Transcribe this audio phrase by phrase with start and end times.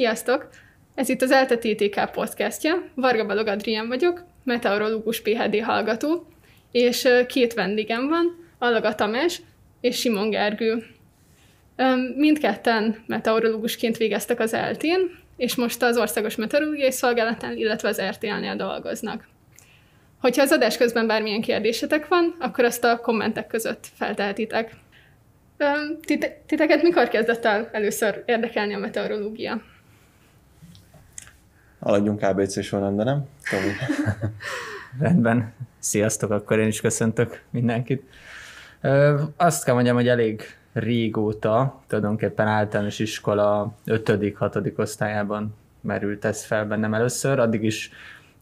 [0.00, 0.48] Sziasztok!
[0.94, 2.90] Ez itt az ELTE TTK podcastja.
[2.94, 6.26] Varga Balog Adrián vagyok, meteorológus PHD hallgató,
[6.70, 9.42] és két vendégem van, Alaga Tamás
[9.80, 10.86] és Simon Gergő.
[12.16, 19.28] Mindketten meteorológusként végeztek az eltén, és most az Országos Meteorológiai Szolgálatán, illetve az RTL-nél dolgoznak.
[20.20, 24.72] Hogyha az adás közben bármilyen kérdésetek van, akkor azt a kommentek között feltehetitek.
[26.46, 29.62] Titeket mikor kezdett el először érdekelni a meteorológia?
[31.80, 33.26] Haladjunk ABC során, de nem?
[35.00, 35.52] Rendben.
[35.78, 38.02] Sziasztok, akkor én is köszöntök mindenkit.
[39.36, 44.78] Azt kell mondjam, hogy elég régóta, tulajdonképpen általános iskola 5.-6.
[44.78, 47.90] osztályában merült ez fel bennem először, addig is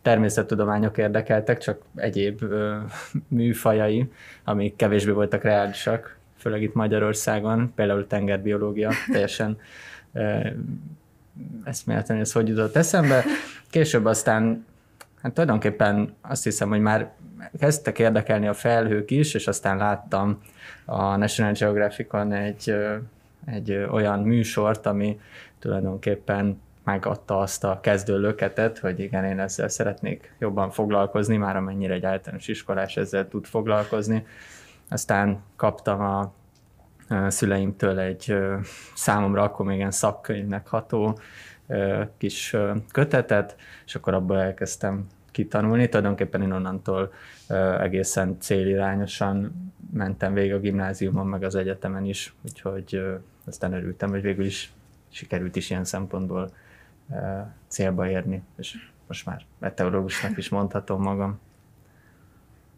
[0.02, 2.76] természettudományok érdekeltek, csak egyéb ö,
[3.28, 4.10] műfajai,
[4.44, 9.58] amik kevésbé voltak reálisak, főleg itt Magyarországon, például tengerbiológia, teljesen
[10.12, 10.38] ö,
[11.64, 13.24] eszméletlenül ez hogy jutott eszembe.
[13.70, 14.66] Később aztán
[15.22, 17.12] hát tulajdonképpen azt hiszem, hogy már
[17.58, 20.42] kezdtek érdekelni a felhők is, és aztán láttam
[20.84, 22.74] a National Geographic-on egy,
[23.46, 25.20] egy olyan műsort, ami
[25.58, 31.94] tulajdonképpen megadta azt a kezdő löketet, hogy igen, én ezzel szeretnék jobban foglalkozni, már amennyire
[31.94, 34.26] egy általános iskolás ezzel tud foglalkozni.
[34.88, 36.32] Aztán kaptam a
[37.28, 38.36] szüleimtől egy
[38.94, 41.18] számomra akkor még ilyen szakkönyvnek ható
[42.16, 42.56] kis
[42.92, 43.56] kötetet,
[43.86, 45.88] és akkor abból elkezdtem kitanulni.
[45.88, 47.12] Tulajdonképpen én onnantól
[47.80, 49.52] egészen célirányosan
[49.92, 53.02] mentem végig a gimnáziumon, meg az egyetemen is, úgyhogy
[53.44, 54.72] aztán örültem, hogy végül is
[55.08, 56.50] sikerült is ilyen szempontból
[57.66, 61.40] célba érni, és most már meteorológusnak is mondhatom magam.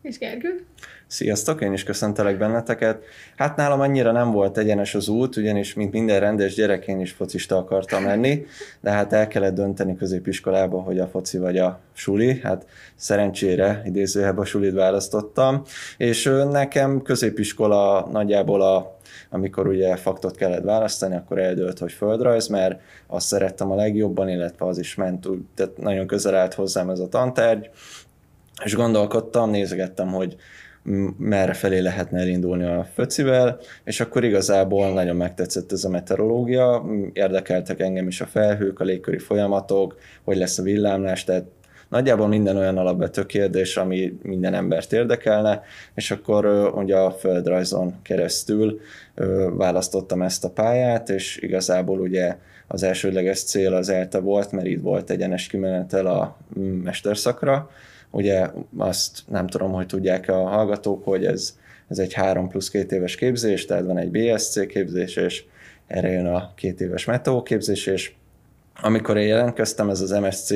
[0.03, 0.65] És Gergő?
[1.07, 3.05] Sziasztok, én is köszöntelek benneteket.
[3.37, 7.13] Hát nálam annyira nem volt egyenes az út, ugyanis mint minden rendes gyerek én is
[7.13, 8.47] focista akartam lenni,
[8.81, 12.41] de hát el kellett dönteni középiskolába, hogy a foci vagy a suli.
[12.41, 12.67] Hát
[12.97, 15.63] szerencsére idézőhebb a sulit választottam,
[15.97, 18.99] és nekem középiskola nagyjából a
[19.31, 24.67] amikor ugye faktot kellett választani, akkor eldőlt, hogy földrajz, mert azt szerettem a legjobban, illetve
[24.67, 27.71] az is ment, tehát nagyon közel állt hozzám ez a tantárgy,
[28.65, 30.37] és gondolkodtam, nézegettem, hogy
[31.19, 37.81] merre felé lehetne elindulni a föcivel, és akkor igazából nagyon megtetszett ez a meteorológia, érdekeltek
[37.81, 41.45] engem is a felhők, a légköri folyamatok, hogy lesz a villámlás, tehát
[41.89, 45.63] nagyjából minden olyan alapvető kérdés, ami minden embert érdekelne,
[45.95, 48.81] és akkor ugye a földrajzon keresztül
[49.57, 54.83] választottam ezt a pályát, és igazából ugye az elsődleges cél az ELTE volt, mert itt
[54.83, 56.37] volt egyenes kimenetel a
[56.83, 57.71] mesterszakra,
[58.11, 61.57] Ugye azt nem tudom, hogy tudják a hallgatók, hogy ez,
[61.89, 65.45] ez egy három plusz két éves képzés, tehát van egy BSC képzés, és
[65.87, 68.13] erre jön a két éves METO képzés, és
[68.83, 70.51] amikor én jelentkeztem, ez az MSC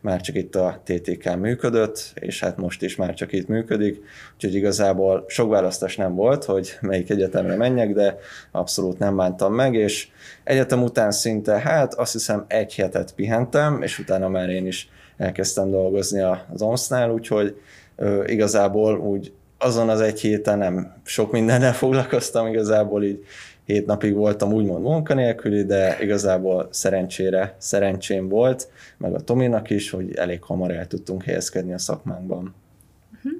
[0.00, 4.00] már csak itt a TTK működött, és hát most is már csak itt működik,
[4.34, 8.18] úgyhogy igazából sok választás nem volt, hogy melyik egyetemre menjek, de
[8.50, 10.08] abszolút nem bántam meg, és
[10.44, 15.70] egyetem után szinte, hát azt hiszem egy hetet pihentem, és utána már én is elkezdtem
[15.70, 17.60] dolgozni az OMSZ-nál, úgyhogy
[18.26, 23.24] igazából úgy azon az egy héten nem sok mindennel foglalkoztam, igazából így
[23.64, 30.14] hét napig voltam úgymond munkanélküli, de igazából szerencsére szerencsém volt, meg a Tominak is, hogy
[30.14, 32.54] elég hamar el tudtunk helyezkedni a szakmánkban.
[33.16, 33.32] Uh-huh.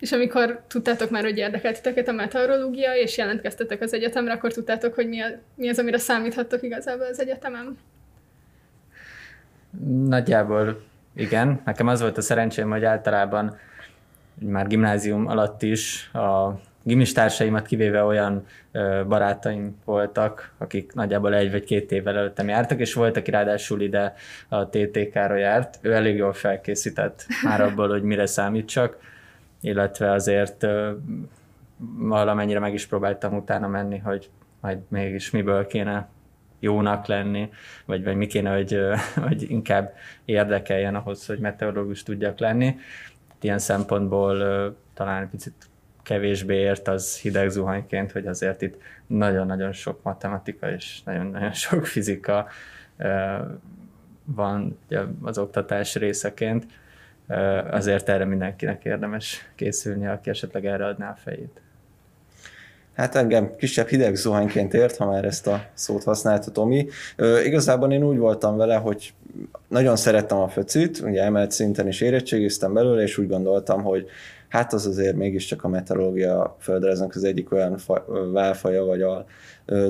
[0.00, 4.94] És amikor tudtátok már, hogy érdekelt titeket a meteorológia, és jelentkeztetek az egyetemre, akkor tudtátok,
[4.94, 7.78] hogy mi, a, mi az, amire számíthattok igazából az egyetemen?
[10.06, 10.82] Nagyjából
[11.16, 13.56] igen, nekem az volt a szerencsém, hogy általában
[14.34, 18.46] már gimnázium alatt is a gimistársaimat kivéve olyan
[19.08, 24.14] barátaim voltak, akik nagyjából egy vagy két évvel előttem jártak, és volt, aki ráadásul ide
[24.48, 25.78] a TTK-ra járt.
[25.80, 28.96] Ő elég jól felkészített már abból, hogy mire számítsak,
[29.60, 30.66] illetve azért
[31.98, 34.30] valamennyire meg is próbáltam utána menni, hogy
[34.60, 36.08] majd mégis miből kéne
[36.64, 37.48] jónak lenni,
[37.84, 38.78] vagy, vagy mi kéne, hogy,
[39.26, 39.94] hogy inkább
[40.24, 42.76] érdekeljen ahhoz, hogy meteorológus tudjak lenni.
[43.40, 44.36] Ilyen szempontból
[44.94, 45.68] talán picit
[46.02, 48.76] kevésbé ért az hideg zuhanyként, hogy azért itt
[49.06, 52.48] nagyon-nagyon sok matematika és nagyon-nagyon sok fizika
[54.24, 54.78] van
[55.22, 56.66] az oktatás részeként,
[57.70, 61.63] azért erre mindenkinek érdemes készülni, aki esetleg erre adná a fejét.
[62.94, 66.86] Hát engem kisebb hideg zuhanyként ért, ha már ezt a szót használta Tomi.
[67.16, 69.14] Ö, igazából én úgy voltam vele, hogy
[69.68, 74.06] nagyon szerettem a föcit, ugye emelt szinten is érettségiztem belőle, és úgy gondoltam, hogy
[74.48, 79.24] hát az azért mégiscsak a meteorológia földrajznak az egyik olyan fa, válfaja, vagy a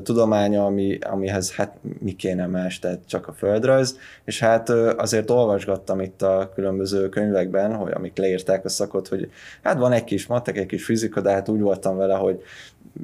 [0.03, 6.01] tudománya, ami, amihez hát mi kéne más, tehát csak a földrajz, és hát azért olvasgattam
[6.01, 9.31] itt a különböző könyvekben, hogy amik leírták a szakot, hogy
[9.63, 12.43] hát van egy kis matek, egy kis fizika, de hát úgy voltam vele, hogy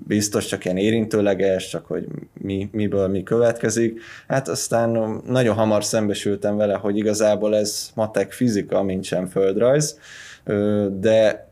[0.06, 4.00] biztos csak ilyen érintőleges, csak hogy mi, miből mi következik.
[4.28, 9.98] Hát aztán nagyon hamar szembesültem vele, hogy igazából ez matek fizika, mint sem földrajz,
[11.00, 11.49] de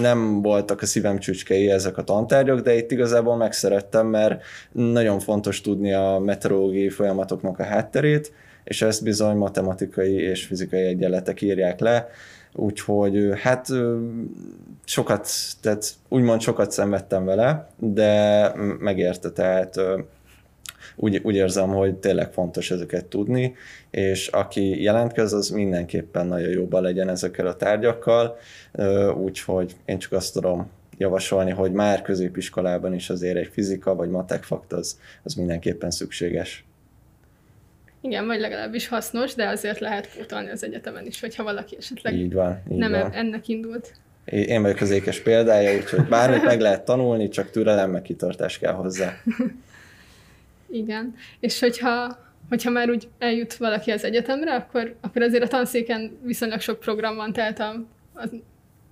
[0.00, 4.42] nem voltak a szívem csücskei ezek a tantárgyak, de itt igazából megszerettem, mert
[4.72, 8.32] nagyon fontos tudni a meteorológiai folyamatoknak a hátterét,
[8.64, 12.08] és ezt bizony matematikai és fizikai egyenletek írják le,
[12.52, 13.68] úgyhogy hát
[14.84, 15.28] sokat,
[15.60, 19.80] tehát úgymond sokat szenvedtem vele, de megérte, tehát
[20.96, 23.54] úgy, úgy érzem, hogy tényleg fontos ezeket tudni,
[23.90, 28.36] és aki jelentkez, az mindenképpen nagyon jóban legyen ezekkel a tárgyakkal,
[29.16, 34.42] úgyhogy én csak azt tudom javasolni, hogy már középiskolában is azért egy fizika vagy matek
[34.42, 36.64] fakt az, az mindenképpen szükséges.
[38.00, 42.32] Igen, vagy legalábbis hasznos, de azért lehet pótolni az egyetemen is, hogyha valaki esetleg így
[42.32, 43.12] van, így nem van.
[43.12, 43.92] ennek indult.
[44.24, 48.72] Én vagyok az ékes példája, úgyhogy bármit meg lehet tanulni, csak türelem, meg kitartás kell
[48.72, 49.12] hozzá.
[50.74, 52.18] Igen, és hogyha,
[52.48, 57.16] hogyha már úgy eljut valaki az egyetemre, akkor, akkor azért a tanszéken viszonylag sok program
[57.16, 58.30] van, tehát a, az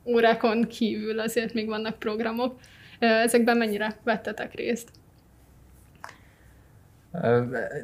[0.05, 2.59] órákon kívül azért még vannak programok.
[2.99, 4.89] Ezekben mennyire vettetek részt?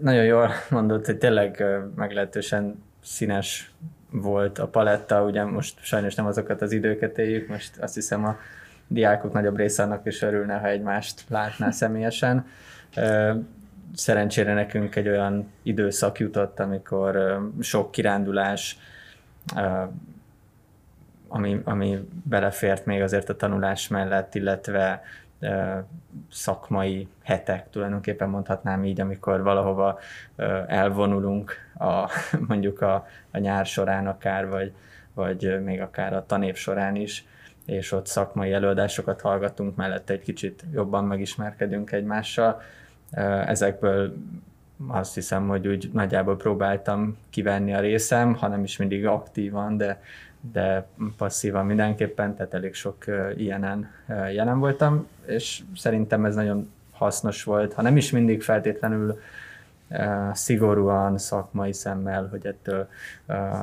[0.00, 3.70] Nagyon jól mondott, hogy tényleg meglehetősen színes
[4.10, 8.38] volt a paletta, ugye most sajnos nem azokat az időket éljük, most azt hiszem a
[8.88, 12.46] diákok nagyobb része annak is örülne, ha egymást látná személyesen.
[13.94, 18.78] Szerencsére nekünk egy olyan időszak jutott, amikor sok kirándulás,
[21.28, 25.02] ami, ami belefért még azért a tanulás mellett, illetve
[26.30, 29.98] szakmai hetek, tulajdonképpen mondhatnám így, amikor valahova
[30.66, 32.10] elvonulunk a,
[32.48, 34.72] mondjuk a, a nyár során akár, vagy,
[35.14, 37.26] vagy még akár a tanév során is,
[37.66, 42.62] és ott szakmai előadásokat hallgatunk, mellette egy kicsit jobban megismerkedünk egymással.
[43.46, 44.16] Ezekből
[44.86, 50.00] azt hiszem, hogy úgy nagyjából próbáltam kivenni a részem, hanem is mindig aktívan, de
[50.40, 53.04] de passzívan mindenképpen, tehát elég sok
[53.36, 53.90] ilyenen
[54.32, 59.20] jelen voltam, és szerintem ez nagyon hasznos volt, ha nem is mindig feltétlenül
[60.32, 62.88] szigorúan szakmai szemmel, hogy ettől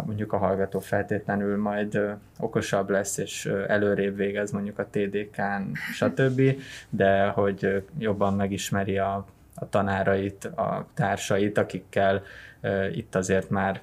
[0.06, 2.00] mondjuk a hallgató feltétlenül majd
[2.40, 6.42] okosabb lesz, és előrébb végez mondjuk a TDK-n, stb.,
[6.90, 12.24] de hogy jobban megismeri a, a tanárait, a társait, akikkel
[12.92, 13.82] itt azért már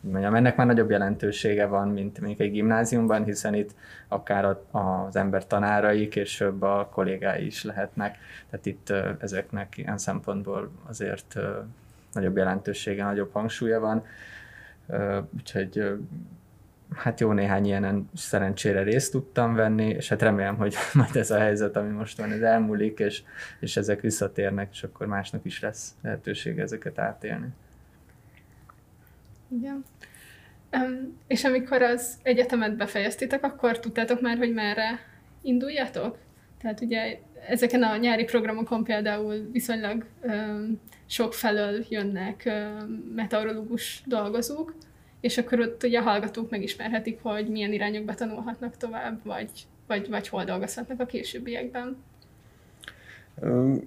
[0.00, 3.74] mondjam, ennek már nagyobb jelentősége van, mint mondjuk egy gimnáziumban, hiszen itt
[4.08, 8.18] akár az ember tanárai, később a kollégái is lehetnek.
[8.50, 11.36] Tehát itt ezeknek ilyen szempontból azért
[12.12, 14.04] nagyobb jelentősége, nagyobb hangsúlya van.
[15.36, 15.96] Úgyhogy
[16.96, 21.38] hát jó néhány ilyenen szerencsére részt tudtam venni, és hát remélem, hogy majd ez a
[21.38, 23.22] helyzet, ami most van, ez elmúlik, és,
[23.60, 27.46] és ezek visszatérnek, és akkor másnak is lesz lehetőség ezeket átélni.
[29.48, 29.84] Igen.
[30.72, 34.98] Um, és amikor az egyetemet befejeztétek, akkor tudtátok már, hogy merre
[35.42, 36.18] induljatok?
[36.60, 44.74] Tehát ugye ezeken a nyári programokon például viszonylag um, sok felől jönnek um, meteorológus dolgozók,
[45.24, 49.50] és akkor ott ugye a hallgatók megismerhetik, hogy milyen irányokba tanulhatnak tovább, vagy,
[49.86, 51.96] vagy, vagy hol dolgozhatnak a későbbiekben.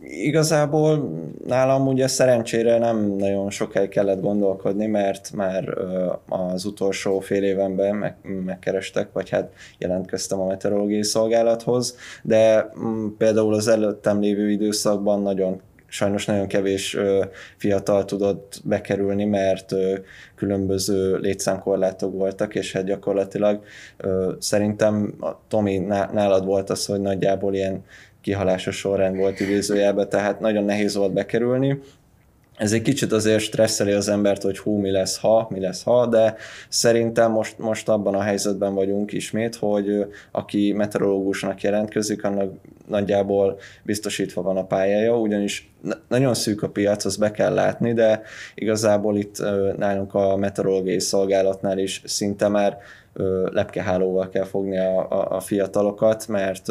[0.01, 1.11] Igazából
[1.45, 5.77] nálam ugye szerencsére nem nagyon sokáig kellett gondolkodni, mert már
[6.27, 8.15] az utolsó fél évenben meg,
[8.45, 15.61] megkerestek, vagy hát jelentkeztem a meteorológiai szolgálathoz, de mm, például az előttem lévő időszakban nagyon
[15.87, 16.97] sajnos nagyon kevés
[17.57, 19.73] fiatal tudott bekerülni, mert
[20.35, 23.63] különböző létszámkorlátok voltak, és hát gyakorlatilag
[24.39, 25.13] szerintem
[25.47, 27.83] Tomi nálad volt az, hogy nagyjából ilyen
[28.21, 31.79] kihalásos sorrend volt idézőjelben, tehát nagyon nehéz volt bekerülni.
[32.57, 36.05] Ez egy kicsit azért stresszeli az embert, hogy hú, mi lesz ha, mi lesz ha,
[36.05, 36.35] de
[36.69, 42.53] szerintem most, most abban a helyzetben vagyunk ismét, hogy aki meteorológusnak jelentkezik, annak
[42.87, 45.71] nagyjából biztosítva van a pályája, ugyanis
[46.07, 48.21] nagyon szűk a piac, azt be kell látni, de
[48.55, 49.37] igazából itt
[49.77, 52.77] nálunk a meteorológiai szolgálatnál is szinte már
[53.51, 56.65] lepkehálóval kell fogni a, a, a fiatalokat, mert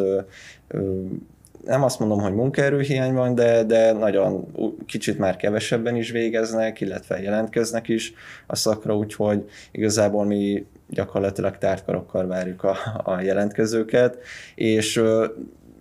[1.66, 4.46] nem azt mondom, hogy munkaerőhiány van, de, de nagyon
[4.87, 8.12] kicsit már kevesebben is végeznek, illetve jelentkeznek is
[8.46, 14.18] a szakra, úgyhogy igazából mi gyakorlatilag tártkarokkal várjuk a, a jelentkezőket,
[14.54, 15.02] és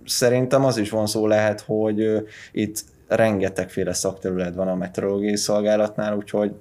[0.05, 6.51] szerintem az is vonzó lehet, hogy itt rengetegféle szakterület van a meteorológiai szolgálatnál, úgyhogy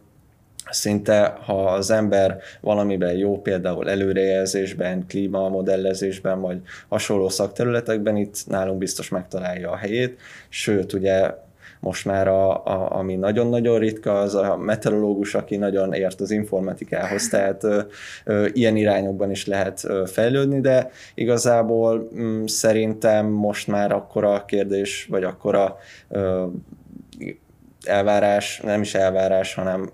[0.70, 9.08] szinte, ha az ember valamiben jó, például előrejelzésben, klímamodellezésben, vagy hasonló szakterületekben, itt nálunk biztos
[9.08, 11.30] megtalálja a helyét, sőt, ugye
[11.84, 17.28] most már a, a, ami nagyon-nagyon ritka, az a meteorológus, aki nagyon ért az informatikához,
[17.28, 17.80] tehát ö,
[18.24, 24.44] ö, ilyen irányokban is lehet ö, fejlődni, de igazából m, mm, szerintem most már akkora
[24.44, 25.76] kérdés, vagy akkora
[26.08, 26.46] ö,
[27.84, 29.90] elvárás, nem is elvárás, hanem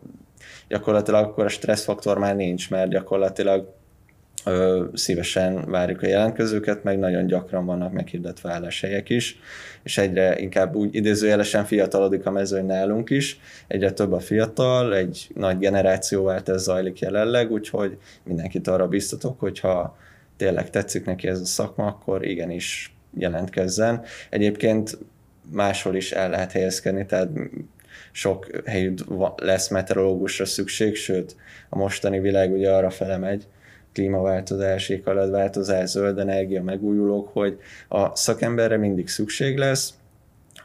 [0.70, 3.74] gyakorlatilag akkor a stresszfaktor már nincs, mert gyakorlatilag
[4.44, 9.38] ö, szívesen várjuk a jelentkezőket, meg nagyon gyakran vannak meghirdetve álláshelyek is,
[9.82, 15.30] és egyre inkább úgy idézőjelesen fiatalodik a mezőny nálunk is, egyre több a fiatal, egy
[15.34, 19.96] nagy generációváltás zajlik jelenleg, úgyhogy mindenkit arra biztatok, hogyha
[20.36, 24.02] tényleg tetszik neki ez a szakma, akkor igenis jelentkezzen.
[24.30, 24.98] Egyébként
[25.52, 27.28] máshol is el lehet helyezkedni, tehát
[28.12, 29.04] sok helyütt
[29.36, 31.36] lesz meteorológusra szükség, sőt
[31.68, 33.46] a mostani világ ugye arra fele megy,
[33.92, 39.94] klímaváltozás, éghajlatváltozás, zöld energia, megújulók, hogy a szakemberre mindig szükség lesz,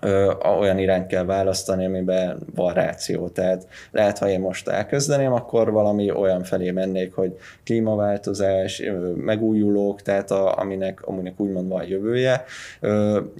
[0.02, 3.28] ö, olyan irányt kell választani, amiben van ráció.
[3.28, 8.84] Tehát lehet, ha én most elkezdeném, akkor valami olyan felé mennék, hogy klímaváltozás,
[9.16, 12.44] megújulók, tehát a, aminek, aminek úgymond van jövője.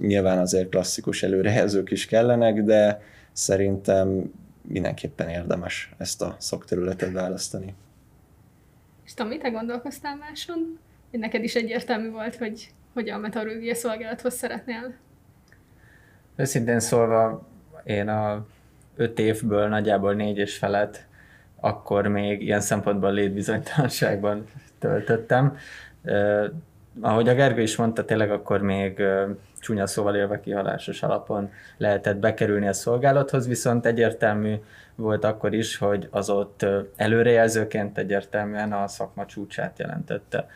[0.00, 3.00] Nyilván azért klasszikus előrejelzők is kellenek, de
[3.36, 7.74] szerintem mindenképpen érdemes ezt a szakterületet választani.
[9.04, 10.78] És Tomi, te gondolkoztál máson?
[11.10, 14.94] Hogy neked is egyértelmű volt, hogy hogy a meteorológiai szolgálathoz szeretnél?
[16.36, 17.46] Őszintén szólva,
[17.84, 18.46] én a
[18.96, 21.04] öt évből nagyjából négy és felett
[21.60, 24.46] akkor még ilyen szempontból létbizonytalanságban
[24.78, 25.56] töltöttem.
[26.04, 26.44] Uh,
[27.00, 32.16] ahogy a Gergő is mondta, tényleg akkor még uh, csúnya szóval élve kihalásos alapon lehetett
[32.16, 34.54] bekerülni a szolgálathoz, viszont egyértelmű
[34.94, 40.48] volt akkor is, hogy az ott előrejelzőként egyértelműen a szakma csúcsát jelentette.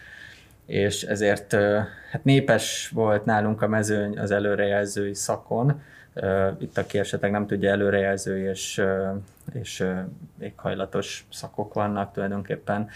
[0.67, 1.53] És ezért
[2.11, 5.83] hát népes volt nálunk a mezőny az előrejelzői szakon,
[6.59, 8.83] itt, aki esetleg nem tudja, előrejelző és,
[9.53, 9.85] és
[10.41, 12.89] éghajlatos szakok vannak tulajdonképpen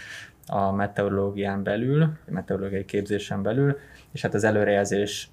[0.47, 3.77] a meteorológián belül, a meteorológiai képzésen belül,
[4.15, 5.29] és hát az előrejelzés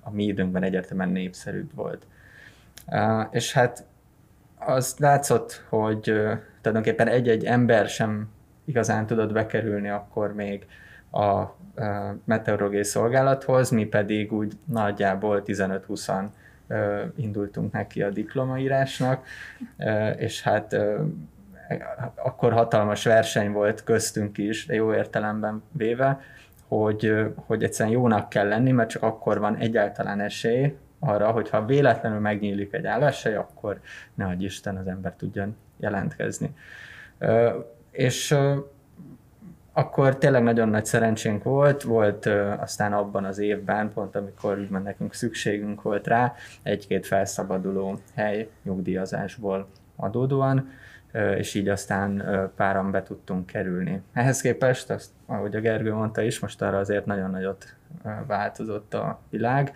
[0.00, 2.06] a mi időnkben egyértelműen népszerűbb volt.
[3.30, 3.84] És hát
[4.58, 6.00] az látszott, hogy
[6.60, 8.28] tulajdonképpen egy-egy ember sem
[8.64, 10.66] igazán tudott bekerülni akkor még
[11.12, 11.44] a
[12.24, 16.24] meteorológiai szolgálathoz, mi pedig úgy nagyjából 15-20-an
[17.16, 19.26] indultunk neki a diplomaírásnak,
[20.16, 20.76] és hát
[22.14, 26.20] akkor hatalmas verseny volt köztünk is, de jó értelemben véve,
[26.68, 27.14] hogy,
[27.46, 32.72] hogy egyszerűen jónak kell lenni, mert csak akkor van egyáltalán esély arra, hogyha véletlenül megnyílik
[32.72, 33.80] egy álláshely, akkor
[34.14, 36.54] ne adj Isten, az ember tudjon jelentkezni.
[37.90, 38.36] És
[39.72, 42.26] akkor tényleg nagyon nagy szerencsénk volt, volt
[42.58, 49.68] aztán abban az évben, pont amikor úgymond nekünk szükségünk volt rá, egy-két felszabaduló hely nyugdíjazásból
[49.96, 50.70] adódóan,
[51.36, 52.24] és így aztán
[52.56, 54.02] páran be tudtunk kerülni.
[54.12, 57.76] Ehhez képest, azt, ahogy a Gergő mondta is, most arra azért nagyon nagyot
[58.26, 59.72] változott a világ.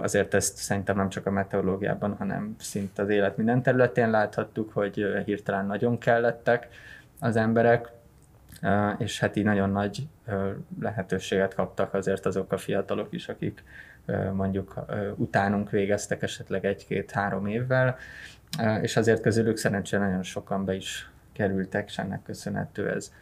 [0.00, 5.06] Azért ezt szerintem nem csak a meteorológiában, hanem szinte az élet minden területén láthattuk, hogy
[5.24, 6.68] hirtelen nagyon kellettek
[7.20, 7.92] az emberek,
[8.98, 10.06] és hát így nagyon nagy
[10.80, 13.64] lehetőséget kaptak azért azok a fiatalok is, akik
[14.32, 14.84] mondjuk
[15.16, 17.96] utánunk végeztek esetleg egy-két-három évvel,
[18.82, 23.12] és azért közülük szerencsére nagyon sokan be is kerültek, és ennek köszönhető ez.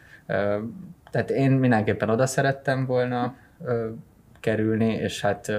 [1.11, 3.35] Tehát én mindenképpen oda szerettem volna
[4.39, 5.51] kerülni, és hát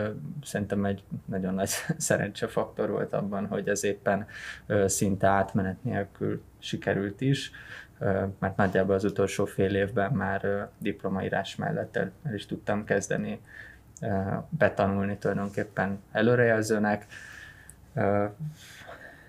[0.44, 4.26] szerintem egy nagyon nagy szerencsefaktor volt abban, hogy ez éppen
[4.86, 7.50] szinte átmenet nélkül sikerült is,
[8.38, 13.40] mert nagyjából az utolsó fél évben már diplomaírás mellett el, is tudtam kezdeni
[14.48, 17.06] betanulni tulajdonképpen előrejelzőnek,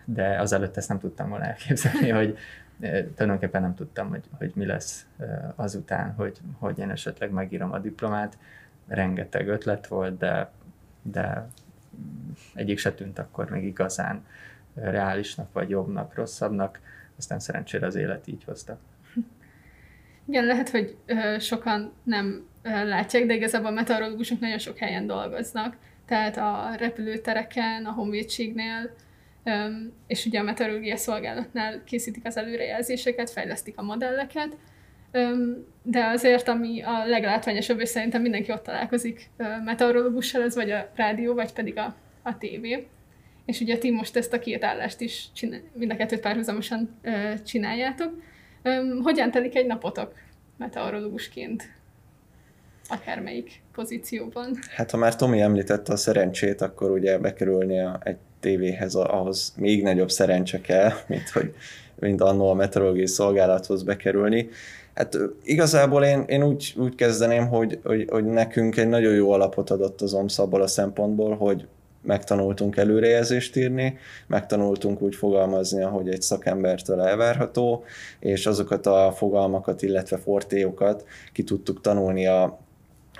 [0.06, 2.38] de azelőtt ezt nem tudtam volna elképzelni, hogy
[3.16, 5.06] tulajdonképpen nem tudtam, hogy, hogy mi lesz
[5.56, 8.38] azután, hogy, hogy én esetleg megírom a diplomát.
[8.88, 10.52] Rengeteg ötlet volt, de,
[11.02, 11.48] de
[12.54, 14.26] egyik se tűnt akkor még igazán
[14.74, 16.80] reálisnak, vagy jobbnak, rosszabbnak,
[17.18, 18.78] aztán szerencsére az élet így hozta.
[20.26, 20.98] Igen, lehet, hogy
[21.40, 25.78] sokan nem látják, de igazából meteorológusok nagyon sok helyen dolgoznak.
[26.06, 28.96] tehát a repülőtereken, a honvédségnél,
[30.08, 34.58] és ugye a meteorológia szolgálatnál készítik az előrejelzéseket, fejlesztik a modelleket,
[35.84, 39.30] de azért, ami a leglátványosabb, és szerintem mindenki ott találkozik
[39.64, 42.88] meteorológussal, ez vagy a rádió, vagy pedig a, a tévé.
[43.46, 47.00] És ugye ti most ezt a két állást is csinál, mind a kettőt párhuzamosan
[47.46, 48.22] csináljátok.
[49.02, 50.14] Hogyan telik egy napotok
[50.58, 51.64] meteorológusként?
[52.90, 54.58] Akármelyik pozícióban.
[54.76, 59.84] Hát ha már Tomi említette a szerencsét, akkor ugye bekerülni a, egy tévéhez ahhoz még
[59.84, 61.54] nagyobb szerencse kell, mint hogy
[62.00, 64.50] mint annó a meteorológiai szolgálathoz bekerülni.
[64.94, 69.70] Hát igazából én, én úgy, úgy kezdeném, hogy, hogy, hogy nekünk egy nagyon jó alapot
[69.70, 71.68] adott az OMSZ abból a szempontból, hogy
[72.02, 73.98] megtanultunk előrejelzést írni,
[74.28, 77.84] megtanultunk úgy fogalmazni, ahogy egy szakembertől elvárható,
[78.20, 82.60] és azokat a fogalmakat, illetve fortéokat ki tudtuk tanulni a,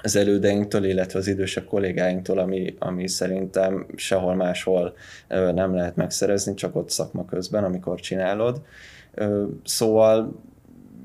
[0.04, 4.96] az elődeinktől, illetve az idősebb kollégáinktól, ami, ami szerintem sehol máshol
[5.28, 8.62] nem lehet megszerezni, csak ott szakma közben, amikor csinálod.
[9.64, 10.42] Szóval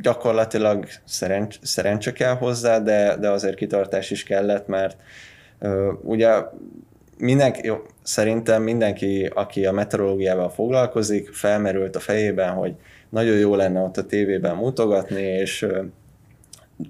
[0.01, 4.97] gyakorlatilag szerencs, szerencse kell hozzá, de, de azért kitartás is kellett, mert
[6.03, 6.31] ugye
[7.19, 12.75] mindenki, jó, szerintem mindenki, aki a meteorológiával foglalkozik, felmerült a fejében, hogy
[13.09, 15.67] nagyon jó lenne ott a tévében mutogatni, és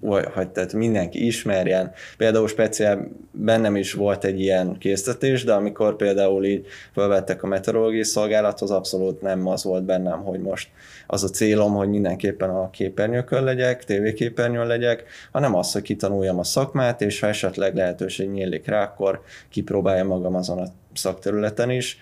[0.00, 1.92] hogy tehát mindenki ismerjen.
[2.16, 8.04] Például speciál bennem is volt egy ilyen készítés, de amikor például így felvettek a meteorológiai
[8.04, 10.68] szolgálathoz, abszolút nem az volt bennem, hogy most
[11.07, 16.45] az a célom, hogy mindenképpen a képernyőkön legyek, tévéképernyőn legyek, hanem az, hogy kitanuljam a
[16.45, 21.99] szakmát, és ha esetleg lehetőség nyílik rá, akkor kipróbáljam magam azon a szakterületen is.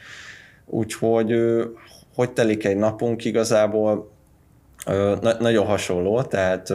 [0.66, 1.35] Úgyhogy
[2.14, 4.11] hogy telik egy napunk igazából,
[5.21, 6.73] na- nagyon hasonló, tehát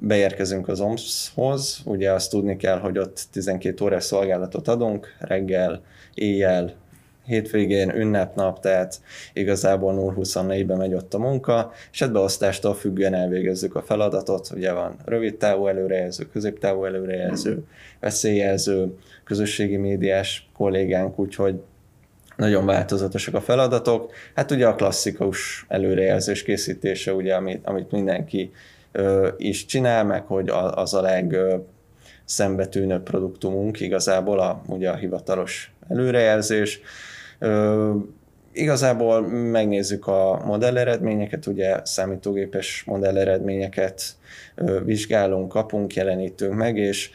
[0.00, 5.82] beérkezünk az OMS-hoz, ugye azt tudni kell, hogy ott 12 órás szolgálatot adunk, reggel,
[6.14, 6.74] éjjel,
[7.30, 9.00] hétvégén, ünnepnap, tehát
[9.32, 14.96] igazából 0-24-ben megy ott a munka, és hát beosztástól függően elvégezzük a feladatot, ugye van
[15.04, 17.64] rövid távú előrejelző, középtávú előrejelző,
[18.00, 21.60] veszélyjelző, közösségi médiás kollégánk, úgyhogy
[22.40, 24.12] nagyon változatosak a feladatok.
[24.34, 28.52] Hát ugye a klasszikus előrejelzés készítése, ugye, amit, amit mindenki
[28.92, 31.56] ö, is csinál, meg hogy az a leg ö,
[33.04, 36.80] produktumunk igazából a, ugye a hivatalos előrejelzés.
[37.38, 37.94] Ö,
[38.52, 44.02] igazából megnézzük a modelleredményeket, ugye számítógépes modelleredményeket
[44.84, 47.10] vizsgálunk, kapunk, jelenítünk meg, és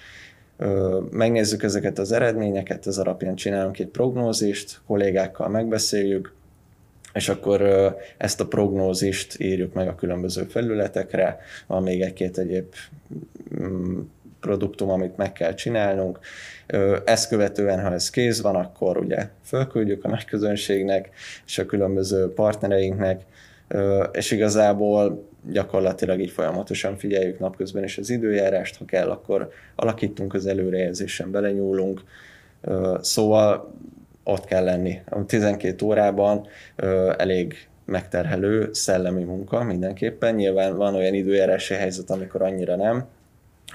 [1.12, 6.34] megnézzük ezeket az eredményeket, ez alapján csinálunk egy prognózist, kollégákkal megbeszéljük,
[7.14, 7.62] és akkor
[8.18, 11.38] ezt a prognózist írjuk meg a különböző felületekre,
[11.68, 12.74] van még egy-két egyéb
[13.60, 14.00] mm,
[14.40, 16.20] produktum, amit meg kell csinálnunk.
[17.06, 21.10] Ezt követően, ha ez kész van, akkor ugye fölküldjük a nagy közönségnek
[21.46, 23.22] és a különböző partnereinknek,
[24.12, 30.46] és igazából gyakorlatilag így folyamatosan figyeljük napközben is az időjárást, ha kell, akkor alakítunk az
[30.46, 32.02] előrejelzésen, belenyúlunk,
[33.02, 33.74] szóval
[34.24, 35.00] ott kell lenni.
[35.10, 36.48] A 12 órában
[37.18, 40.36] elég megterhelő szellemi munka mindenképpen.
[40.36, 43.06] Nyilván van olyan időjárási helyzet, amikor annyira nem,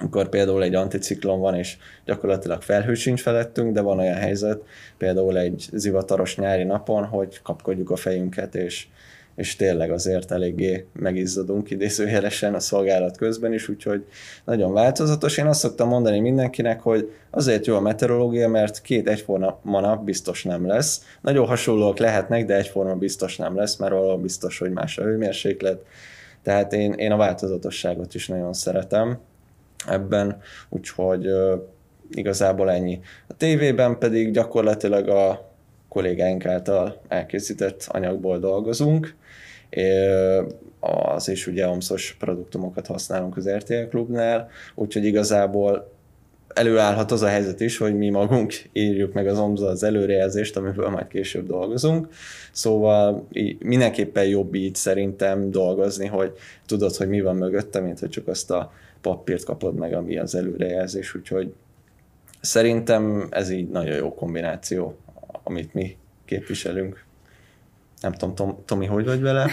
[0.00, 4.62] amikor például egy anticiklon van, és gyakorlatilag felhő sincs felettünk, de van olyan helyzet,
[4.98, 8.86] például egy zivataros nyári napon, hogy kapkodjuk a fejünket, és
[9.40, 14.04] és tényleg azért eléggé megizzadunk idézőjelesen a szolgálat közben is, úgyhogy
[14.44, 15.36] nagyon változatos.
[15.36, 20.44] Én azt szoktam mondani mindenkinek, hogy azért jó a meteorológia, mert két egyforma nap biztos
[20.44, 21.04] nem lesz.
[21.20, 25.82] Nagyon hasonlóak lehetnek, de egyforma biztos nem lesz, mert valahol biztos, hogy más a hőmérséklet.
[26.42, 29.18] Tehát én, én a változatosságot is nagyon szeretem
[29.86, 31.26] ebben, úgyhogy
[32.10, 33.00] igazából ennyi.
[33.28, 35.48] A tévében pedig gyakorlatilag a
[35.88, 39.18] kollégáink által elkészített anyagból dolgozunk,
[40.80, 45.98] az is ugye omszos produktumokat használunk az RTL klubnál, úgyhogy igazából
[46.54, 50.88] előállhat az a helyzet is, hogy mi magunk írjuk meg az omza az előrejelzést, amiből
[50.88, 52.08] majd később dolgozunk.
[52.52, 53.26] Szóval
[53.58, 56.32] mindenképpen jobb így szerintem dolgozni, hogy
[56.66, 60.34] tudod, hogy mi van mögötte, mint hogy csak azt a papírt kapod meg, ami az
[60.34, 61.52] előrejelzés, úgyhogy
[62.40, 64.96] szerintem ez így nagyon jó kombináció,
[65.42, 67.04] amit mi képviselünk.
[68.00, 69.50] Nem tudom, Tom, Tomi, hogy vagy vele?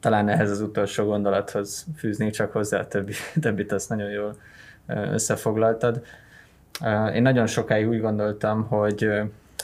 [0.00, 4.36] Talán ehhez az utolsó gondolathoz fűznék csak hozzá, a többi, többit azt nagyon jól
[4.86, 6.02] összefoglaltad.
[7.14, 9.10] Én nagyon sokáig úgy gondoltam, hogy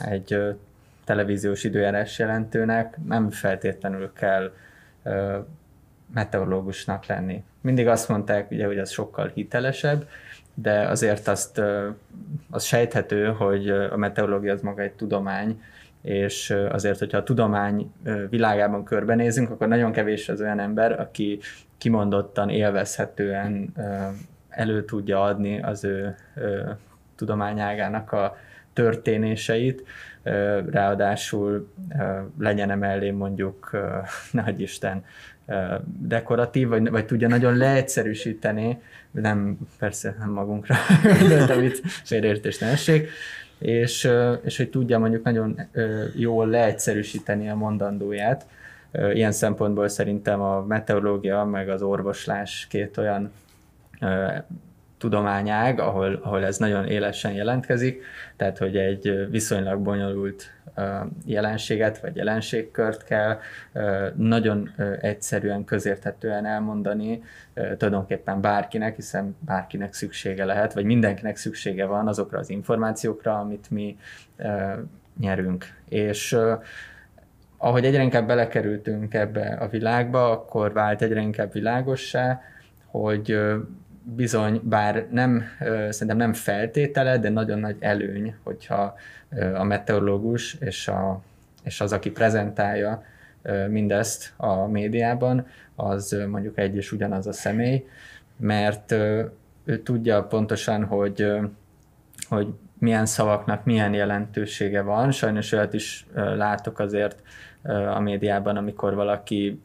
[0.05, 0.55] egy
[1.05, 4.51] televíziós időjárás jelentőnek nem feltétlenül kell
[6.13, 7.43] meteorológusnak lenni.
[7.61, 10.07] Mindig azt mondták, ugye, hogy az sokkal hitelesebb,
[10.53, 11.61] de azért azt
[12.49, 15.61] az sejthető, hogy a meteorológia az maga egy tudomány,
[16.05, 17.91] és azért, hogyha a tudomány
[18.29, 21.39] világában körbenézünk, akkor nagyon kevés az olyan ember, aki
[21.77, 23.73] kimondottan, élvezhetően
[24.49, 26.15] elő tudja adni az ő
[27.15, 28.37] tudományágának a
[28.73, 29.83] történéseit,
[30.71, 31.73] ráadásul
[32.39, 33.71] legyen emellé mondjuk,
[34.31, 35.03] nagy Isten,
[35.85, 40.75] dekoratív, vagy, vagy tudja nagyon leegyszerűsíteni, nem, persze nem magunkra,
[41.47, 43.09] de itt félreértés ne essék,
[43.59, 44.09] és,
[44.43, 45.59] és hogy tudja mondjuk nagyon
[46.15, 48.45] jól leegyszerűsíteni a mondandóját.
[49.13, 53.31] Ilyen szempontból szerintem a meteorológia meg az orvoslás két olyan
[55.05, 58.03] tudományág, ahol, ahol ez nagyon élesen jelentkezik,
[58.35, 60.53] tehát hogy egy viszonylag bonyolult
[61.25, 63.39] jelenséget vagy jelenségkört kell
[64.15, 72.39] nagyon egyszerűen, közérthetően elmondani tulajdonképpen bárkinek, hiszen bárkinek szüksége lehet, vagy mindenkinek szüksége van azokra
[72.39, 73.97] az információkra, amit mi
[75.19, 75.65] nyerünk.
[75.89, 76.37] És
[77.57, 82.41] ahogy egyre inkább belekerültünk ebbe a világba, akkor vált egyre inkább világossá,
[82.85, 83.39] hogy
[84.05, 85.43] bizony, bár nem,
[85.89, 88.95] szerintem nem feltétele, de nagyon nagy előny, hogyha
[89.55, 91.21] a meteorológus és, a,
[91.63, 93.03] és az, aki prezentálja
[93.67, 97.87] mindezt a médiában, az mondjuk egy és ugyanaz a személy,
[98.37, 98.91] mert
[99.65, 101.31] ő tudja pontosan, hogy,
[102.29, 105.11] hogy milyen szavaknak milyen jelentősége van.
[105.11, 107.21] Sajnos olyat is látok azért
[107.95, 109.61] a médiában, amikor valaki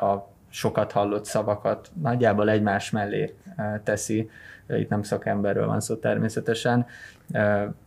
[0.00, 3.34] a sokat hallott szavakat nagyjából egymás mellé
[3.82, 4.30] teszi,
[4.68, 6.86] itt nem szakemberről van szó természetesen,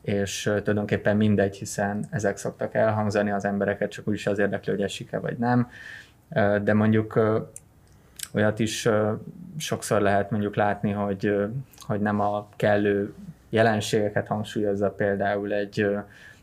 [0.02, 5.20] és tulajdonképpen mindegy, hiszen ezek szoktak elhangzani, az embereket csak úgyis az érdekli, hogy esik-e
[5.20, 5.70] vagy nem,
[6.64, 7.20] de mondjuk
[8.34, 8.90] olyat is
[9.58, 11.36] sokszor lehet mondjuk látni, hogy,
[11.80, 13.14] hogy nem a kellő
[13.50, 15.88] jelenségeket hangsúlyozza például egy,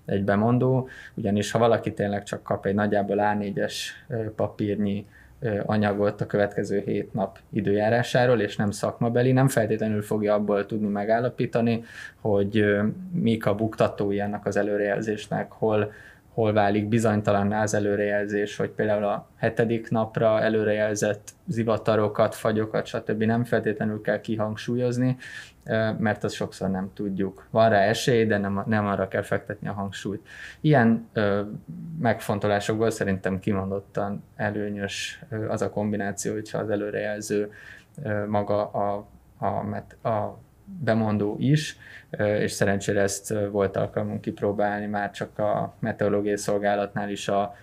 [0.05, 3.75] egy bemondó, ugyanis ha valaki tényleg csak kap egy nagyjából A4-es
[4.37, 5.07] papírnyi
[5.67, 11.85] anyagot a következő hét nap időjárásáról, és nem szakmabeli, nem feltétlenül fogja abból tudni megállapítani,
[12.21, 12.65] hogy
[13.13, 15.93] mik a buktatói ennek az előrejelzésnek, hol
[16.35, 23.23] hol válik bizonytalanná az előrejelzés, hogy például a hetedik napra előrejelzett zivatarokat, fagyokat, stb.
[23.23, 25.17] nem feltétlenül kell kihangsúlyozni,
[25.99, 27.47] mert azt sokszor nem tudjuk.
[27.51, 30.27] Van rá esély, de nem, nem arra kell fektetni a hangsúlyt.
[30.61, 31.43] Ilyen ö,
[32.01, 37.53] megfontolásokból szerintem kimondottan előnyös az a kombináció, hogyha az előrejelző
[38.03, 39.07] ö, maga a,
[39.39, 41.77] a, a bemondó is,
[42.39, 47.55] és szerencsére ezt volt alkalmunk kipróbálni már csak a meteorológiai szolgálatnál is a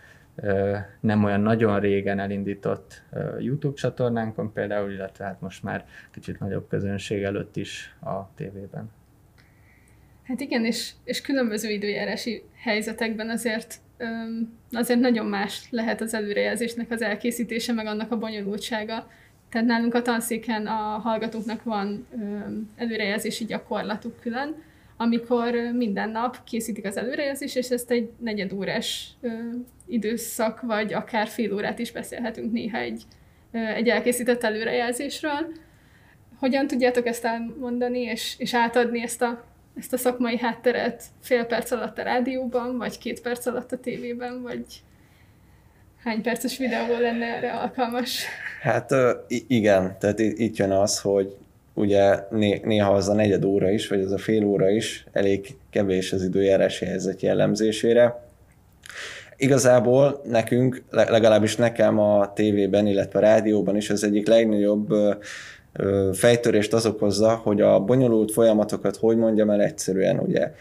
[1.00, 3.04] nem olyan nagyon régen elindított
[3.40, 8.92] YouTube csatornánkon például, illetve hát most már kicsit nagyobb közönség előtt is a tévében.
[10.24, 13.80] Hát igen, és, és különböző időjárási helyzetekben azért
[14.72, 19.10] azért nagyon más lehet az előrejelzésnek az elkészítése, meg annak a bonyolultsága.
[19.50, 22.08] Tehát nálunk a tanszéken a hallgatóknak van
[22.76, 24.56] előrejelzési gyakorlatuk külön,
[25.02, 29.10] amikor minden nap készítik az előrejelzést, és ezt egy negyed órás
[29.88, 33.04] időszak, vagy akár fél órát is beszélhetünk néha egy,
[33.52, 35.52] egy elkészített előrejelzésről.
[36.40, 39.44] Hogyan tudjátok ezt elmondani, és, és átadni ezt a,
[39.78, 44.42] ezt a szakmai hátteret fél perc alatt a rádióban, vagy két perc alatt a tévében,
[44.42, 44.66] vagy
[46.04, 48.26] hány perces videó lenne erre alkalmas?
[48.62, 48.92] Hát
[49.28, 51.38] igen, tehát itt jön az, hogy
[51.74, 52.20] ugye
[52.64, 56.24] néha az a negyed óra is, vagy az a fél óra is elég kevés az
[56.24, 58.30] időjárási helyzet jellemzésére.
[59.38, 64.94] Igazából nekünk, legalábbis nekem a tévében, illetve a rádióban is az egyik legnagyobb
[66.14, 70.54] fejtörést az okozza, hogy a bonyolult folyamatokat hogy mondjam el egyszerűen, ugye.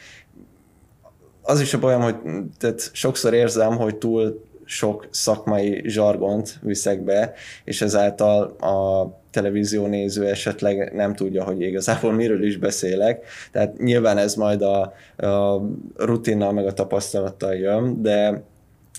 [1.42, 2.16] Az is a bajom, hogy
[2.58, 7.32] tehát sokszor érzem, hogy túl sok szakmai zsargont viszek be,
[7.64, 13.24] és ezáltal a televízió néző esetleg nem tudja, hogy igazából miről is beszélek.
[13.52, 14.92] Tehát nyilván ez majd a,
[15.26, 15.62] a
[15.96, 18.42] rutinnal meg a tapasztalattal jön, de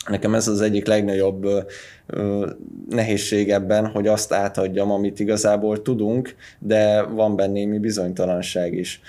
[0.10, 1.48] nekem ez az egyik legnagyobb
[2.89, 9.02] nehézség ebben, hogy azt átadjam, amit igazából tudunk, de van benne némi bizonytalanság is.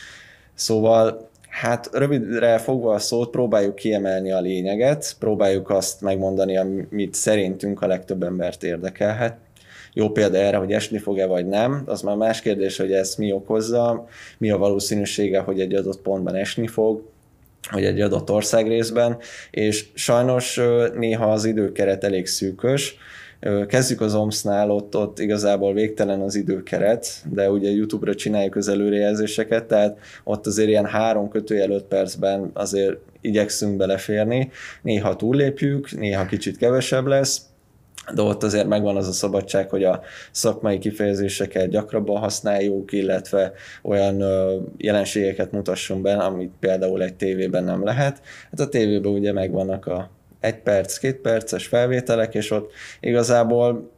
[0.55, 1.31] Szóval
[1.61, 7.87] Hát rövidre fogva a szót, próbáljuk kiemelni a lényeget, próbáljuk azt megmondani, amit szerintünk a
[7.87, 9.37] legtöbb embert érdekelhet.
[9.95, 13.33] Jó példa erre, hogy esni fog-e vagy nem, az már más kérdés, hogy ezt mi
[13.33, 14.07] okozza,
[14.39, 17.03] mi a valószínűsége, hogy egy adott pontban esni fog,
[17.71, 19.19] vagy egy adott országrészben,
[19.51, 20.61] és sajnos
[20.95, 22.97] néha az időkeret elég szűkös,
[23.67, 29.65] Kezdjük az OMS-nál, ott, ott igazából végtelen az időkeret, de ugye YouTube-ra csináljuk az előrejelzéseket,
[29.65, 34.51] tehát ott azért ilyen három kötőjel öt percben azért igyekszünk beleférni.
[34.83, 37.41] Néha túllépjük, néha kicsit kevesebb lesz,
[38.15, 44.25] de ott azért megvan az a szabadság, hogy a szakmai kifejezéseket gyakrabban használjuk, illetve olyan
[44.77, 48.21] jelenségeket mutassunk be, amit például egy tévében nem lehet.
[48.51, 50.11] Hát a tévében ugye megvannak a
[50.41, 53.91] egy perc, két perces felvételek, és ott igazából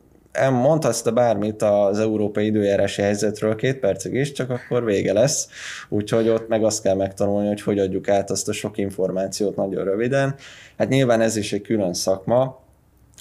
[0.51, 5.49] mondhatsz te bármit az európai időjárási helyzetről két percig is, csak akkor vége lesz.
[5.89, 9.85] Úgyhogy ott meg azt kell megtanulni, hogy hogy adjuk át azt a sok információt nagyon
[9.85, 10.35] röviden.
[10.79, 12.64] Hát nyilván ez is egy külön szakma,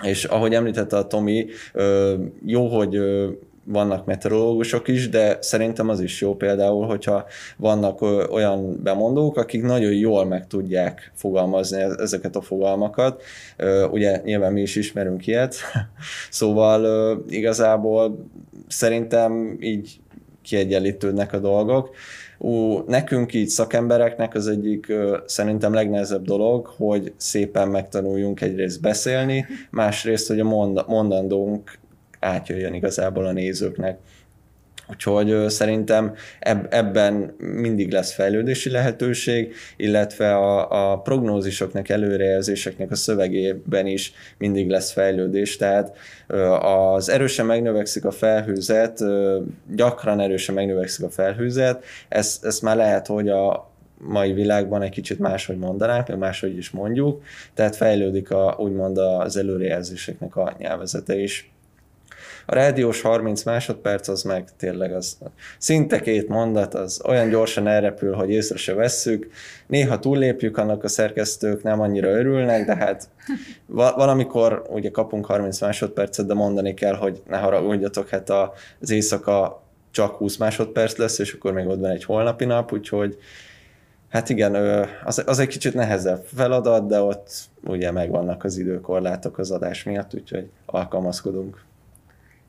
[0.01, 1.45] és ahogy említette a Tomi,
[2.45, 2.99] jó, hogy
[3.65, 7.25] vannak meteorológusok is, de szerintem az is jó például, hogyha
[7.57, 8.01] vannak
[8.31, 13.23] olyan bemondók, akik nagyon jól meg tudják fogalmazni e-, ezeket a fogalmakat.
[13.91, 15.55] Ugye nyilván mi is ismerünk ilyet,
[16.29, 18.27] szóval igazából
[18.67, 19.99] szerintem így
[20.41, 21.95] kiegyenlítődnek a dolgok.
[22.43, 29.45] Ú, nekünk így szakembereknek az egyik ö, szerintem legnehezebb dolog, hogy szépen megtanuljunk egyrészt beszélni,
[29.69, 31.79] másrészt, hogy a mond, mondandónk
[32.19, 33.99] átjöjjön igazából a nézőknek.
[34.89, 36.15] Úgyhogy szerintem
[36.69, 44.91] ebben mindig lesz fejlődési lehetőség, illetve a, a prognózisoknak, előrejelzéseknek a szövegében is mindig lesz
[44.91, 45.57] fejlődés.
[45.57, 45.97] Tehát
[46.59, 48.99] az erősen megnövekszik a felhőzet,
[49.75, 53.71] gyakran erősen megnövekszik a felhőzet, ez, ez már lehet, hogy a,
[54.05, 59.37] mai világban egy kicsit máshogy mondanánk, meg máshogy is mondjuk, tehát fejlődik a, úgymond az
[59.37, 61.52] előrejelzéseknek a nyelvezete is.
[62.45, 65.17] A rádiós 30 másodperc az meg tényleg az
[65.57, 69.31] szinte két mondat, az olyan gyorsan elrepül, hogy észre se vesszük.
[69.67, 73.09] Néha túllépjük, annak a szerkesztők nem annyira örülnek, de hát
[73.67, 78.29] valamikor ugye kapunk 30 másodpercet, de mondani kell, hogy ne haragudjatok, hát
[78.79, 83.17] az éjszaka csak 20 másodperc lesz, és akkor még ott van egy holnapi nap, úgyhogy
[84.13, 84.55] Hát igen,
[85.03, 87.29] az, az egy kicsit nehezebb feladat, de ott
[87.63, 91.63] ugye megvannak az időkorlátok az adás miatt, úgyhogy alkalmazkodunk.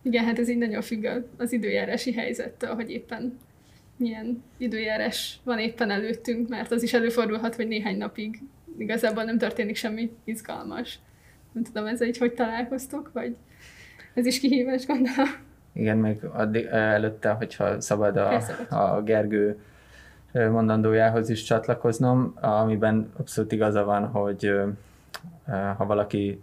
[0.04, 3.38] Igen, hát ez így nagyon függ az időjárási helyzettől, hogy éppen
[3.96, 8.42] milyen időjárás van éppen előttünk, mert az is előfordulhat, hogy néhány napig
[8.78, 10.98] igazából nem történik semmi izgalmas.
[11.52, 13.36] Nem tudom, ez egy hogy találkoztok, vagy
[14.14, 15.28] ez is kihívás, gondolom.
[15.72, 19.58] Igen, meg addig, előtte, hogyha szabad a, a Gergő
[20.32, 24.52] mondandójához is csatlakoznom, amiben abszolút igaza van, hogy
[25.76, 26.42] ha valaki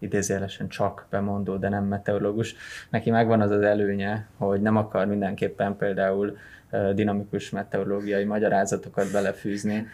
[0.00, 2.54] idézélesen csak bemondó, de nem meteorológus.
[2.90, 6.36] Neki megvan az az előnye, hogy nem akar mindenképpen például
[6.94, 9.86] dinamikus meteorológiai magyarázatokat belefűzni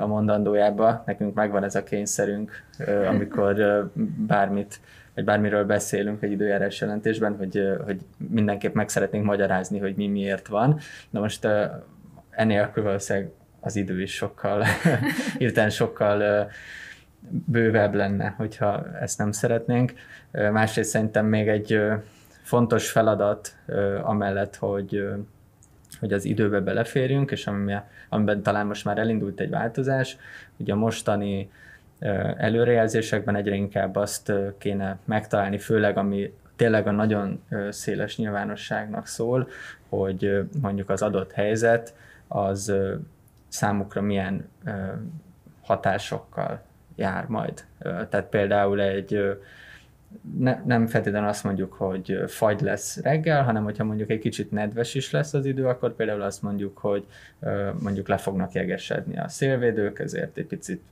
[0.00, 1.02] a mondandójába.
[1.06, 2.62] Nekünk megvan ez a kényszerünk,
[3.08, 3.90] amikor
[4.26, 4.80] bármit
[5.14, 10.46] vagy bármiről beszélünk egy időjárás jelentésben, hogy, hogy mindenképp meg szeretnénk magyarázni, hogy mi miért
[10.46, 10.78] van.
[11.10, 11.48] Na most
[12.30, 13.30] enélkül valószínűleg
[13.60, 14.64] az idő is sokkal,
[15.38, 16.48] hirtelen sokkal
[17.30, 19.92] bővebb lenne, hogyha ezt nem szeretnénk.
[20.30, 21.80] Másrészt szerintem még egy
[22.42, 23.56] fontos feladat
[24.02, 25.08] amellett, hogy,
[26.00, 27.50] hogy az időbe beleférjünk, és
[28.08, 30.16] amiben talán most már elindult egy változás,
[30.56, 31.50] ugye a mostani
[32.36, 39.48] előrejelzésekben egyre inkább azt kéne megtalálni, főleg ami tényleg a nagyon széles nyilvánosságnak szól,
[39.88, 41.94] hogy mondjuk az adott helyzet
[42.28, 42.72] az
[43.48, 44.48] számukra milyen
[45.62, 46.62] hatásokkal
[46.96, 47.64] jár majd.
[47.78, 49.38] Tehát például egy
[50.38, 54.94] ne, nem feltétlenül azt mondjuk, hogy fagy lesz reggel, hanem hogyha mondjuk egy kicsit nedves
[54.94, 57.06] is lesz az idő, akkor például azt mondjuk, hogy
[57.80, 60.82] mondjuk le fognak jegesedni a szélvédők, ezért egy picit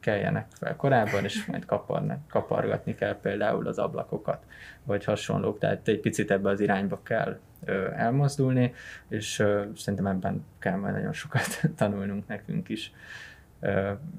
[0.00, 4.42] keljenek fel korábban, és majd kaparnak, kapargatni kell például az ablakokat,
[4.84, 5.58] vagy hasonlók.
[5.58, 7.38] Tehát egy picit ebbe az irányba kell
[7.96, 8.74] elmozdulni,
[9.08, 9.44] és
[9.76, 12.92] szerintem ebben kell majd nagyon sokat tanulnunk nekünk is.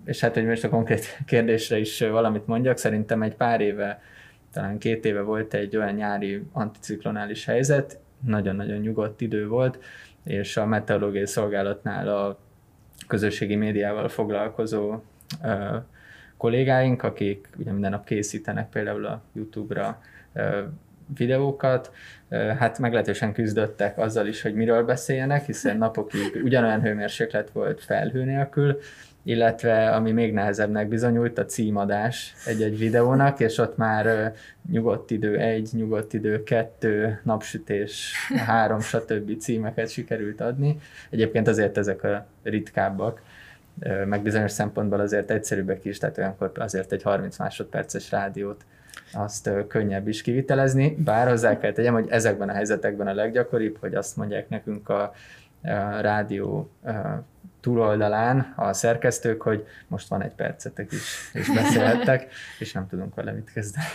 [0.06, 4.02] És hát, hogy most a konkrét kérdésre is valamit mondjak, szerintem egy pár éve,
[4.54, 9.84] talán két éve volt egy olyan nyári anticiklonális helyzet, nagyon-nagyon nyugodt idő volt,
[10.24, 12.40] és a meteorológiai szolgálatnál a
[13.08, 15.04] közösségi médiával foglalkozó
[16.38, 20.02] kollégáink, akik ugye minden nap készítenek például a YouTube-ra
[21.18, 21.92] videókat,
[22.30, 28.80] hát meglehetősen küzdöttek azzal is, hogy miről beszéljenek, hiszen napokig ugyanolyan hőmérséklet volt felhő nélkül,
[29.24, 34.34] illetve ami még nehezebbnek bizonyult, a címadás egy-egy videónak, és ott már
[34.72, 38.14] nyugodt idő egy, nyugodt idő kettő, napsütés
[38.48, 39.38] három, stb.
[39.38, 40.78] címeket sikerült adni.
[41.10, 43.22] Egyébként azért ezek a ritkábbak,
[44.06, 48.66] meg bizonyos szempontból azért egyszerűbbek is, tehát olyankor azért egy 30 másodperces rádiót
[49.14, 53.96] azt könnyebb is kivitelezni, bár hozzá kell tegyem, hogy ezekben a helyzetekben a leggyakoribb, hogy
[53.96, 55.02] azt mondják nekünk a,
[55.62, 56.70] a rádió
[57.64, 62.28] túloldalán a szerkesztők, hogy most van egy percetek is, és beszélhettek,
[62.60, 63.86] és nem tudunk vele mit kezdeni.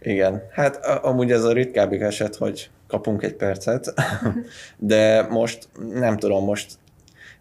[0.00, 3.94] Igen, hát amúgy ez a ritkábbik eset, hogy kapunk egy percet,
[4.76, 6.72] de most nem tudom, most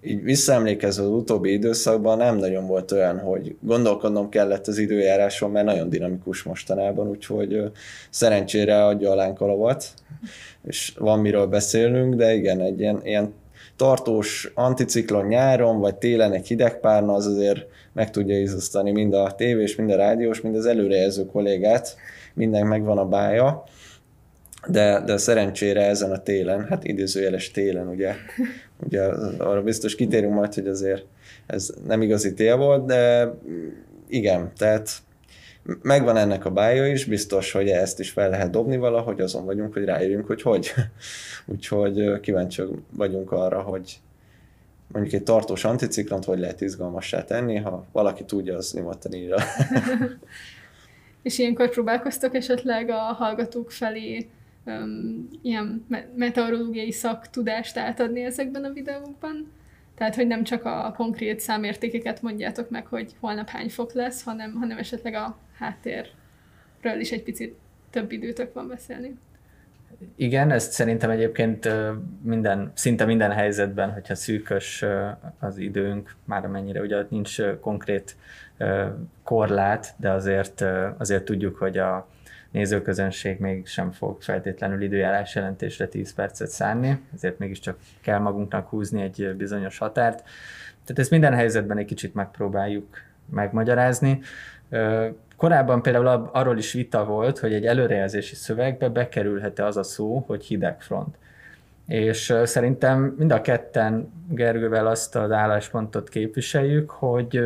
[0.02, 5.66] így visszaemlékezve az utóbbi időszakban nem nagyon volt olyan, hogy gondolkodnom kellett az időjáráson, mert
[5.66, 7.72] nagyon dinamikus mostanában, úgyhogy
[8.10, 9.40] szerencsére adja a lánk
[10.64, 13.34] és van miről beszélnünk, de igen, egy ilyen, ilyen
[13.82, 19.34] tartós anticiklon nyáron, vagy télen egy hideg párna, az azért meg tudja izzasztani mind a
[19.38, 21.96] tévés, mind a rádiós, mind az előrejelző kollégát,
[22.34, 23.64] mindenki megvan a bája,
[24.68, 28.14] de, de szerencsére ezen a télen, hát idézőjeles télen, ugye,
[28.88, 29.02] ugye
[29.38, 31.06] arra biztos kitérünk majd, hogy azért
[31.48, 33.34] ez nem igazi tél volt, de
[34.08, 34.90] igen, tehát
[35.82, 39.74] megvan ennek a bája is, biztos, hogy ezt is fel lehet dobni valahogy, azon vagyunk,
[39.74, 40.74] hogy ráérjünk, hogy hogy.
[41.46, 44.00] Úgyhogy kíváncsiak vagyunk arra, hogy
[44.88, 49.38] mondjuk egy tartós anticiklont hogy lehet izgalmassá tenni, ha valaki tudja, az nyugodtan írja.
[51.24, 54.30] És ilyenkor próbálkoztok esetleg a hallgatók felé
[54.66, 59.52] um, ilyen meteorológiai szaktudást átadni ezekben a videókban?
[60.02, 64.54] Tehát, hogy nem csak a konkrét számértékeket mondjátok meg, hogy holnap hány fok lesz, hanem,
[64.60, 67.56] hanem esetleg a háttérről is egy picit
[67.90, 69.18] több időtök van beszélni.
[70.16, 71.70] Igen, ezt szerintem egyébként
[72.22, 74.86] minden, szinte minden helyzetben, hogyha szűkös
[75.40, 78.16] az időnk, már amennyire ugye nincs konkrét
[79.24, 80.64] korlát, de azért,
[80.98, 82.08] azért tudjuk, hogy a
[82.52, 89.02] nézőközönség még sem fog feltétlenül időjárás jelentésre 10 percet szánni, ezért mégiscsak kell magunknak húzni
[89.02, 90.18] egy bizonyos határt.
[90.84, 92.98] Tehát ezt minden helyzetben egy kicsit megpróbáljuk
[93.30, 94.22] megmagyarázni.
[95.38, 100.46] Korábban például arról is vita volt, hogy egy előrejelzési szövegbe bekerülhet-e az a szó, hogy
[100.46, 101.18] hidegfront.
[101.88, 107.44] És szerintem mind a ketten Gergővel azt az álláspontot képviseljük, hogy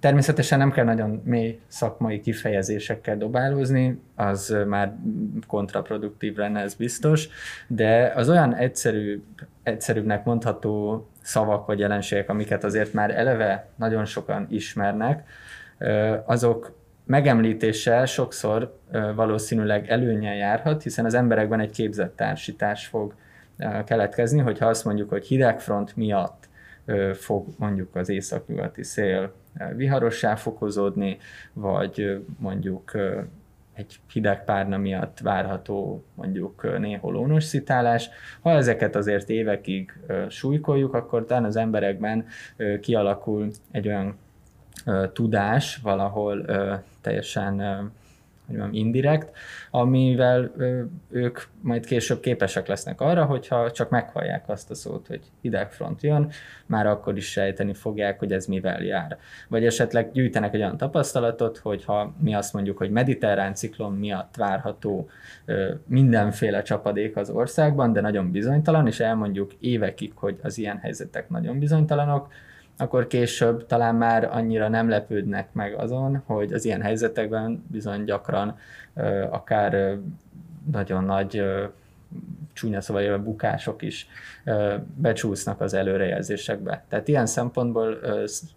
[0.00, 4.96] Természetesen nem kell nagyon mély szakmai kifejezésekkel dobálózni, az már
[5.46, 7.28] kontraproduktív lenne, ez biztos,
[7.66, 9.22] de az olyan egyszerű,
[9.62, 15.28] egyszerűbbnek mondható szavak vagy jelenségek, amiket azért már eleve nagyon sokan ismernek,
[16.24, 18.78] azok megemlítéssel sokszor
[19.14, 23.14] valószínűleg előnyel járhat, hiszen az emberekben egy képzett társítás fog
[23.84, 26.48] keletkezni, hogyha azt mondjuk, hogy hidegfront miatt
[27.14, 29.32] fog mondjuk az északnyugati szél
[29.76, 31.18] viharossá fokozódni,
[31.52, 32.92] vagy mondjuk
[33.74, 38.08] egy hideg párna miatt várható mondjuk néhol lónos szitálás.
[38.40, 42.26] Ha ezeket azért évekig súlykoljuk, akkor talán az emberekben
[42.80, 44.18] kialakul egy olyan
[45.12, 46.44] tudás valahol
[47.00, 47.62] teljesen
[48.48, 49.36] hogy mondjam, indirekt,
[49.70, 50.52] amivel
[51.10, 56.30] ők majd később képesek lesznek arra, hogyha csak meghallják azt a szót, hogy hidegfront jön,
[56.66, 59.18] már akkor is sejteni fogják, hogy ez mivel jár.
[59.48, 64.36] Vagy esetleg gyűjtenek egy olyan tapasztalatot, hogy ha mi azt mondjuk, hogy mediterrán ciklon miatt
[64.36, 65.08] várható
[65.86, 71.58] mindenféle csapadék az országban, de nagyon bizonytalan, és elmondjuk évekig, hogy az ilyen helyzetek nagyon
[71.58, 72.28] bizonytalanok,
[72.78, 78.58] akkor később talán már annyira nem lepődnek meg azon, hogy az ilyen helyzetekben bizony gyakran
[79.30, 79.98] akár
[80.72, 81.42] nagyon nagy
[82.52, 84.08] csúnya szóval élve bukások is
[84.94, 86.84] becsúsznak az előrejelzésekbe.
[86.88, 87.98] Tehát ilyen szempontból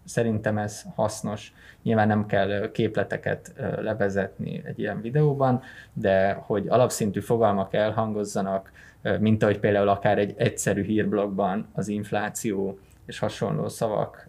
[0.04, 1.52] szerintem ez hasznos.
[1.82, 8.72] Nyilván nem kell képleteket levezetni egy ilyen videóban, de hogy alapszintű fogalmak elhangozzanak,
[9.18, 14.28] mint ahogy például akár egy egyszerű hírblogban az infláció és hasonló szavak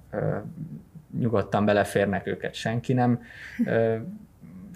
[1.19, 3.21] nyugodtan beleférnek őket, senki nem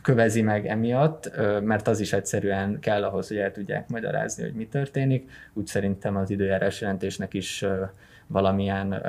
[0.02, 1.32] kövezi meg emiatt,
[1.62, 5.32] mert az is egyszerűen kell ahhoz, hogy el tudják magyarázni, hogy mi történik.
[5.54, 7.66] Úgy szerintem az időjárás jelentésnek is
[8.28, 9.02] valamilyen,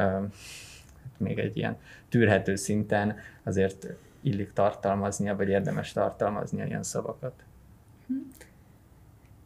[1.17, 1.77] még egy ilyen
[2.09, 3.87] tűrhető szinten azért
[4.21, 7.33] illik tartalmaznia, vagy érdemes tartalmaznia ilyen szavakat.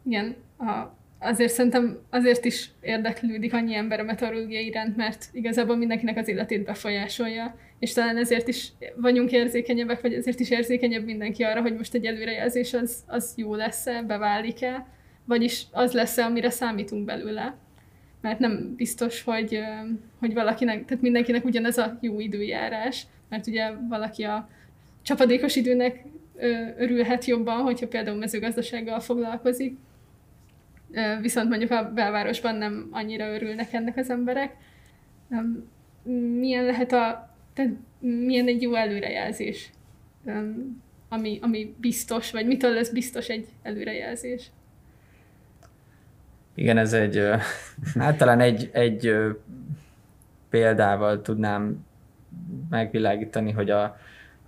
[0.03, 0.87] Igen, a
[1.23, 6.65] azért szerintem azért is érdeklődik annyi ember a meteorológia iránt, mert igazából mindenkinek az életét
[6.65, 11.95] befolyásolja, és talán ezért is vagyunk érzékenyebbek, vagy ezért is érzékenyebb mindenki arra, hogy most
[11.95, 14.87] egy előrejelzés az, az jó lesz-e, beválik-e,
[15.25, 17.57] vagyis az lesz-e, amire számítunk belőle.
[18.21, 19.61] Mert nem biztos, hogy,
[20.19, 24.49] hogy valakinek, tehát mindenkinek ugyanez a jó időjárás, mert ugye valaki a
[25.03, 26.05] csapadékos időnek
[26.79, 29.77] örülhet jobban, hogyha például mezőgazdasággal foglalkozik,
[31.21, 34.57] viszont mondjuk a belvárosban nem annyira örülnek ennek az emberek.
[36.39, 39.71] Milyen lehet a, tehát milyen egy jó előrejelzés?
[41.13, 44.51] ami, ami biztos, vagy mitől lesz biztos egy előrejelzés?
[46.55, 47.29] Igen, ez egy,
[47.99, 49.15] hát talán egy, egy
[50.51, 51.87] példával tudnám
[52.71, 53.97] megvilágítani, hogy a,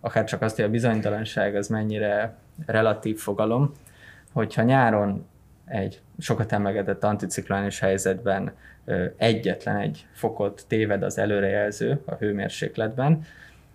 [0.01, 2.37] akár csak azt, hogy a bizonytalanság az mennyire
[2.67, 3.73] relatív fogalom,
[4.33, 5.27] hogyha nyáron
[5.67, 8.53] egy sokat emlegetett anticiklonis helyzetben
[9.17, 13.25] egyetlen egy fokot téved az előrejelző a hőmérsékletben,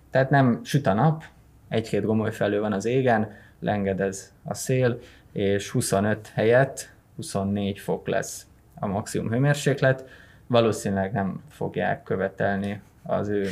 [0.10, 1.24] tehát nem süt a nap,
[1.68, 5.00] egy-két gomoly felő van az égen, lengedez a szél,
[5.32, 8.48] és 25 helyett 24 fok lesz
[8.80, 10.08] a maximum hőmérséklet,
[10.48, 13.48] valószínűleg nem fogják követelni az ő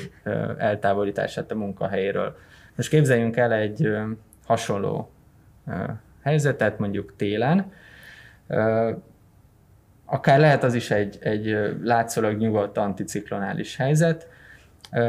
[0.57, 2.37] eltávolítását a munkahelyéről.
[2.75, 3.89] Most képzeljünk el egy
[4.45, 5.09] hasonló
[6.21, 7.71] helyzetet, mondjuk télen,
[10.05, 14.27] akár lehet az is egy, egy látszólag nyugodt anticiklonális helyzet,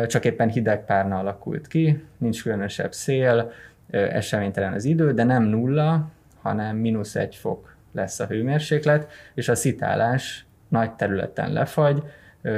[0.07, 3.53] csak éppen hideg párna alakult ki, nincs különösebb szél,
[3.91, 6.11] eseménytelen az idő, de nem nulla,
[6.43, 12.03] hanem mínusz egy fok lesz a hőmérséklet, és a szitálás nagy területen lefagy,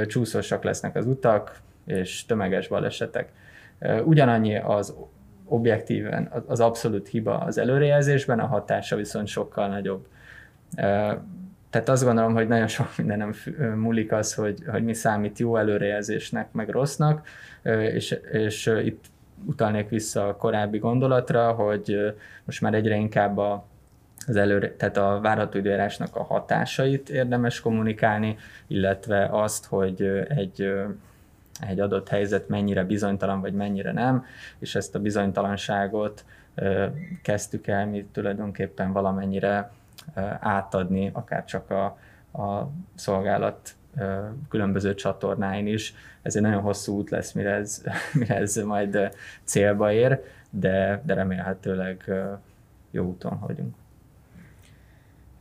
[0.07, 3.31] csúszósak lesznek az utak, és tömeges balesetek.
[4.03, 4.95] Ugyanannyi az
[5.45, 10.07] objektíven, az abszolút hiba az előrejelzésben, a hatása viszont sokkal nagyobb.
[11.71, 13.33] Tehát azt gondolom, hogy nagyon sok mindenem
[13.75, 17.27] múlik az, hogy, hogy mi számít jó előrejelzésnek, meg rossznak,
[17.93, 19.05] és, és itt
[19.45, 23.65] utalnék vissza a korábbi gondolatra, hogy most már egyre inkább a,
[24.27, 30.73] az előre, tehát a várható időjárásnak a hatásait érdemes kommunikálni, illetve azt, hogy egy,
[31.67, 34.25] egy adott helyzet mennyire bizonytalan, vagy mennyire nem,
[34.59, 36.25] és ezt a bizonytalanságot
[37.21, 39.71] kezdtük el mi tulajdonképpen valamennyire
[40.39, 41.83] átadni, akár csak a,
[42.41, 43.75] a szolgálat
[44.49, 45.93] különböző csatornáin is.
[46.21, 47.81] Ez egy nagyon hosszú út lesz, mire ez,
[48.19, 49.11] mire ez majd
[49.43, 52.11] célba ér, de, de remélhetőleg
[52.91, 53.75] jó úton vagyunk.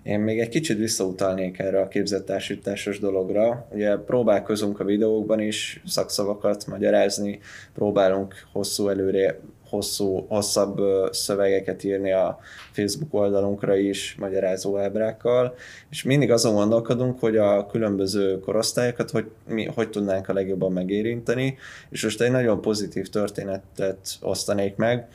[0.03, 3.67] Én még egy kicsit visszautalnék erre a képzettársításos dologra.
[3.71, 7.41] Ugye próbálkozunk a videókban is szakszavakat magyarázni,
[7.75, 9.39] próbálunk hosszú előre
[9.71, 10.81] hosszú, hosszabb
[11.13, 12.39] szövegeket írni a
[12.73, 15.55] Facebook oldalunkra is, magyarázó ábrákkal,
[15.91, 21.59] és mindig azon gondolkodunk, hogy a különböző korosztályokat hogy, mi, hogy tudnánk a legjobban megérinteni,
[21.91, 25.09] és most egy nagyon pozitív történetet osztanék meg,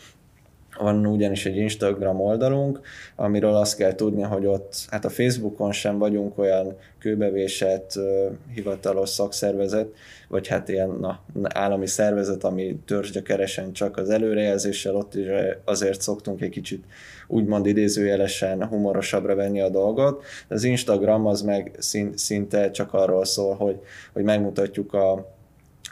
[0.78, 2.80] van ugyanis egy Instagram oldalunk,
[3.16, 8.00] amiről azt kell tudni, hogy ott, hát a Facebookon sem vagyunk olyan kőbevésett
[8.54, 9.88] hivatalos szakszervezet,
[10.28, 15.26] vagy hát ilyen na, állami szervezet, ami törzsgyökeresen csak az előrejelzéssel, ott is
[15.66, 16.84] azért szoktunk egy kicsit
[17.28, 20.24] úgymond idézőjelesen humorosabbra venni a dolgot.
[20.48, 21.76] Az Instagram az meg
[22.16, 23.80] szinte csak arról szól, hogy,
[24.14, 25.35] hogy megmutatjuk a,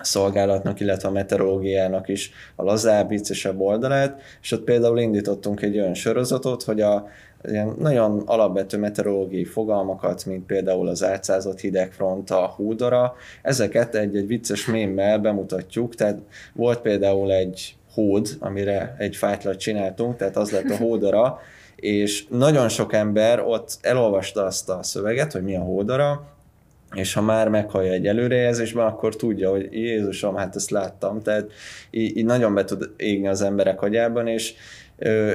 [0.02, 5.94] szolgálatnak, illetve a meteorológiának is a lazább, viccesebb oldalát, és ott például indítottunk egy olyan
[5.94, 7.08] sorozatot, hogy a
[7.44, 14.66] ilyen nagyon alapvető meteorológiai fogalmakat, mint például az átszázott hidegfront, a húdora, ezeket egy-egy vicces
[14.66, 16.20] mémmel bemutatjuk, tehát
[16.54, 21.40] volt például egy hód, amire egy fájtlat csináltunk, tehát az lett a hódara,
[21.76, 26.28] és nagyon sok ember ott elolvasta azt a szöveget, hogy mi a hódara,
[26.94, 31.52] és ha már meghallja egy előrejelzésben, akkor tudja, hogy Jézusom, hát ezt láttam, tehát
[31.92, 34.54] így, így nagyon be tud égni az emberek agyában, és
[34.98, 35.34] ö,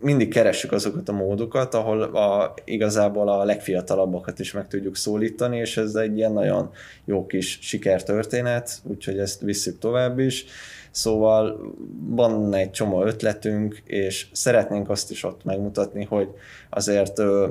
[0.00, 5.76] mindig keressük azokat a módokat, ahol a, igazából a legfiatalabbakat is meg tudjuk szólítani, és
[5.76, 6.70] ez egy ilyen nagyon
[7.04, 10.44] jó kis sikertörténet, úgyhogy ezt visszük tovább is.
[10.90, 11.74] Szóval
[12.08, 16.28] van egy csomó ötletünk, és szeretnénk azt is ott megmutatni, hogy
[16.70, 17.48] azért ö,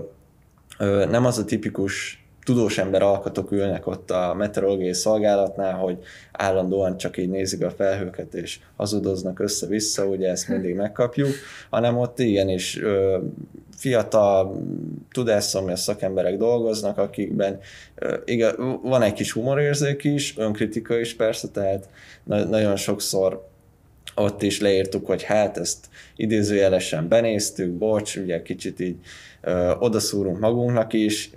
[0.79, 5.97] ö, nem az a tipikus tudós ember alkatok ülnek ott a meteorológiai szolgálatnál, hogy
[6.31, 11.33] állandóan csak így nézik a felhőket, és hazudoznak össze-vissza, ugye ezt mindig megkapjuk,
[11.69, 13.17] hanem ott igenis ö,
[13.77, 14.63] fiatal,
[15.11, 17.59] tudásszomjas szakemberek dolgoznak, akikben
[17.95, 21.89] ö, igaz, van egy kis humorérzék is, önkritika is persze, tehát
[22.23, 23.47] na- nagyon sokszor
[24.15, 25.85] ott is leírtuk, hogy hát ezt
[26.15, 28.95] idézőjelesen benéztük, bocs, ugye kicsit így
[29.41, 31.29] ö, odaszúrunk magunknak is,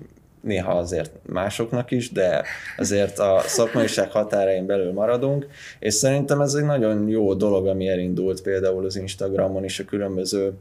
[0.48, 2.44] néha azért másoknak is, de
[2.76, 5.46] azért a szakmaiság határain belül maradunk,
[5.78, 10.52] és szerintem ez egy nagyon jó dolog, ami elindult például az Instagramon is a különböző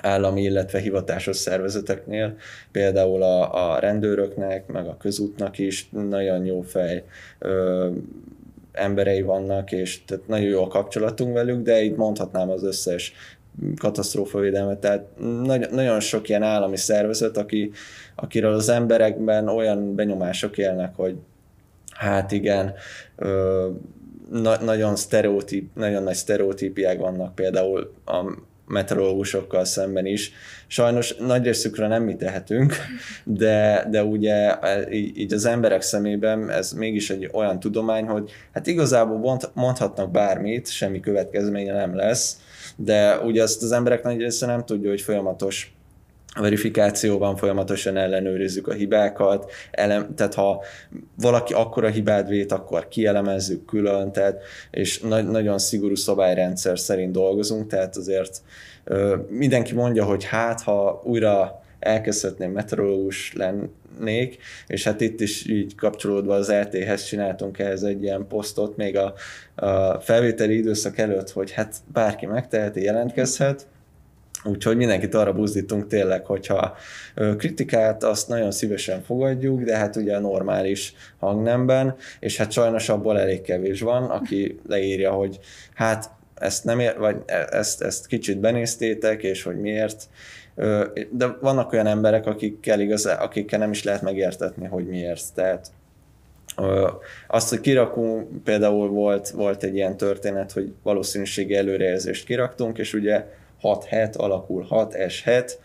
[0.00, 2.36] állami, illetve hivatásos szervezeteknél,
[2.72, 7.04] például a, a rendőröknek, meg a közútnak is nagyon jó fej
[7.38, 7.88] ö,
[8.72, 13.12] emberei vannak, és tehát nagyon jó a kapcsolatunk velük, de itt mondhatnám az összes
[13.78, 15.04] katasztrófavédelmet, tehát
[15.42, 17.70] nagyon, nagyon sok ilyen állami szervezet, aki,
[18.14, 21.16] akiről az emberekben olyan benyomások élnek, hogy
[21.90, 22.74] hát igen,
[23.16, 23.68] ö,
[24.30, 28.24] na- nagyon, sztereotíp, nagyon nagy sztereotípiák vannak például a
[28.66, 30.32] meteorológusokkal szemben is.
[30.66, 32.74] Sajnos nagy részükre nem mi tehetünk,
[33.24, 38.30] de, de ugye e, így, így az emberek szemében ez mégis egy olyan tudomány, hogy
[38.52, 42.40] hát igazából mondhatnak bármit, semmi következménye nem lesz,
[42.76, 45.76] de ugye azt az emberek nagy része nem tudja, hogy folyamatos
[46.40, 50.62] verifikációban folyamatosan ellenőrizzük a hibákat, elem, tehát ha
[51.20, 57.66] valaki akkora hibát vét, akkor kielemezzük külön, tehát, és na- nagyon szigorú szabályrendszer szerint dolgozunk,
[57.66, 58.42] tehát azért
[58.84, 65.74] ö, mindenki mondja, hogy hát, ha újra elkezdhetném meteorológus lennék, és hát itt is így
[65.74, 69.14] kapcsolódva az RT-hez csináltunk ehhez egy ilyen posztot még a,
[69.54, 73.66] a felvételi időszak előtt, hogy hát bárki megteheti, jelentkezhet,
[74.44, 76.76] Úgyhogy mindenkit arra buzdítunk tényleg, hogyha
[77.36, 83.20] kritikát azt nagyon szívesen fogadjuk, de hát ugye a normális hangnemben, és hát sajnos abból
[83.20, 85.38] elég kevés van, aki leírja, hogy
[85.74, 90.08] hát ezt nem ér, vagy e, ezt, ezt kicsit benéztétek, és hogy miért.
[91.10, 95.34] De vannak olyan emberek, akikkel, igaz, akikkel nem is lehet megértetni, hogy miért.
[95.34, 95.70] Tehát
[97.26, 103.26] azt, hogy kirakunk, például volt, volt egy ilyen történet, hogy valószínűségi előrejelzést kiraktunk, és ugye
[103.60, 105.60] 6 het alakul 6 s het,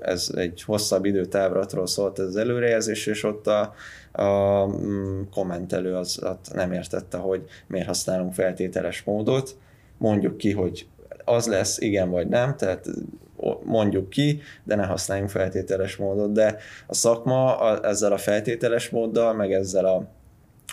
[0.00, 3.74] ez egy hosszabb időtávratról szólt ez az előrejelzés, és ott a,
[4.12, 9.56] a mm, kommentelő az, az nem értette, hogy miért használunk feltételes módot.
[9.98, 10.86] Mondjuk ki, hogy
[11.24, 12.86] az lesz, igen vagy nem, tehát
[13.62, 16.32] mondjuk ki, de ne használjunk feltételes módot.
[16.32, 16.56] De
[16.86, 20.06] a szakma a, ezzel a feltételes móddal, meg ezzel a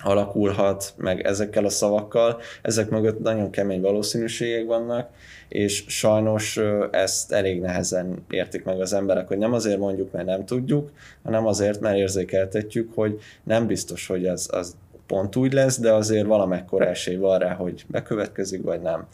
[0.04, 5.10] alakulhat, meg ezekkel a szavakkal, ezek mögött nagyon kemény valószínűségek vannak,
[5.48, 6.60] és sajnos
[6.92, 10.92] ezt elég nehezen értik meg az emberek, hogy nem azért mondjuk, mert nem tudjuk,
[11.24, 14.76] hanem azért, mert érzékeltetjük, hogy nem biztos, hogy ez az
[15.08, 19.08] pont úgy lesz, de azért valamekkor esély van rá, hogy bekövetkezik, vagy nem.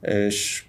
[0.00, 0.64] És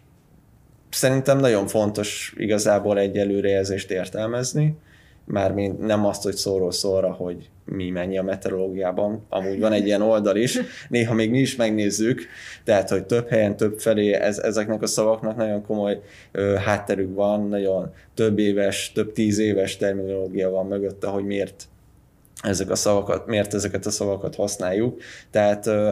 [0.93, 4.77] szerintem nagyon fontos igazából egy előrejelzést értelmezni,
[5.25, 10.01] mármint nem azt, hogy szóról szóra, hogy mi mennyi a meteorológiában, amúgy van egy ilyen
[10.01, 12.21] oldal is, néha még mi is megnézzük,
[12.63, 17.47] tehát, hogy több helyen, több felé ez, ezeknek a szavaknak nagyon komoly ö, hátterük van,
[17.47, 21.63] nagyon több éves, több tíz éves terminológia van mögötte, hogy miért
[22.41, 25.01] ezek a szavakat, miért ezeket a szavakat használjuk.
[25.31, 25.91] Tehát ö,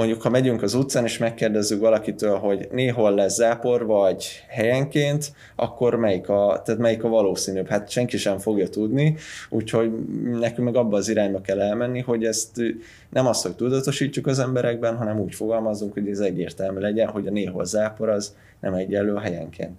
[0.00, 5.94] mondjuk, ha megyünk az utcán, és megkérdezzük valakitől, hogy néhol lesz zápor, vagy helyenként, akkor
[5.94, 7.68] melyik a, tehát melyik a valószínűbb?
[7.68, 9.16] Hát senki sem fogja tudni,
[9.50, 9.92] úgyhogy
[10.22, 12.62] nekünk meg abba az irányba kell elmenni, hogy ezt
[13.10, 17.30] nem azt, hogy tudatosítsuk az emberekben, hanem úgy fogalmazunk, hogy ez egyértelmű legyen, hogy a
[17.30, 19.78] néhol zápor az nem egyenlő a helyenként.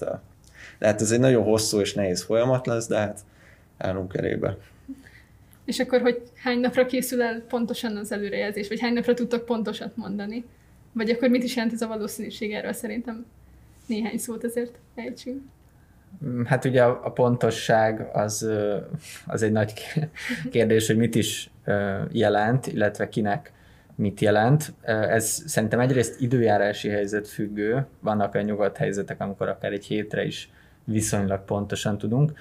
[0.79, 3.19] De hát ez egy nagyon hosszú és nehéz folyamat lesz, de hát
[3.77, 4.57] állunk elébe.
[5.65, 9.97] És akkor, hogy hány napra készül el pontosan az előrejelzés, vagy hány napra tudtok pontosat
[9.97, 10.45] mondani?
[10.93, 13.25] Vagy akkor mit is jelent ez a valószínűség erről szerintem?
[13.85, 15.41] Néhány szót azért ejtsünk.
[16.25, 18.49] Mm, hát ugye a pontosság az,
[19.25, 19.73] az egy nagy
[20.51, 21.49] kérdés, hogy mit is
[22.11, 23.51] jelent, illetve kinek
[23.95, 24.73] mit jelent.
[24.83, 30.49] Ez szerintem egyrészt időjárási helyzet függő, vannak olyan nyugodt helyzetek, amikor akár egy hétre is
[30.83, 32.33] viszonylag pontosan tudunk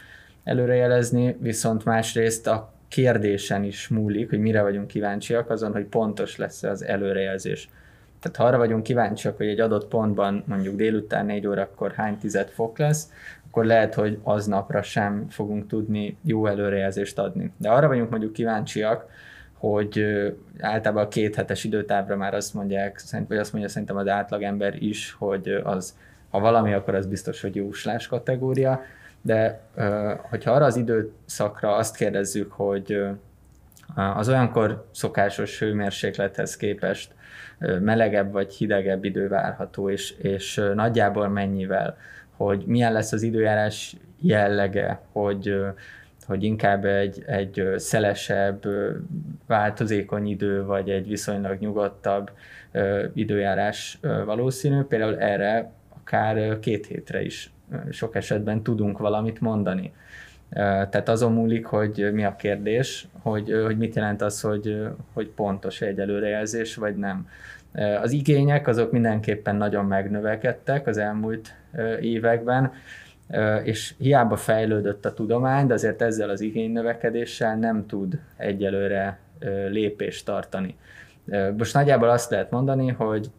[0.44, 6.62] előrejelezni, viszont másrészt a kérdésen is múlik, hogy mire vagyunk kíváncsiak, azon, hogy pontos lesz
[6.62, 7.68] az előrejelzés.
[8.20, 12.48] Tehát ha arra vagyunk kíváncsiak, hogy egy adott pontban mondjuk délután 4 órakor hány tized
[12.48, 13.10] fok lesz,
[13.48, 17.52] akkor lehet, hogy aznapra sem fogunk tudni jó előrejelzést adni.
[17.56, 19.06] De arra vagyunk mondjuk kíváncsiak,
[19.52, 20.04] hogy
[20.60, 25.12] általában a két hetes időtávra már azt mondják, vagy azt mondja szerintem az átlagember is,
[25.18, 25.96] hogy az,
[26.30, 28.82] ha valami, akkor az biztos, hogy jóslás kategória,
[29.22, 29.60] de
[30.30, 33.02] hogyha arra az időszakra azt kérdezzük, hogy
[33.94, 37.14] az olyankor szokásos hőmérséklethez képest
[37.80, 41.96] melegebb vagy hidegebb idő várható, és, és nagyjából mennyivel,
[42.36, 45.56] hogy milyen lesz az időjárás jellege, hogy,
[46.26, 48.62] hogy inkább egy, egy szelesebb,
[49.46, 52.30] változékony idő, vagy egy viszonylag nyugodtabb
[53.14, 54.82] időjárás valószínű.
[54.82, 55.70] Például erre
[56.00, 57.52] akár két hétre is
[57.90, 59.92] sok esetben tudunk valamit mondani.
[60.50, 65.80] Tehát azon múlik, hogy mi a kérdés, hogy, hogy mit jelent az, hogy, hogy pontos
[65.80, 67.28] egy előrejelzés, vagy nem.
[68.02, 71.54] Az igények azok mindenképpen nagyon megnövekedtek az elmúlt
[72.00, 72.72] években,
[73.62, 79.18] és hiába fejlődött a tudomány, de azért ezzel az igénynövekedéssel nem tud egyelőre
[79.70, 80.76] lépést tartani.
[81.56, 83.30] Most nagyjából azt lehet mondani, hogy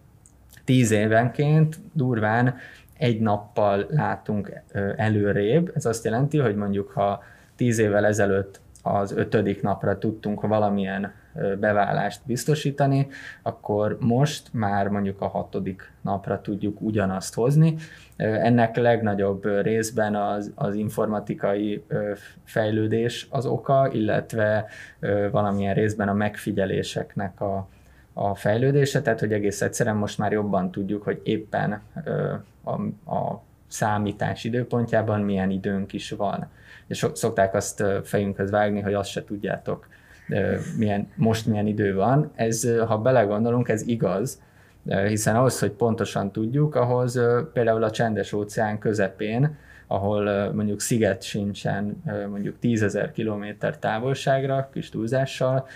[0.63, 2.55] tíz évenként durván
[2.97, 4.61] egy nappal látunk
[4.95, 5.71] előrébb.
[5.75, 7.23] Ez azt jelenti, hogy mondjuk ha
[7.55, 11.13] tíz évvel ezelőtt az ötödik napra tudtunk valamilyen
[11.59, 13.07] bevállást biztosítani,
[13.41, 17.75] akkor most már mondjuk a hatodik napra tudjuk ugyanazt hozni.
[18.17, 21.83] Ennek legnagyobb részben az, az informatikai
[22.43, 24.65] fejlődés az oka, illetve
[25.31, 27.67] valamilyen részben a megfigyeléseknek a,
[28.13, 31.81] a fejlődése, tehát hogy egész egyszerűen most már jobban tudjuk, hogy éppen
[32.63, 32.71] a,
[33.15, 36.47] a számítás időpontjában milyen időnk is van.
[36.87, 39.87] És szokták azt fejünkhöz vágni, hogy azt se tudjátok,
[40.77, 42.31] milyen, most milyen idő van.
[42.35, 44.41] Ez, ha belegondolunk, ez igaz,
[45.07, 47.19] hiszen ahhoz, hogy pontosan tudjuk, ahhoz
[47.53, 49.57] például a csendes óceán közepén,
[49.91, 55.67] ahol mondjuk sziget sincsen mondjuk tízezer kilométer távolságra, kis túlzással,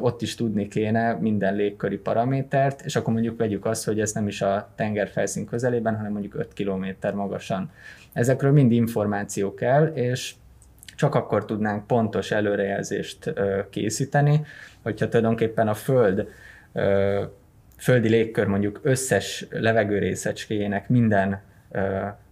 [0.00, 4.26] ott is tudni kéne minden légköri paramétert, és akkor mondjuk vegyük azt, hogy ez nem
[4.26, 7.70] is a tengerfelszín közelében, hanem mondjuk 5 kilométer magasan.
[8.12, 10.34] Ezekről mind információ kell, és
[10.96, 13.32] csak akkor tudnánk pontos előrejelzést
[13.70, 14.44] készíteni,
[14.82, 16.28] hogyha tulajdonképpen a Föld
[17.78, 21.40] földi légkör mondjuk összes levegőrészecskéjének minden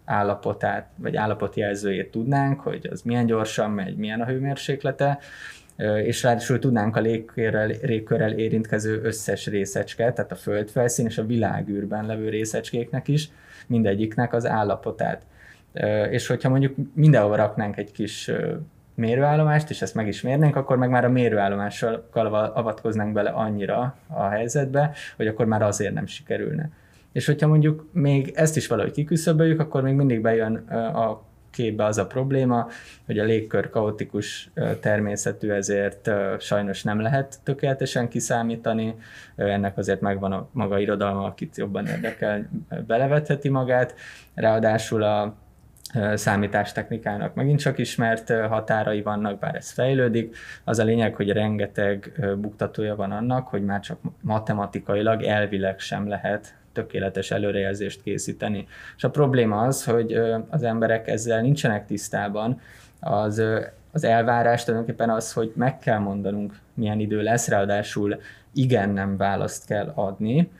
[0.06, 5.18] állapotát, vagy állapotjelzőjét tudnánk, hogy az milyen gyorsan megy, milyen a hőmérséklete,
[6.04, 12.06] és ráadásul tudnánk a légkörrel, légkörrel érintkező összes részecske, tehát a földfelszín és a világűrben
[12.06, 13.28] levő részecskéknek is,
[13.66, 15.22] mindegyiknek az állapotát.
[16.10, 18.30] És hogyha mondjuk mindenhol raknánk egy kis
[18.94, 22.08] mérőállomást, és ezt meg is mérnénk, akkor meg már a mérőállomással
[22.54, 26.70] avatkoznánk bele annyira a helyzetbe, hogy akkor már azért nem sikerülne.
[27.16, 30.56] És hogyha mondjuk még ezt is valahogy kiküszöböljük, akkor még mindig bejön
[30.94, 32.68] a képbe az a probléma,
[33.06, 34.50] hogy a légkör kaotikus
[34.80, 38.94] természetű, ezért sajnos nem lehet tökéletesen kiszámítani,
[39.36, 42.48] ennek azért megvan a maga irodalma, akit jobban érdekel,
[42.86, 43.94] belevetheti magát,
[44.34, 45.36] ráadásul a
[46.14, 50.36] számítástechnikának megint csak ismert határai vannak, bár ez fejlődik.
[50.64, 56.54] Az a lényeg, hogy rengeteg buktatója van annak, hogy már csak matematikailag elvileg sem lehet
[56.76, 58.66] tökéletes előrejelzést készíteni.
[58.96, 60.12] És a probléma az, hogy
[60.48, 62.60] az emberek ezzel nincsenek tisztában,
[63.00, 63.42] az,
[63.92, 68.20] az elvárás tulajdonképpen az, hogy meg kell mondanunk, milyen idő lesz, ráadásul
[68.54, 70.50] igen-nem választ kell adni,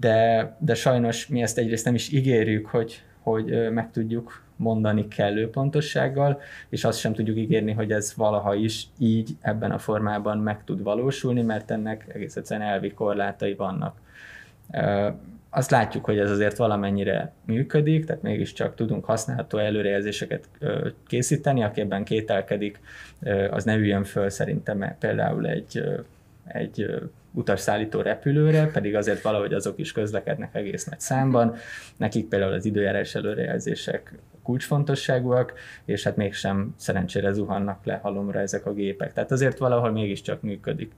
[0.00, 5.50] de, de sajnos mi ezt egyrészt nem is ígérjük, hogy, hogy meg tudjuk mondani kellő
[5.50, 10.64] pontossággal, és azt sem tudjuk ígérni, hogy ez valaha is így ebben a formában meg
[10.64, 13.96] tud valósulni, mert ennek egész egyszerűen elvi korlátai vannak.
[15.50, 20.48] Azt látjuk, hogy ez azért valamennyire működik, tehát mégiscsak tudunk használható előrejelzéseket
[21.06, 22.80] készíteni, aki ebben kételkedik,
[23.50, 25.82] az ne üljön föl szerintem például egy,
[26.46, 26.86] egy
[27.32, 31.54] utasszállító repülőre, pedig azért valahogy azok is közlekednek egész nagy számban.
[31.96, 35.52] Nekik például az időjárás előrejelzések kulcsfontosságúak,
[35.84, 39.12] és hát mégsem szerencsére zuhannak le halomra ezek a gépek.
[39.12, 40.92] Tehát azért valahol mégiscsak működik.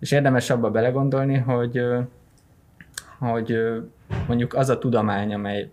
[0.00, 1.82] És érdemes abba belegondolni, hogy
[3.18, 3.58] hogy
[4.26, 5.70] mondjuk az a tudomány, amely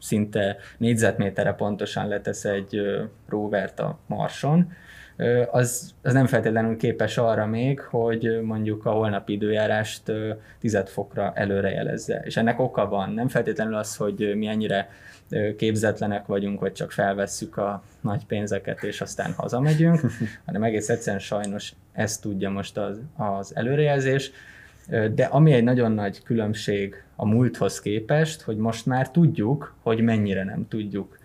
[0.00, 2.80] szinte négyzetméterre pontosan letesz egy
[3.28, 4.72] rovert a Marson,
[5.50, 10.12] az, az nem feltétlenül képes arra még, hogy mondjuk a holnapi időjárást
[10.60, 12.22] tized fokra előrejelezze.
[12.24, 13.10] És ennek oka van.
[13.10, 14.90] Nem feltétlenül az, hogy mi ennyire
[15.56, 20.00] képzetlenek vagyunk, vagy csak felvesszük a nagy pénzeket, és aztán hazamegyünk,
[20.46, 24.30] hanem egész egyszerűen sajnos ezt tudja most az, az előrejelzés,
[25.14, 30.44] de ami egy nagyon nagy különbség a múlthoz képest, hogy most már tudjuk, hogy mennyire
[30.44, 31.18] nem tudjuk.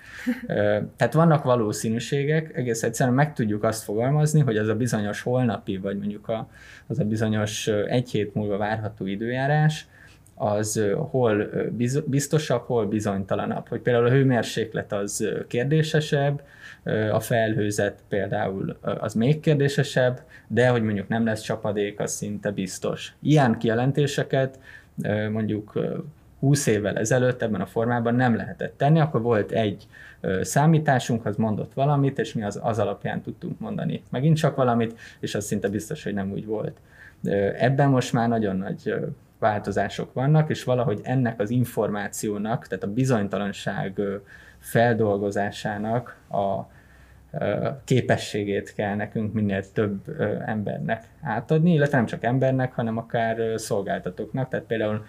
[0.95, 5.97] Tehát vannak valószínűségek, egész egyszerűen meg tudjuk azt fogalmazni, hogy az a bizonyos holnapi, vagy
[5.97, 6.49] mondjuk a,
[6.87, 9.87] az a bizonyos egy hét múlva várható időjárás,
[10.35, 11.49] az hol
[12.05, 13.67] biztosabb, hol bizonytalanabb.
[13.67, 16.41] Hogy például a hőmérséklet az kérdésesebb,
[17.11, 23.13] a felhőzet például az még kérdésesebb, de hogy mondjuk nem lesz csapadék, az szinte biztos.
[23.21, 24.59] Ilyen kijelentéseket
[25.31, 25.79] mondjuk
[26.39, 29.87] 20 évvel ezelőtt ebben a formában nem lehetett tenni, akkor volt egy
[30.41, 35.35] számításunk, az mondott valamit, és mi az, az alapján tudtunk mondani megint csak valamit, és
[35.35, 36.77] az szinte biztos, hogy nem úgy volt.
[37.57, 38.95] Ebben most már nagyon nagy
[39.39, 44.01] változások vannak, és valahogy ennek az információnak, tehát a bizonytalanság
[44.59, 46.61] feldolgozásának a
[47.83, 54.65] képességét kell nekünk minél több embernek átadni, illetve nem csak embernek, hanem akár szolgáltatóknak, tehát
[54.65, 55.05] például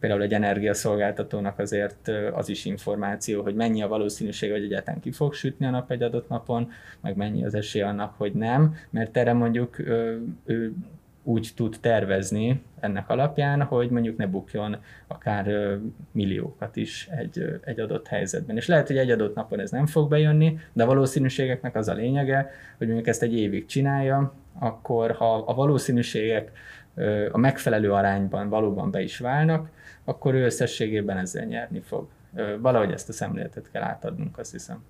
[0.00, 5.34] például egy energiaszolgáltatónak azért az is információ, hogy mennyi a valószínűség, hogy egyáltalán ki fog
[5.34, 6.70] sütni a nap egy adott napon,
[7.00, 9.78] meg mennyi az esély annak, hogy nem, mert erre mondjuk
[10.44, 10.72] ő
[11.22, 15.78] úgy tud tervezni ennek alapján, hogy mondjuk ne bukjon akár
[16.12, 18.56] milliókat is egy, egy adott helyzetben.
[18.56, 21.94] És lehet, hogy egy adott napon ez nem fog bejönni, de a valószínűségeknek az a
[21.94, 26.52] lényege, hogy mondjuk ezt egy évig csinálja, akkor ha a valószínűségek
[27.30, 29.68] a megfelelő arányban valóban be is válnak,
[30.04, 32.08] akkor ő összességében ezzel nyerni fog.
[32.60, 34.82] Valahogy ezt a szemléletet kell átadnunk, azt hiszem.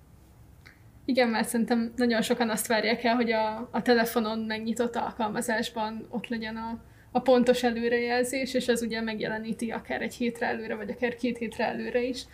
[1.05, 6.27] Igen, mert szerintem nagyon sokan azt várják el, hogy a, a telefonon megnyitott alkalmazásban ott
[6.27, 11.15] legyen a, a pontos előrejelzés, és ez ugye megjeleníti akár egy hétre előre, vagy akár
[11.15, 12.25] két hétre előre is.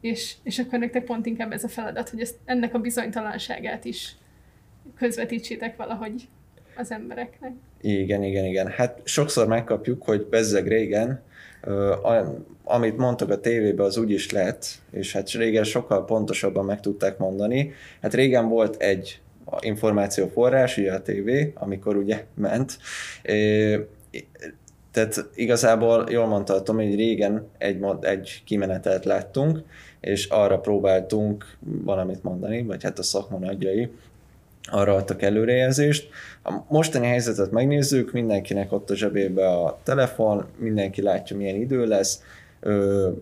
[0.00, 4.16] És, és akkor nektek pont inkább ez a feladat, hogy ezt, ennek a bizonytalanságát is
[4.96, 6.28] közvetítsétek valahogy
[6.76, 7.52] az embereknek.
[7.80, 8.68] Igen, igen, igen.
[8.68, 11.22] Hát sokszor megkapjuk, hogy bezzeg régen,
[12.64, 17.18] amit mondtak a tévében, az úgy is lett, és hát régen sokkal pontosabban meg tudták
[17.18, 17.72] mondani.
[18.02, 19.20] Hát régen volt egy
[19.60, 22.78] információforrás, ugye a tévé, amikor ugye ment.
[24.90, 29.62] Tehát igazából jól mondta Tomi, hogy régen egy, egy kimenetelt láttunk,
[30.00, 33.90] és arra próbáltunk valamit mondani, vagy hát a szakma nagyjai,
[34.70, 36.08] arra adtak előrejelzést.
[36.48, 42.22] A mostani helyzetet megnézzük, mindenkinek ott a zsebébe a telefon, mindenki látja, milyen idő lesz,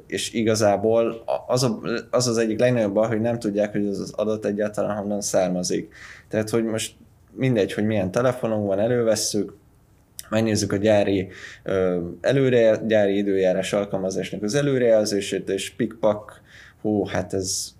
[0.06, 4.44] és igazából az, a, az az egyik legnagyobb baj, hogy nem tudják, hogy az adat
[4.44, 5.94] egyáltalán honnan származik.
[6.28, 6.94] Tehát, hogy most
[7.32, 9.56] mindegy, hogy milyen telefonunk van, elővesszük,
[10.28, 11.28] megnézzük a gyári,
[12.20, 16.40] előre, gyári időjárás alkalmazásnak az előrejelzését, és pikpak,
[16.80, 17.75] hú, hát ez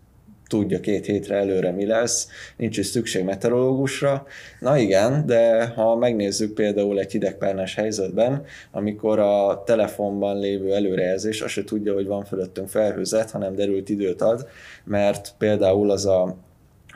[0.49, 4.27] tudja két hétre előre mi lesz, nincs is szükség meteorológusra.
[4.61, 11.53] Na igen, de ha megnézzük például egy hidegpárnás helyzetben, amikor a telefonban lévő előrejelzés azt
[11.53, 14.49] se tudja, hogy van fölöttünk felhőzet, hanem derült időt ad,
[14.85, 16.37] mert például az a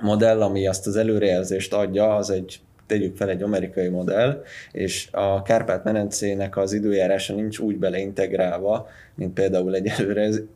[0.00, 4.42] modell, ami azt az előrejelzést adja, az egy tegyük fel egy amerikai modell,
[4.72, 9.92] és a Kárpát-medencének az időjárása nincs úgy beleintegrálva, mint például egy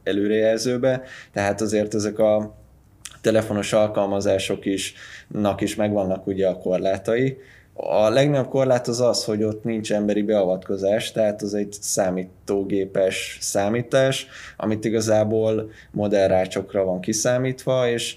[0.02, 2.54] előrejelzőbe, tehát azért ezek a
[3.24, 4.94] telefonos alkalmazások is,
[5.58, 7.38] is megvannak ugye a korlátai.
[7.74, 14.26] A legnagyobb korlát az az, hogy ott nincs emberi beavatkozás, tehát az egy számítógépes számítás,
[14.56, 18.16] amit igazából modellrácsokra van kiszámítva, és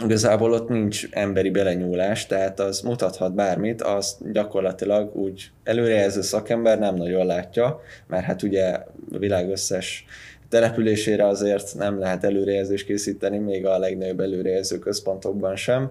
[0.00, 6.94] igazából ott nincs emberi belenyúlás, tehát az mutathat bármit, azt gyakorlatilag úgy előrejelző szakember nem
[6.94, 8.64] nagyon látja, mert hát ugye
[9.12, 10.04] a világ összes
[10.52, 15.90] településére azért nem lehet előrejelzést készíteni, még a legnagyobb előrejelző központokban sem.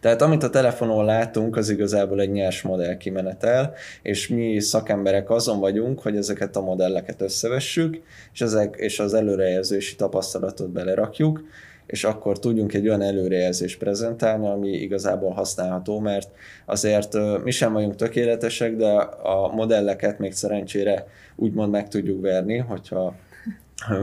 [0.00, 5.60] Tehát amit a telefonon látunk, az igazából egy nyers modell kimenetel, és mi szakemberek azon
[5.60, 8.02] vagyunk, hogy ezeket a modelleket összevessük,
[8.32, 11.42] és, ezek, és az előrejelzési tapasztalatot belerakjuk,
[11.86, 16.28] és akkor tudjunk egy olyan előrejelzést prezentálni, ami igazából használható, mert
[16.66, 18.90] azért mi sem vagyunk tökéletesek, de
[19.22, 21.06] a modelleket még szerencsére
[21.36, 23.14] úgymond meg tudjuk verni, hogyha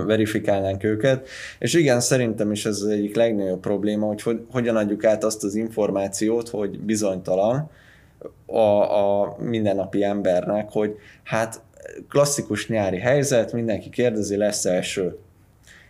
[0.06, 1.28] verifikálnánk őket.
[1.60, 5.44] És igen, szerintem is ez az egyik legnagyobb probléma, hogy, hogy hogyan adjuk át azt
[5.44, 7.70] az információt, hogy bizonytalan
[8.46, 11.62] a, a mindennapi embernek, hogy hát
[12.10, 15.18] klasszikus nyári helyzet, mindenki kérdezi, lesz eső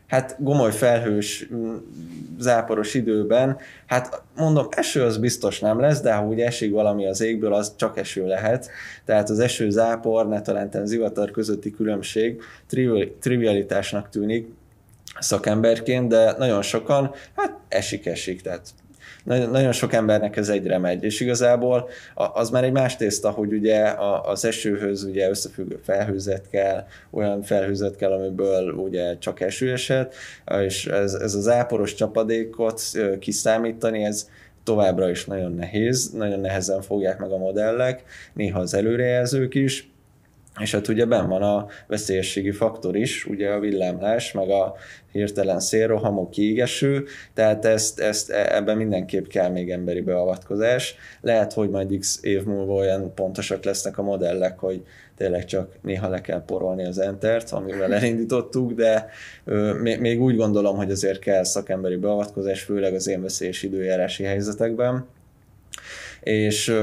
[0.07, 1.75] hát gomoly felhős, mm,
[2.39, 7.21] záporos időben, hát mondom, eső az biztos nem lesz, de ha úgy esik valami az
[7.21, 8.69] égből, az csak eső lehet.
[9.05, 12.41] Tehát az eső, zápor, netalenten zivatar közötti különbség
[13.19, 14.47] trivialitásnak tűnik
[15.19, 18.69] szakemberként, de nagyon sokan, hát esik-esik, tehát
[19.27, 23.93] nagyon sok embernek ez egyre megy, és igazából az már egy más tészta, hogy ugye
[24.23, 30.13] az esőhöz ugye összefüggő felhőzet kell, olyan felhőzet kell, amiből ugye csak eső esett,
[30.61, 32.81] és ez, ez az áporos csapadékot
[33.19, 34.29] kiszámítani, ez
[34.63, 38.03] továbbra is nagyon nehéz, nagyon nehezen fogják meg a modellek,
[38.33, 39.89] néha az előrejelzők is,
[40.59, 44.75] és hát ugye ben van a veszélyességi faktor is, ugye a villámlás, meg a
[45.11, 50.95] hirtelen szélrohamok, kiégeső, tehát ezt, ezt, e, ebben mindenképp kell még emberi beavatkozás.
[51.21, 54.83] Lehet, hogy majd x év múlva olyan pontosak lesznek a modellek, hogy
[55.17, 59.09] tényleg csak néha le kell porolni az entert, amivel elindítottuk, de
[59.45, 65.05] ö, még úgy gondolom, hogy azért kell szakemberi beavatkozás, főleg az én veszélyes időjárási helyzetekben
[66.27, 66.73] és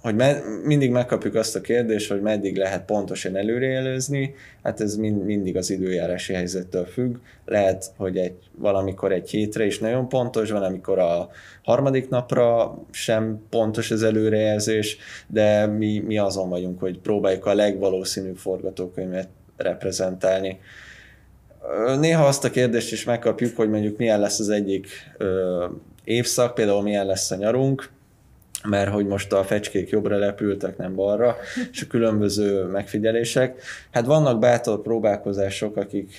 [0.00, 5.24] hogy med, mindig megkapjuk azt a kérdést, hogy meddig lehet pontosan előrejelözni, hát ez mind,
[5.24, 7.16] mindig az időjárási helyzettől függ.
[7.44, 11.28] Lehet, hogy egy, valamikor egy hétre is nagyon pontos, van, amikor a
[11.62, 18.36] harmadik napra sem pontos az előrejelzés, de mi, mi azon vagyunk, hogy próbáljuk a legvalószínűbb
[18.36, 20.60] forgatókönyvet reprezentálni.
[22.00, 24.88] Néha azt a kérdést is megkapjuk, hogy mondjuk milyen lesz az egyik
[25.18, 25.64] ö,
[26.04, 27.90] évszak, például milyen lesz a nyarunk,
[28.64, 31.36] mert hogy most a fecskék jobbra lepültek, nem balra,
[31.72, 33.62] és a különböző megfigyelések.
[33.90, 36.12] Hát vannak bátor próbálkozások, akik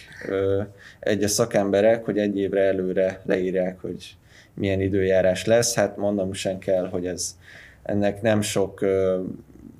[1.00, 4.16] egyes szakemberek, hogy egy évre előre leírják, hogy
[4.54, 5.76] milyen időjárás lesz.
[5.76, 7.38] Hát mondom sem kell, hogy ez
[7.84, 9.20] ennek nem sok ö,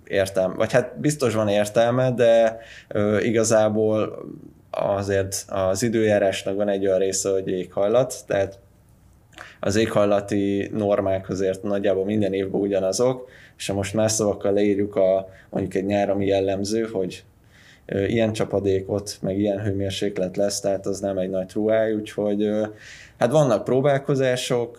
[0.08, 4.26] értelme, vagy hát biztos van értelme, de ö, igazából
[4.70, 8.60] azért az időjárásnak van egy olyan része, hogy éghajlat, tehát
[9.60, 15.30] az éghajlati normák azért nagyjából minden évben ugyanazok, és ha most más szavakkal leírjuk a,
[15.50, 17.24] mondjuk egy nyár, ami jellemző, hogy
[17.86, 22.50] ilyen csapadékot, meg ilyen hőmérséklet lesz, tehát az nem egy nagy truáj, úgyhogy
[23.18, 24.78] hát vannak próbálkozások,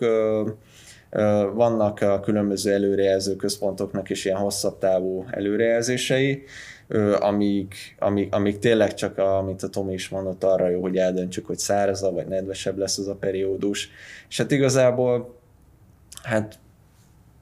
[1.53, 6.43] vannak a különböző előrejelző központoknak is ilyen hosszabb távú előrejelzései,
[7.19, 11.45] amíg, amíg, amíg tényleg csak, a, amit a Tomi is mondott, arra jó, hogy eldöntsük,
[11.45, 13.89] hogy szárazabb vagy nedvesebb lesz az a periódus.
[14.29, 15.35] És hát igazából
[16.23, 16.59] hát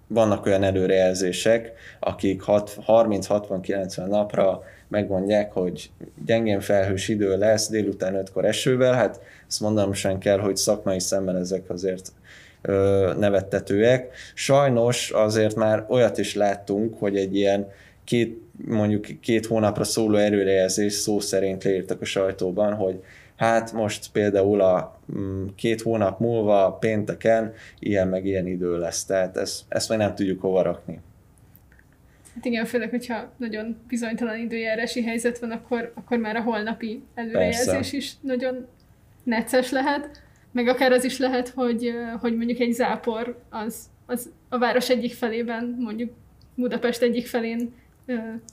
[0.08, 5.92] vannak olyan előrejelzések, akik 30-60-90 napra megmondják, hogy
[6.26, 11.36] gyengén felhős idő lesz, délután 5-kor esővel, hát ezt mondanom sem kell, hogy szakmai szemben
[11.36, 12.12] ezek azért
[12.62, 14.14] ö, nevettetőek.
[14.34, 17.68] Sajnos azért már olyat is láttunk, hogy egy ilyen
[18.04, 23.04] két, mondjuk két hónapra szóló erőrejelzés szó szerint leírtak a sajtóban, hogy
[23.36, 29.38] hát most például a mm, két hónap múlva pénteken ilyen meg ilyen idő lesz, tehát
[29.38, 31.00] ezt, ezt még nem tudjuk hova rakni.
[32.36, 37.66] Hát igen, főleg, hogyha nagyon bizonytalan időjárási helyzet van, akkor, akkor már a holnapi előrejelzés
[37.74, 37.98] Persze.
[37.98, 38.68] is nagyon
[39.24, 40.10] necces lehet,
[40.52, 45.14] meg akár az is lehet, hogy, hogy mondjuk egy zápor az, az a város egyik
[45.14, 46.12] felében, mondjuk
[46.56, 47.74] Budapest egyik felén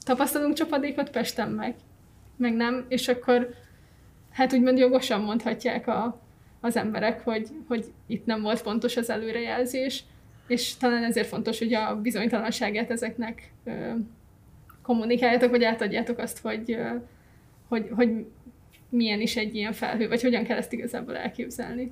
[0.05, 1.75] tapasztalunk csapadékot, Pesten meg,
[2.35, 3.49] meg nem, és akkor
[4.31, 6.21] hát úgymond jogosan mondhatják a,
[6.61, 10.03] az emberek, hogy, hogy itt nem volt pontos az előrejelzés,
[10.47, 13.91] és talán ezért fontos, hogy a bizonytalanságát ezeknek ö,
[14.81, 16.95] kommunikáljátok, vagy átadjátok azt, hogy, ö,
[17.67, 18.25] hogy, hogy
[18.89, 21.91] milyen is egy ilyen felhő, vagy hogyan kell ezt igazából elképzelni.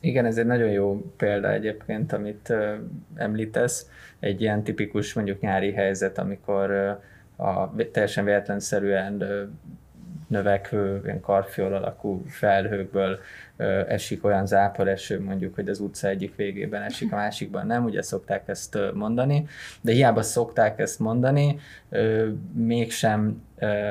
[0.00, 2.52] Igen, ez egy nagyon jó példa egyébként, amit
[3.14, 3.90] említesz.
[4.20, 6.70] Egy ilyen tipikus mondjuk nyári helyzet, amikor
[7.36, 9.42] a teljesen véletlenszerűen ö,
[10.30, 13.18] növekvő, ilyen karfiol alakú felhőkből
[13.88, 18.48] esik olyan záporeső, mondjuk, hogy az utca egyik végében esik, a másikban nem, ugye szokták
[18.48, 19.46] ezt mondani,
[19.80, 21.58] de hiába szokták ezt mondani,
[22.52, 23.42] mégsem,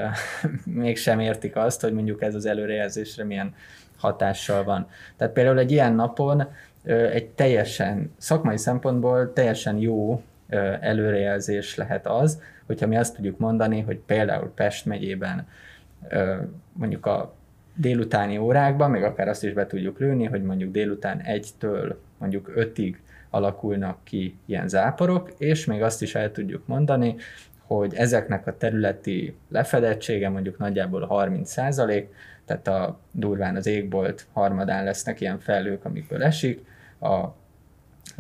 [0.66, 3.54] mégsem értik azt, hogy mondjuk ez az előrejelzésre milyen
[4.00, 4.88] hatással van.
[5.18, 6.48] Tehát például egy ilyen napon
[7.12, 10.22] egy teljesen, szakmai szempontból teljesen jó
[10.80, 15.48] előrejelzés lehet az, hogyha mi azt tudjuk mondani, hogy például Pest megyében
[16.74, 17.34] mondjuk a
[17.76, 23.02] délutáni órákban, meg akár azt is be tudjuk lőni, hogy mondjuk délután egytől mondjuk ötig
[23.30, 27.16] alakulnak ki ilyen záporok, és még azt is el tudjuk mondani,
[27.66, 32.14] hogy ezeknek a területi lefedettsége mondjuk nagyjából 30 százalék,
[32.50, 36.66] tehát a durván az égbolt harmadán lesznek ilyen felhők, amikből esik,
[37.02, 37.28] a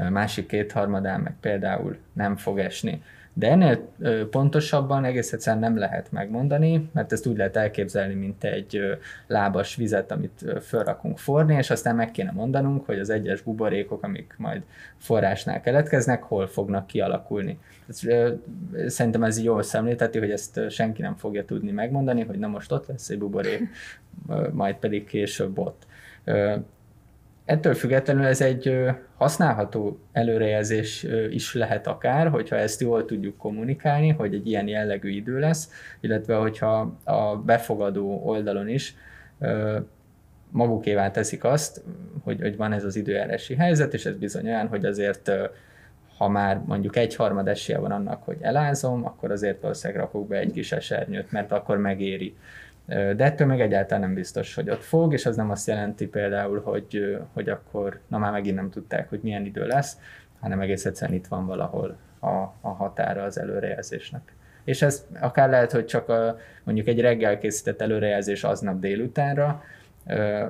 [0.09, 3.03] másik két harmadán meg például nem fog esni.
[3.39, 3.89] De ennél
[4.29, 10.11] pontosabban egész egyszerűen nem lehet megmondani, mert ezt úgy lehet elképzelni, mint egy lábas vizet,
[10.11, 14.61] amit felrakunk forni, és aztán meg kéne mondanunk, hogy az egyes buborékok, amik majd
[14.97, 17.59] forrásnál keletkeznek, hol fognak kialakulni.
[18.87, 22.87] Szerintem ez jól szemlélteti, hogy ezt senki nem fogja tudni megmondani, hogy na most ott
[22.87, 23.61] lesz egy buborék,
[24.51, 25.87] majd pedig később ott.
[27.49, 28.85] Ettől függetlenül ez egy
[29.17, 35.39] használható előrejelzés is lehet akár, hogyha ezt jól tudjuk kommunikálni, hogy egy ilyen jellegű idő
[35.39, 38.95] lesz, illetve hogyha a befogadó oldalon is
[40.49, 41.83] magukévá teszik azt,
[42.23, 45.31] hogy, hogy van ez az időjárási helyzet, és ez bizony olyan, hogy azért
[46.17, 50.37] ha már mondjuk egy harmad esélye van annak, hogy elázom, akkor azért valószínűleg rakok be
[50.37, 52.35] egy kis esernyőt, mert akkor megéri
[52.89, 56.61] de ettől meg egyáltalán nem biztos, hogy ott fog, és az nem azt jelenti például,
[56.61, 59.97] hogy, hogy akkor, na már megint nem tudták, hogy milyen idő lesz,
[60.39, 64.33] hanem egész egyszerűen itt van valahol a, a határa az előrejelzésnek.
[64.63, 69.63] És ez akár lehet, hogy csak a, mondjuk egy reggel készített előrejelzés aznap délutánra,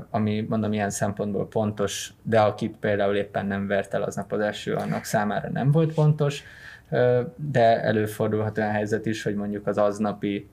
[0.10, 4.74] ami mondom ilyen szempontból pontos, de akit például éppen nem vert el aznap az eső,
[4.74, 6.44] annak számára nem volt pontos,
[7.36, 10.50] de előfordulhat olyan helyzet is, hogy mondjuk az aznapi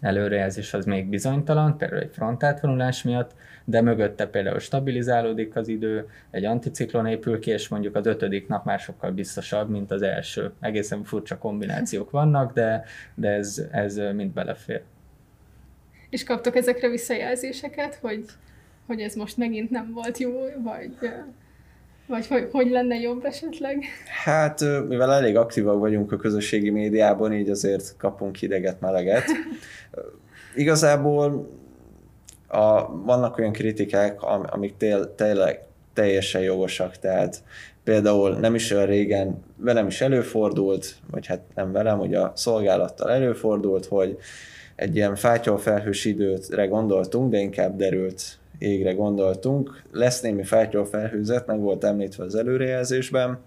[0.00, 3.34] előrejelzés az még bizonytalan, például egy frontátvonulás miatt,
[3.64, 8.64] de mögötte például stabilizálódik az idő, egy anticiklon épül ki, és mondjuk az ötödik nap
[8.64, 10.52] már sokkal biztosabb, mint az első.
[10.60, 12.84] Egészen furcsa kombinációk vannak, de,
[13.14, 14.82] de ez, ez mind belefér.
[16.10, 18.24] És kaptok ezekre visszajelzéseket, hogy,
[18.86, 20.32] hogy ez most megint nem volt jó,
[20.62, 20.92] vagy...
[22.08, 23.84] Vagy hogy, hogy lenne jobb esetleg?
[24.24, 29.24] Hát, mivel elég aktívak vagyunk a közösségi médiában, így azért kapunk hideget, meleget.
[30.54, 31.50] Igazából
[32.48, 35.60] a, vannak olyan kritikák, amik tél, tényleg
[35.92, 37.42] teljesen jogosak, tehát
[37.84, 43.10] például nem is olyan régen velem is előfordult, vagy hát nem velem, hogy a szolgálattal
[43.10, 44.18] előfordult, hogy
[44.76, 49.82] egy ilyen fátyolfelhős időtre gondoltunk, de inkább derült égre gondoltunk.
[49.92, 53.38] Lesz némi fátyolfelhőzet, meg volt említve az előrejelzésben,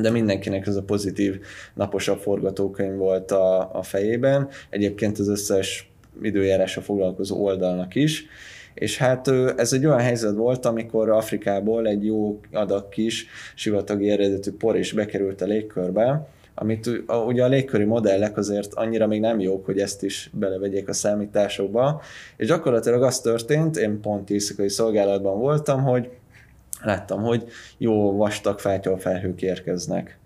[0.00, 1.40] de mindenkinek ez a pozitív
[1.74, 4.48] naposabb forgatókönyv volt a, a fejében.
[4.70, 5.90] Egyébként az összes
[6.22, 8.26] időjárásra foglalkozó oldalnak is.
[8.74, 14.50] És hát ez egy olyan helyzet volt, amikor Afrikából egy jó adag kis sivatagi eredetű
[14.50, 16.28] por is bekerült a légkörbe,
[16.60, 16.90] amit
[17.26, 22.02] ugye a légköri modellek azért annyira még nem jók, hogy ezt is belevegyék a számításokba,
[22.36, 26.10] és gyakorlatilag az történt, én pont éjszakai szolgálatban voltam, hogy
[26.82, 27.44] láttam, hogy
[27.78, 28.58] jó vastag
[28.98, 30.18] felhők érkeznek.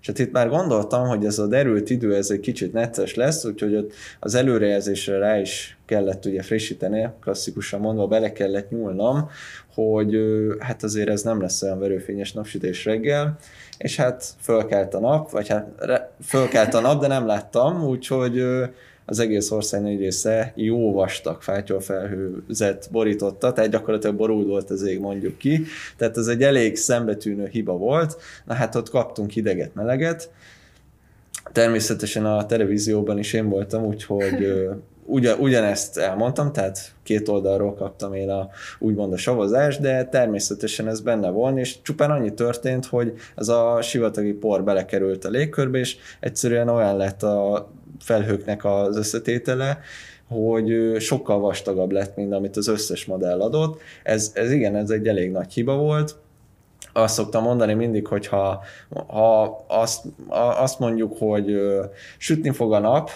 [0.00, 3.44] És hát itt már gondoltam, hogy ez a derült idő, ez egy kicsit necces lesz,
[3.44, 9.30] úgyhogy ott az előrejelzésre rá is kellett ugye frissíteni, klasszikusan mondva bele kellett nyúlnom,
[9.74, 10.16] hogy
[10.58, 13.36] hát azért ez nem lesz olyan verőfényes napsütés reggel,
[13.78, 15.68] és hát fölkelt a nap, vagy hát
[16.22, 18.42] fölkelt a nap, de nem láttam, úgyhogy
[19.10, 25.00] az egész ország nagy része jó vastag fátyolfelhőzet borította, tehát gyakorlatilag borult volt az ég,
[25.00, 25.64] mondjuk ki.
[25.96, 28.16] Tehát ez egy elég szembetűnő hiba volt.
[28.44, 30.30] Na hát ott kaptunk hideget, meleget.
[31.52, 34.68] Természetesen a televízióban is én voltam, úgyhogy
[35.04, 38.48] ugyan, ugyanezt elmondtam, tehát két oldalról kaptam én a,
[38.78, 43.78] úgymond a savazást, de természetesen ez benne van, és csupán annyi történt, hogy ez a
[43.82, 47.68] sivatagi por belekerült a légkörbe, és egyszerűen olyan lett a
[48.00, 49.80] felhőknek az összetétele,
[50.28, 53.80] hogy sokkal vastagabb lett, mint amit az összes modell adott.
[54.02, 56.16] Ez, ez igen, ez egy elég nagy hiba volt.
[56.92, 58.62] Azt szoktam mondani mindig, hogy ha,
[59.06, 60.04] ha azt,
[60.58, 61.60] azt mondjuk, hogy
[62.18, 63.10] sütni fog a nap,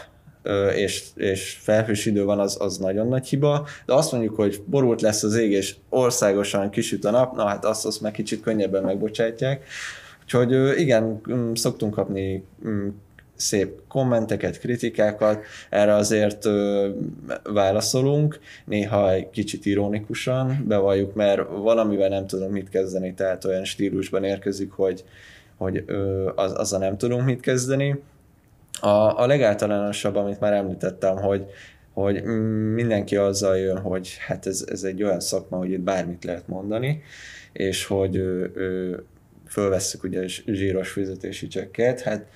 [0.74, 5.01] és, és felhős idő van, az, az nagyon nagy hiba, de azt mondjuk, hogy borult
[5.01, 8.83] lesz az ég, és országosan kisüt a nap, na hát azt, azt meg kicsit könnyebben
[8.83, 9.64] megbocsátják.
[10.22, 11.20] Úgyhogy igen,
[11.55, 12.45] szoktunk kapni
[13.37, 16.89] szép kommenteket, kritikákat, erre azért ö,
[17.43, 24.24] válaszolunk, néha egy kicsit ironikusan bevalljuk, mert valamivel nem tudom mit kezdeni, tehát olyan stílusban
[24.24, 25.05] érkezik, hogy,
[25.57, 28.03] hogy ö, az, azzal nem tudunk mit kezdeni.
[28.80, 31.45] A, a legáltalánosabb, amit már említettem, hogy,
[31.93, 32.22] hogy
[32.74, 37.03] mindenki azzal jön, hogy hát ez, ez egy olyan szakma, hogy itt bármit lehet mondani,
[37.53, 38.97] és hogy ö, ö,
[39.49, 42.26] fölvesszük ugye zsíros fizetési csekket, hát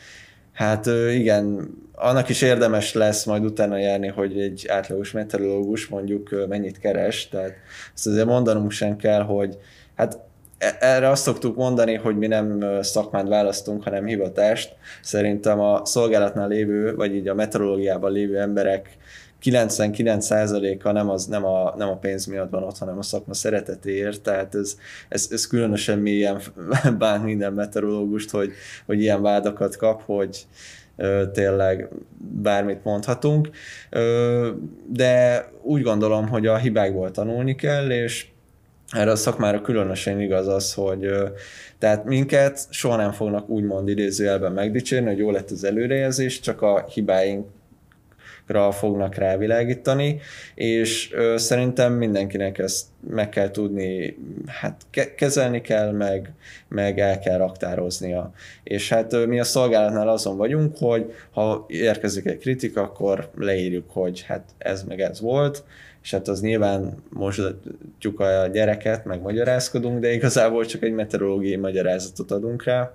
[0.56, 6.78] Hát igen, annak is érdemes lesz majd utána járni, hogy egy átlagos meteorológus mondjuk mennyit
[6.78, 7.52] keres, tehát
[7.94, 9.58] ezt azért mondanunk sem kell, hogy
[9.96, 10.18] hát
[10.58, 14.74] e, erre azt szoktuk mondani, hogy mi nem szakmát választunk, hanem hivatást.
[15.02, 18.96] Szerintem a szolgálatnál lévő, vagy így a meteorológiában lévő emberek
[19.50, 24.20] 99%-a nem, az, nem, a, nem a pénz miatt van ott, hanem a szakma szeretetéért,
[24.20, 24.76] tehát ez,
[25.08, 26.40] ez, ez különösen mélyen
[26.98, 28.52] bánt minden meteorológust, hogy,
[28.86, 30.46] hogy ilyen vádakat kap, hogy
[31.32, 31.88] tényleg
[32.18, 33.48] bármit mondhatunk,
[34.86, 38.26] de úgy gondolom, hogy a hibákból tanulni kell, és
[38.90, 41.08] erre a szakmára különösen igaz az, hogy
[41.78, 46.86] tehát minket soha nem fognak úgymond idézőjelben megdicsérni, hogy jó lett az előrejelzés, csak a
[46.88, 47.46] hibáink
[48.46, 50.20] ra fognak rávilágítani,
[50.54, 56.32] és ö, szerintem mindenkinek ezt meg kell tudni, hát ke- kezelni kell, meg,
[56.68, 58.32] meg el kell raktároznia.
[58.62, 63.90] És hát ö, mi a szolgálatnál azon vagyunk, hogy ha érkezik egy kritika, akkor leírjuk,
[63.90, 65.64] hogy hát ez meg ez volt,
[66.02, 72.30] és hát az nyilván mosdatjuk a gyereket, meg magyarázkodunk, de igazából csak egy meteorológiai magyarázatot
[72.30, 72.92] adunk rá,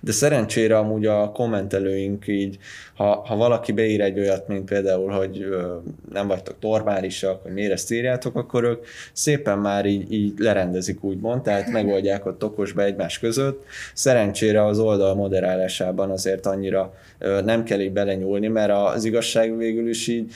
[0.00, 2.58] de szerencsére amúgy a kommentelőink így,
[2.94, 5.76] ha, ha valaki beír egy olyat, mint például, hogy ö,
[6.12, 11.42] nem vagytok normálisak, hogy miért ezt írjátok, akkor ők szépen már így, így lerendezik úgymond,
[11.42, 13.64] tehát megoldják ott okosba egymás között.
[13.94, 19.88] Szerencsére az oldal moderálásában azért annyira ö, nem kell így belenyúlni, mert az igazság végül
[19.88, 20.32] is így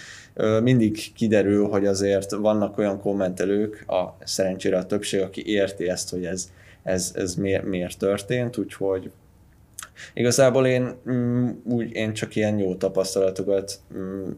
[0.63, 6.25] mindig kiderül, hogy azért vannak olyan kommentelők, a szerencsére a többség, aki érti ezt, hogy
[6.25, 6.51] ez,
[6.83, 9.11] ez, ez miért, miért történt, úgyhogy
[10.15, 14.31] Igazából én mm, úgy, én csak ilyen jó tapasztalatokat mm,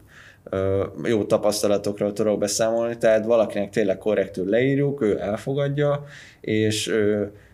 [1.03, 6.03] jó tapasztalatokról tudok beszámolni, tehát valakinek tényleg korrektül leírjuk, ő elfogadja,
[6.41, 6.93] és,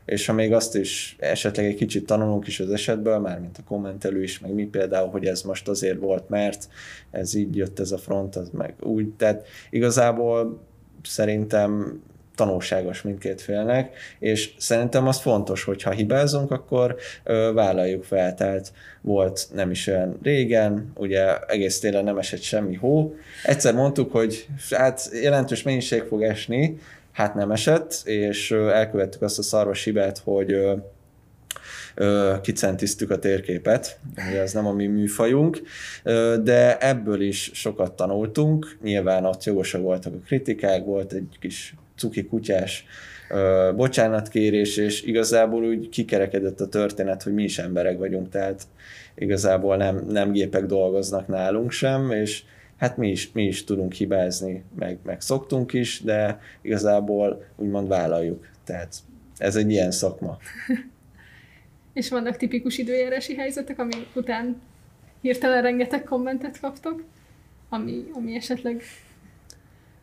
[0.05, 3.67] és ha még azt is esetleg egy kicsit tanulunk is az esetből, már mint a
[3.67, 6.67] kommentelő is, meg mi például, hogy ez most azért volt, mert
[7.11, 10.59] ez így jött ez a front, az meg úgy, tehát igazából
[11.03, 12.01] szerintem
[12.37, 18.73] tanulságos mindkét félnek, és szerintem az fontos, hogy ha hibázunk, akkor ö, vállaljuk fel, tehát
[19.01, 24.47] volt nem is olyan régen, ugye egész télen nem esett semmi hó, egyszer mondtuk, hogy
[24.69, 26.77] hát jelentős mennyiség fog esni,
[27.11, 30.75] hát nem esett, és elkövettük azt a szarvas hibát, hogy ö,
[32.41, 35.61] kicentiztük a térképet, ugye ez nem a mi műfajunk,
[36.43, 42.25] de ebből is sokat tanultunk, nyilván ott jogosak voltak a kritikák, volt egy kis cuki
[42.25, 42.85] kutyás
[43.75, 48.67] bocsánatkérés, és igazából úgy kikerekedett a történet, hogy mi is emberek vagyunk, tehát
[49.15, 52.43] igazából nem, nem gépek dolgoznak nálunk sem, és
[52.77, 58.47] hát mi is, mi is tudunk hibázni, meg, meg szoktunk is, de igazából úgymond vállaljuk.
[58.63, 58.95] Tehát
[59.37, 60.37] ez egy ilyen szakma.
[61.93, 64.61] És vannak tipikus időjárási helyzetek, ami után
[65.21, 67.03] hirtelen rengeteg kommentet kaptok,
[67.69, 68.83] ami, ami esetleg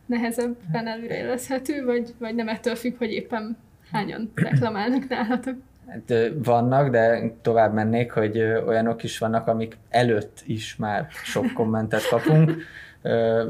[0.05, 3.57] nehezebben előrejelezhető, vagy, vagy nem ettől függ, hogy éppen
[3.91, 5.55] hányan reklamálnak nálatok?
[5.87, 12.07] Hát, vannak, de tovább mennék, hogy olyanok is vannak, amik előtt is már sok kommentet
[12.07, 12.51] kapunk.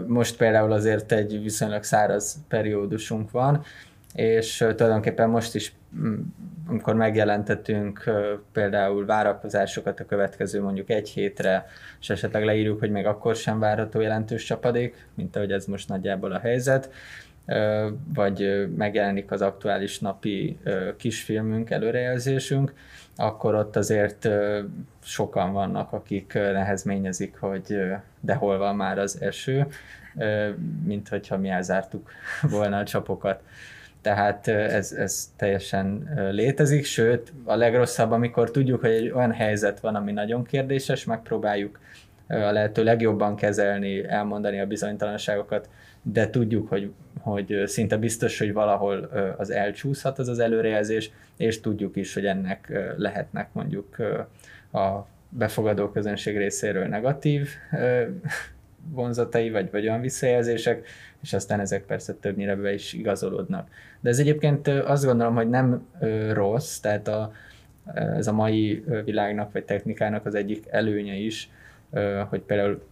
[0.08, 3.64] Most például azért egy viszonylag száraz periódusunk van,
[4.14, 5.74] és tulajdonképpen most is,
[6.67, 8.03] amikor megjelentettünk
[8.51, 11.65] például várakozásokat a következő mondjuk egy hétre,
[11.99, 16.31] és esetleg leírjuk, hogy még akkor sem várható jelentős csapadék, mint ahogy ez most nagyjából
[16.31, 16.89] a helyzet,
[18.13, 20.57] vagy megjelenik az aktuális napi
[20.97, 22.73] kisfilmünk, előrejelzésünk,
[23.15, 24.29] akkor ott azért
[25.03, 27.81] sokan vannak, akik nehezményezik, hogy
[28.19, 29.67] de hol van már az eső,
[30.85, 33.41] mint hogyha mi elzártuk volna a csapokat
[34.06, 39.95] tehát ez, ez teljesen létezik, sőt, a legrosszabb, amikor tudjuk, hogy egy olyan helyzet van,
[39.95, 41.80] ami nagyon kérdéses, megpróbáljuk
[42.28, 45.70] a lehető legjobban kezelni, elmondani a bizonytalanságokat,
[46.01, 51.95] de tudjuk, hogy, hogy szinte biztos, hogy valahol az elcsúszhat az az előrejelzés, és tudjuk
[51.95, 53.97] is, hogy ennek lehetnek mondjuk
[54.74, 57.49] a befogadó közönség részéről negatív
[58.91, 60.88] vonzatai, vagy, vagy olyan visszajelzések,
[61.26, 63.69] és aztán ezek persze többnyire be is igazolódnak.
[63.99, 65.88] De ez egyébként azt gondolom, hogy nem
[66.34, 67.32] rossz, tehát a,
[67.93, 71.49] ez a mai világnak vagy technikának az egyik előnye is,
[72.30, 72.84] hogy például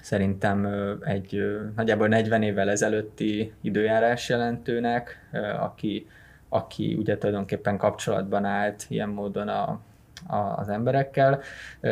[0.00, 0.68] szerintem
[1.04, 1.42] egy
[1.76, 5.28] nagyjából 40 évvel ezelőtti időjárás jelentőnek,
[5.60, 6.06] aki,
[6.48, 9.80] aki ugye tulajdonképpen kapcsolatban állt ilyen módon a,
[10.56, 11.40] az emberekkel.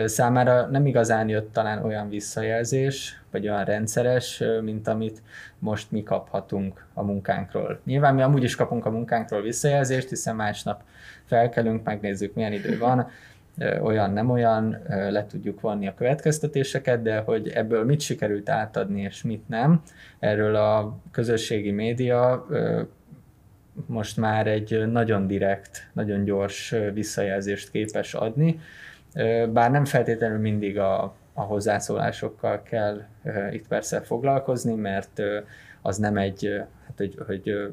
[0.05, 5.23] Számára nem igazán jött talán olyan visszajelzés, vagy olyan rendszeres, mint amit
[5.59, 7.81] most mi kaphatunk a munkánkról.
[7.85, 10.83] Nyilván mi amúgy is kapunk a munkánkról visszajelzést, hiszen másnap
[11.25, 13.09] felkelünk, megnézzük milyen idő van,
[13.83, 19.23] olyan, nem olyan, le tudjuk vonni a következtetéseket, de hogy ebből mit sikerült átadni és
[19.23, 19.83] mit nem,
[20.19, 22.47] erről a közösségi média
[23.87, 28.61] most már egy nagyon direkt, nagyon gyors visszajelzést képes adni,
[29.53, 33.03] bár nem feltétlenül mindig a, a hozzászólásokkal kell
[33.51, 35.23] itt persze foglalkozni, mert
[35.83, 37.73] az nem egy, hát hogy, hogy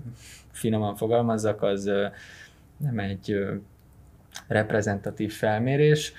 [0.52, 1.92] finoman fogalmazzak, az
[2.78, 3.48] nem egy
[4.48, 6.14] reprezentatív felmérés,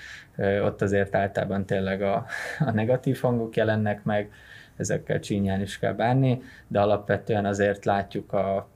[0.63, 2.25] ott azért általában tényleg a,
[2.59, 4.31] a negatív hangok jelennek meg,
[4.75, 8.69] ezekkel csínyán is kell bánni, de alapvetően azért látjuk a,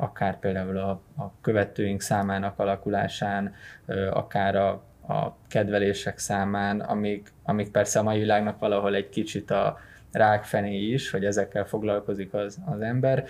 [0.00, 3.54] akár például a, a követőink számának alakulásán,
[4.10, 4.68] akár a,
[5.08, 9.78] a kedvelések számán, amik, amik persze a mai világnak valahol egy kicsit a
[10.14, 13.24] rákfené is, hogy ezekkel foglalkozik az, az ember,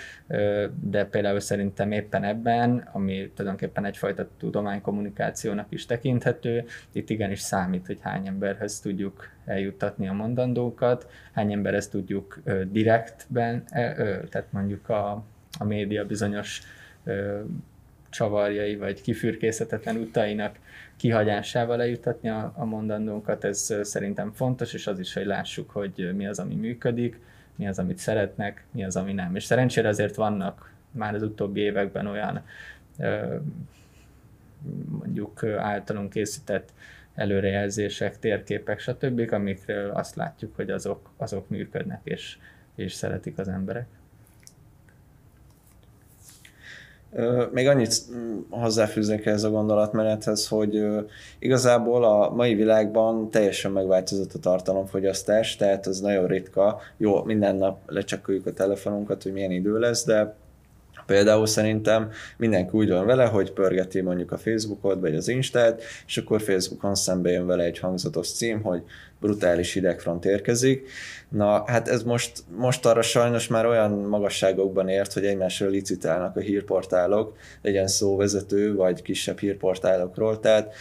[0.81, 7.99] de például szerintem éppen ebben, ami tulajdonképpen egyfajta tudománykommunikációnak is tekinthető, itt igenis számít, hogy
[8.01, 13.65] hány emberhez tudjuk eljuttatni a mondandókat, hány emberhez tudjuk direktben,
[14.31, 15.25] tehát mondjuk a,
[15.59, 16.63] a média bizonyos
[17.05, 17.41] ö,
[18.11, 20.59] csavarjai vagy kifürkészhetetlen utainak
[20.97, 26.27] kihagyásával eljutatni a, a mondandónkat, ez szerintem fontos, és az is, hogy lássuk, hogy mi
[26.27, 27.21] az, ami működik,
[27.57, 29.37] mi az, amit szeretnek, mi az, ami nem.
[29.37, 32.45] És szerencsére azért vannak már az utóbbi években olyan
[32.99, 33.37] ö,
[34.89, 36.73] mondjuk általunk készített
[37.15, 42.39] előrejelzések, térképek, stb., amikről azt látjuk, hogy azok, azok működnek, és,
[42.75, 43.87] és szeretik az emberek.
[47.53, 47.95] Még annyit
[48.51, 50.87] hozzáfűznék ez a gondolatmenethez, hogy
[51.39, 56.81] igazából a mai világban teljesen megváltozott a tartalomfogyasztás, tehát ez nagyon ritka.
[56.97, 60.37] Jó, minden nap lecseküljük a telefonunkat, hogy milyen idő lesz, de
[61.07, 66.17] Például szerintem mindenki úgy van vele, hogy pörgeti mondjuk a Facebookot vagy az Instát, és
[66.17, 68.83] akkor Facebookon szembe jön vele egy hangzatos cím, hogy
[69.21, 70.89] brutális hidegfront érkezik.
[71.29, 76.41] Na, hát ez most, most arra sajnos már olyan magasságokban ért, hogy egymásról licitálnak a
[76.41, 80.75] hírportálok, legyen szó vezető vagy kisebb hírportálokról, tehát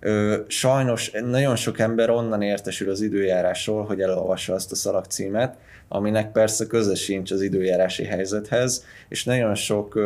[0.00, 5.56] ö, sajnos nagyon sok ember onnan értesül az időjárásról, hogy elolvassa azt a szalagcímet,
[5.92, 9.98] aminek persze köze sincs az időjárási helyzethez, és nagyon sok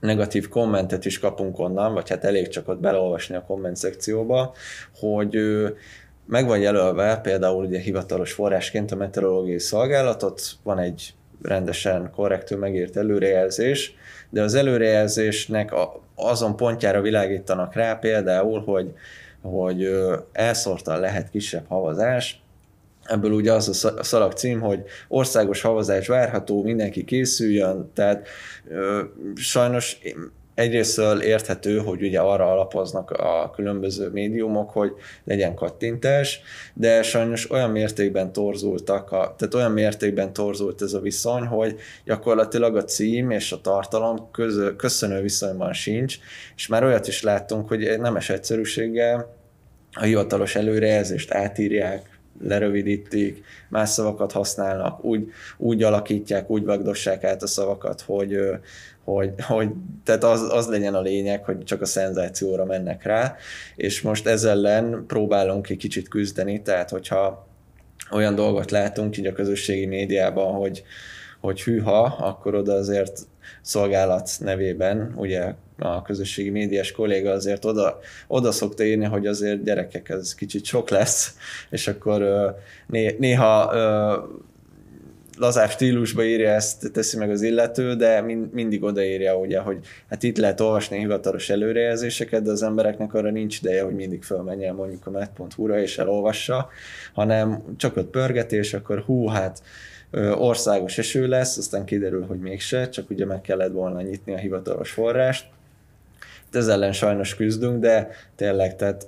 [0.00, 4.54] negatív kommentet is kapunk onnan, vagy hát elég csak ott beleolvasni a komment szekcióba,
[4.98, 5.38] hogy
[6.26, 12.96] meg van jelölve például ugye hivatalos forrásként a meteorológiai szolgálatot, van egy rendesen korrektül megírt
[12.96, 13.94] előrejelzés,
[14.30, 15.74] de az előrejelzésnek
[16.14, 18.92] azon pontjára világítanak rá például, hogy,
[19.42, 19.88] hogy
[20.32, 22.40] elszórtan lehet kisebb havazás,
[23.08, 28.28] ebből ugye az a szalag cím, hogy országos havazás várható, mindenki készüljön, tehát
[29.34, 29.98] sajnos
[30.56, 34.92] egyrésztől érthető, hogy ugye arra alapoznak a különböző médiumok, hogy
[35.24, 36.40] legyen kattintás,
[36.74, 42.76] de sajnos olyan mértékben torzultak, a, tehát olyan mértékben torzult ez a viszony, hogy gyakorlatilag
[42.76, 46.18] a cím és a tartalom közö, köszönő viszonyban sincs,
[46.56, 49.36] és már olyat is láttunk, hogy nemes egyszerűséggel
[49.92, 57.46] a hivatalos előrejelzést átírják, lerövidítik, más szavakat használnak, úgy, úgy alakítják, úgy vagdossák át a
[57.46, 58.38] szavakat, hogy,
[59.04, 59.68] hogy, hogy
[60.04, 63.36] tehát az, az legyen a lényeg, hogy csak a szenzációra mennek rá,
[63.76, 67.48] és most ezzel ellen próbálunk egy kicsit küzdeni, tehát hogyha
[68.10, 70.82] olyan dolgot látunk így a közösségi médiában, hogy,
[71.46, 73.18] hogy hűha, akkor oda azért
[73.62, 80.08] szolgálat nevében, ugye a közösségi médiás kolléga azért oda, oda szokta írni, hogy azért gyerekek,
[80.08, 81.36] ez kicsit sok lesz,
[81.70, 82.24] és akkor
[82.86, 83.72] né, néha
[85.38, 89.78] lazább stílusba írja ezt, teszi meg az illető, de mind, mindig odaírja, ugye, hogy
[90.08, 94.74] hát itt lehet olvasni hivatalos előrejelzéseket, de az embereknek arra nincs ideje, hogy mindig fölmenjen
[94.74, 96.68] mondjuk a met.hu-ra és elolvassa,
[97.12, 99.62] hanem csak ott pörgetés, akkor hú, hát
[100.34, 104.90] országos eső lesz, aztán kiderül, hogy mégse, csak ugye meg kellett volna nyitni a hivatalos
[104.90, 105.46] forrást.
[106.52, 109.06] Ez ellen sajnos küzdünk, de tényleg, tehát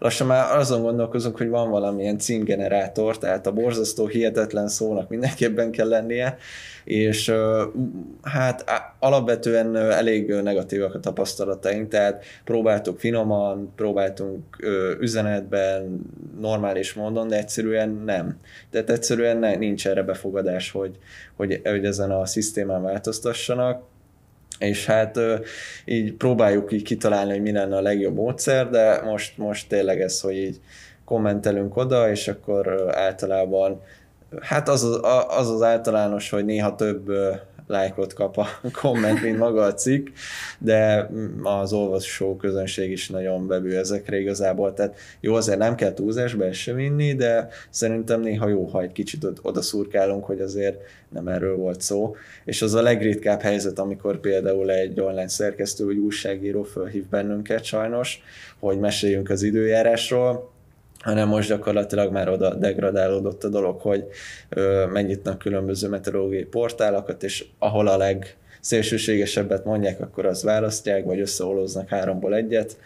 [0.00, 5.88] lassan már azon gondolkozunk, hogy van valamilyen címgenerátor, tehát a borzasztó hihetetlen szónak mindenképpen kell
[5.88, 6.36] lennie,
[6.84, 7.32] és
[8.22, 8.64] hát
[8.98, 14.42] alapvetően elég negatívak a tapasztalataink, tehát próbáltuk finoman, próbáltunk
[15.00, 16.00] üzenetben,
[16.40, 18.38] normális módon, de egyszerűen nem.
[18.70, 20.98] Tehát egyszerűen nincs erre befogadás, hogy,
[21.36, 23.82] hogy, hogy ezen a szisztémán változtassanak,
[24.60, 25.18] és hát
[25.84, 30.20] így próbáljuk így kitalálni, hogy mi lenne a legjobb módszer, de most, most tényleg ez,
[30.20, 30.60] hogy így
[31.04, 33.80] kommentelünk oda, és akkor általában
[34.40, 37.12] hát az az, az, az általános, hogy néha több
[37.70, 38.46] lájkot kap a
[38.82, 40.08] komment, mint maga a cikk,
[40.58, 41.10] de
[41.42, 46.76] az olvasó közönség is nagyon bebű ezekre igazából, tehát jó, azért nem kell túlzásba sem
[46.76, 51.80] vinni, de szerintem néha jó, ha egy kicsit oda szurkálunk, hogy azért nem erről volt
[51.80, 57.64] szó, és az a legritkább helyzet, amikor például egy online szerkesztő vagy újságíró fölhív bennünket
[57.64, 58.22] sajnos,
[58.58, 60.50] hogy meséljünk az időjárásról,
[61.00, 64.04] hanem most gyakorlatilag már oda degradálódott a dolog, hogy
[64.92, 72.34] megnyitnak különböző meteorológiai portálokat, és ahol a legszélsőségesebbet mondják, akkor azt választják, vagy összeolóznak háromból
[72.34, 72.76] egyet,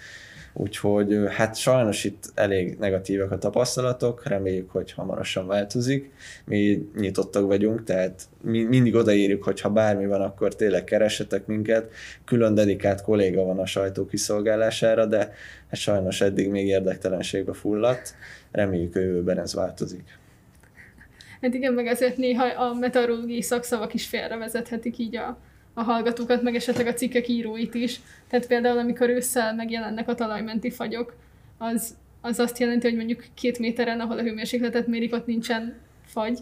[0.56, 6.12] Úgyhogy hát sajnos itt elég negatívak a tapasztalatok, reméljük, hogy hamarosan változik.
[6.44, 11.90] Mi nyitottak vagyunk, tehát mi mindig odaírjuk, hogy ha bármi van, akkor tényleg keressetek minket.
[12.24, 15.18] Külön dedikált kolléga van a sajtó kiszolgálására, de
[15.68, 18.14] hát sajnos eddig még érdektelenségbe fulladt.
[18.51, 20.18] Reméljük, a jövőben ez változik.
[21.40, 25.39] Hát igen, meg ezért néha a meteorológiai szakszavak is félrevezethetik így a
[25.74, 28.01] a hallgatókat, meg esetleg a cikkek íróit is.
[28.28, 31.16] Tehát például, amikor ősszel megjelennek a talajmenti fagyok,
[31.59, 35.74] az, az azt jelenti, hogy mondjuk két méteren, ahol a hőmérsékletet mérik, ott nincsen
[36.05, 36.38] fagy,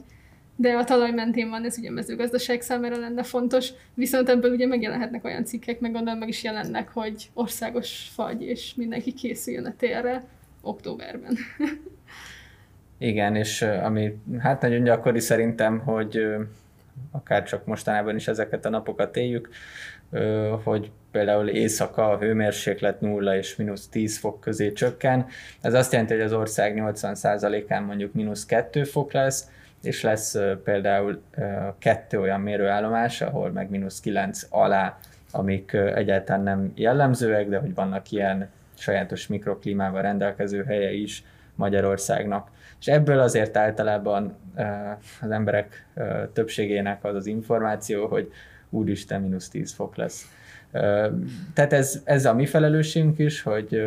[0.57, 5.25] de a talaj mentén van, ez ugye mezőgazdaság számára lenne fontos, viszont ebből ugye megjelenhetnek
[5.25, 10.23] olyan cikkek, meg gondolom meg is jelennek, hogy országos fagy, és mindenki készüljön a térre
[10.61, 11.37] októberben.
[12.99, 16.19] Igen, és ami hát nagyon gyakori szerintem, hogy
[17.11, 19.49] akár csak mostanában is ezeket a napokat éljük,
[20.65, 25.27] hogy például éjszaka a hőmérséklet 0 és mínusz 10 fok közé csökken.
[25.61, 29.51] Ez azt jelenti, hogy az ország 80%-án mondjuk mínusz 2 fok lesz,
[29.83, 31.23] és lesz például
[31.79, 34.99] kettő olyan mérőállomás, ahol meg mínusz 9 alá,
[35.31, 41.25] amik egyáltalán nem jellemzőek, de hogy vannak ilyen sajátos mikroklímával rendelkező helye is
[41.55, 42.51] Magyarországnak.
[42.83, 44.37] És ebből azért általában
[45.21, 45.87] az emberek
[46.33, 48.33] többségének az az információ, hogy
[48.71, 50.27] úristen, mínusz 10 fok lesz.
[51.55, 53.83] Tehát ez, ez a mi felelősségünk is, hogy,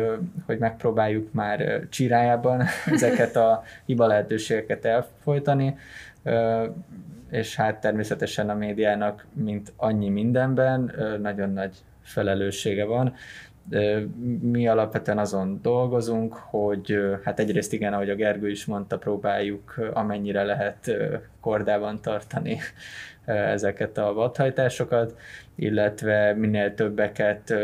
[0.46, 2.62] hogy megpróbáljuk már csirájában
[2.94, 5.76] ezeket a hiba lehetőségeket elfolytani,
[7.30, 13.14] és hát természetesen a médiának, mint annyi mindenben, nagyon nagy felelőssége van.
[14.40, 20.42] Mi alapvetően azon dolgozunk, hogy hát egyrészt igen, ahogy a Gergő is mondta, próbáljuk amennyire
[20.42, 20.90] lehet
[21.40, 22.58] kordában tartani
[23.24, 25.18] ezeket a vadhajtásokat,
[25.54, 27.54] illetve minél többeket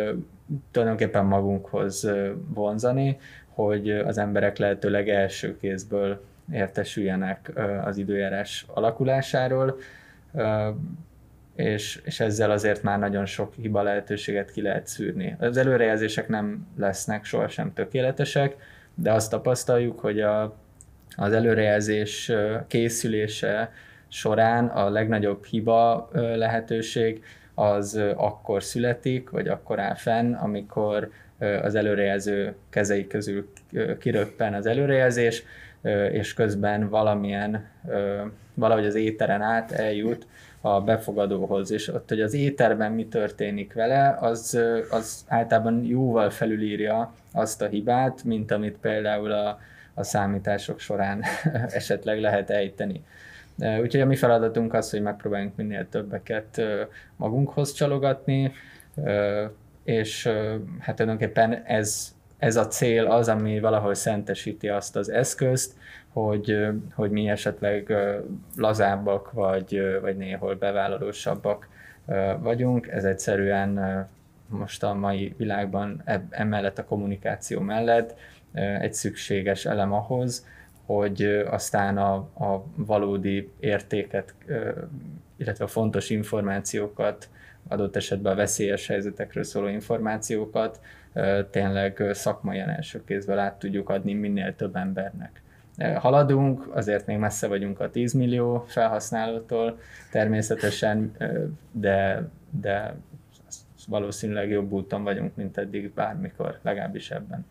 [0.70, 2.10] tulajdonképpen magunkhoz
[2.54, 3.18] vonzani,
[3.48, 7.52] hogy az emberek lehetőleg első kézből értesüljenek
[7.84, 9.78] az időjárás alakulásáról,
[11.62, 15.36] és, és ezzel azért már nagyon sok hiba lehetőséget ki lehet szűrni.
[15.38, 18.56] Az előrejelzések nem lesznek sohasem tökéletesek,
[18.94, 20.56] de azt tapasztaljuk, hogy a,
[21.16, 22.32] az előrejelzés
[22.66, 23.72] készülése
[24.08, 27.24] során a legnagyobb hiba lehetőség
[27.54, 31.10] az akkor születik, vagy akkor áll fenn, amikor
[31.62, 33.52] az előrejelző kezei közül
[33.98, 35.42] kiröppen az előrejelzés,
[36.12, 37.68] és közben valamilyen,
[38.54, 40.26] valahogy az éteren át eljut
[40.64, 44.58] a befogadóhoz, és ott, hogy az éterben mi történik vele, az,
[44.90, 49.58] az általában jóval felülírja azt a hibát, mint amit például a,
[49.94, 51.22] a számítások során
[51.68, 53.04] esetleg lehet ejteni.
[53.56, 56.62] Úgyhogy a mi feladatunk az, hogy megpróbáljunk minél többeket
[57.16, 58.52] magunkhoz csalogatni,
[59.84, 60.26] és
[60.78, 65.74] hát tulajdonképpen ez, ez a cél az, ami valahol szentesíti azt az eszközt,
[66.12, 67.92] hogy, hogy mi esetleg
[68.56, 71.68] lazábbak, vagy, vagy néhol bevállalósabbak
[72.40, 72.86] vagyunk.
[72.86, 74.08] Ez egyszerűen
[74.46, 78.14] most a mai világban emellett a kommunikáció mellett
[78.52, 80.46] egy szükséges elem ahhoz,
[80.86, 84.34] hogy aztán a, a valódi értéket,
[85.36, 87.28] illetve a fontos információkat,
[87.68, 90.80] adott esetben a veszélyes helyzetekről szóló információkat
[91.50, 95.42] tényleg szakmai első kézből át tudjuk adni minél több embernek.
[95.78, 99.78] Haladunk, azért még messze vagyunk a 10 millió felhasználótól
[100.10, 101.16] természetesen,
[101.72, 102.28] de,
[102.60, 102.94] de
[103.88, 107.46] valószínűleg jobb úton vagyunk, mint eddig bármikor, legalábbis ebben.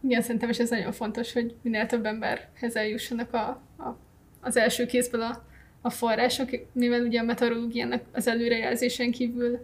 [0.00, 3.48] Igen, szerintem is ez nagyon fontos, hogy minél több emberhez eljussanak a,
[3.78, 3.96] a,
[4.40, 5.44] az első kézből a,
[5.80, 9.58] a források, mivel ugye a meteorológiának az előrejelzésen kívül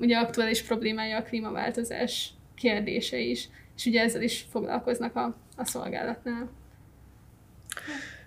[0.00, 6.48] ugye aktuális problémája a klímaváltozás kérdése is, és ugye ezzel is foglalkoznak a, a szolgálatnál.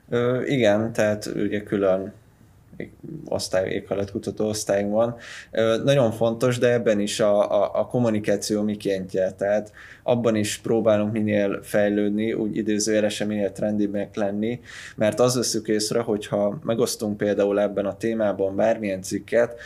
[0.09, 2.13] Ö, igen, tehát ugye külön
[3.25, 5.15] osztály, éghajlatkutató osztályunk van.
[5.83, 9.71] Nagyon fontos, de ebben is a, a, a kommunikáció mikéntje, tehát
[10.03, 14.59] abban is próbálunk minél fejlődni, úgy idézőjelesen minél trendibbek lenni,
[14.95, 19.59] mert az veszük észre, hogyha megosztunk például ebben a témában bármilyen cikket,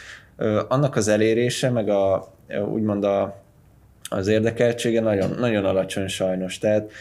[0.68, 2.34] annak az elérése, meg a,
[2.72, 3.44] úgymond a,
[4.10, 6.58] az érdekeltsége nagyon, nagyon alacsony sajnos.
[6.58, 6.92] Tehát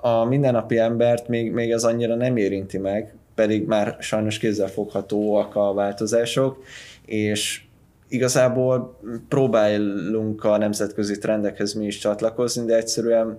[0.00, 5.56] a, a mindennapi embert még, még ez annyira nem érinti meg, pedig már sajnos kézzelfoghatóak
[5.56, 6.64] a változások,
[7.06, 7.62] és
[8.08, 8.98] igazából
[9.28, 13.38] próbálunk a nemzetközi trendekhez mi is csatlakozni, de egyszerűen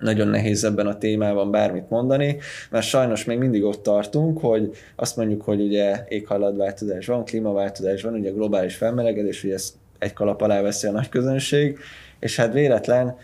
[0.00, 2.38] nagyon nehéz ebben a témában bármit mondani,
[2.70, 8.14] mert sajnos még mindig ott tartunk, hogy azt mondjuk, hogy ugye éghajlatváltozás van, klímaváltozás van,
[8.14, 11.78] ugye globális felmelegedés, hogy ezt egy kalap alá veszi a nagy közönség,
[12.18, 13.16] és hát véletlen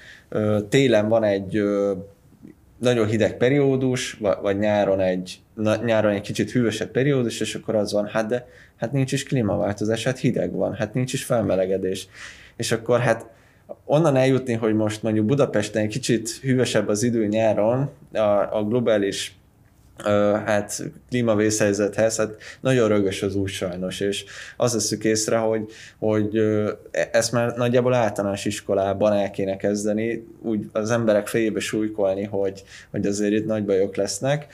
[0.68, 1.62] télen van egy
[2.78, 5.40] nagyon hideg periódus, vagy nyáron egy,
[5.84, 8.46] nyáron egy kicsit hűvösebb periódus, és akkor az van, hát de
[8.76, 12.08] hát nincs is klímaváltozás, hát hideg van, hát nincs is felmelegedés.
[12.56, 13.26] És akkor hát
[13.84, 19.36] onnan eljutni, hogy most mondjuk Budapesten egy kicsit hűvösebb az idő nyáron, a, a globális
[20.44, 24.24] hát klímavészhelyzethez, hát nagyon rögös az út sajnos, és
[24.56, 30.68] azt veszük észre, hogy, hogy e, ezt már nagyjából általános iskolában el kéne kezdeni, úgy
[30.72, 34.46] az emberek fejébe súlykolni, hogy, hogy azért itt nagy bajok lesznek.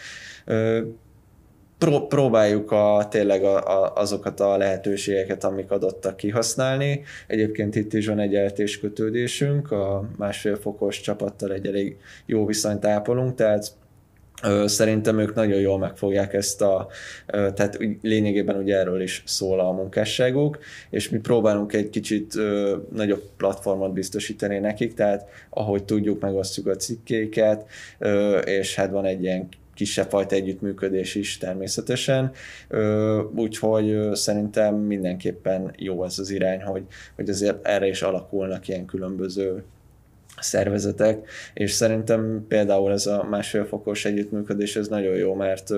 [1.79, 7.03] Pró- próbáljuk a, tényleg a, a, azokat a lehetőségeket, amik adottak kihasználni.
[7.27, 11.97] Egyébként itt is van egy eltés kötődésünk, a másfél fokos csapattal egy elég
[12.27, 13.73] jó viszonyt ápolunk, tehát
[14.65, 16.89] Szerintem ők nagyon jól megfogják ezt a,
[17.27, 20.59] tehát lényegében ugye erről is szól a munkásságuk,
[20.91, 22.35] és mi próbálunk egy kicsit
[22.93, 27.67] nagyobb platformot biztosítani nekik, tehát ahogy tudjuk, megosztjuk a cikkéket,
[28.45, 32.31] és hát van egy ilyen kisebb fajta együttműködés is természetesen,
[33.35, 36.83] úgyhogy szerintem mindenképpen jó ez az irány, hogy,
[37.17, 39.63] hogy azért erre is alakulnak ilyen különböző
[40.41, 45.71] szervezetek, és szerintem például ez a másfél fokos együttműködés ez nagyon jó, mert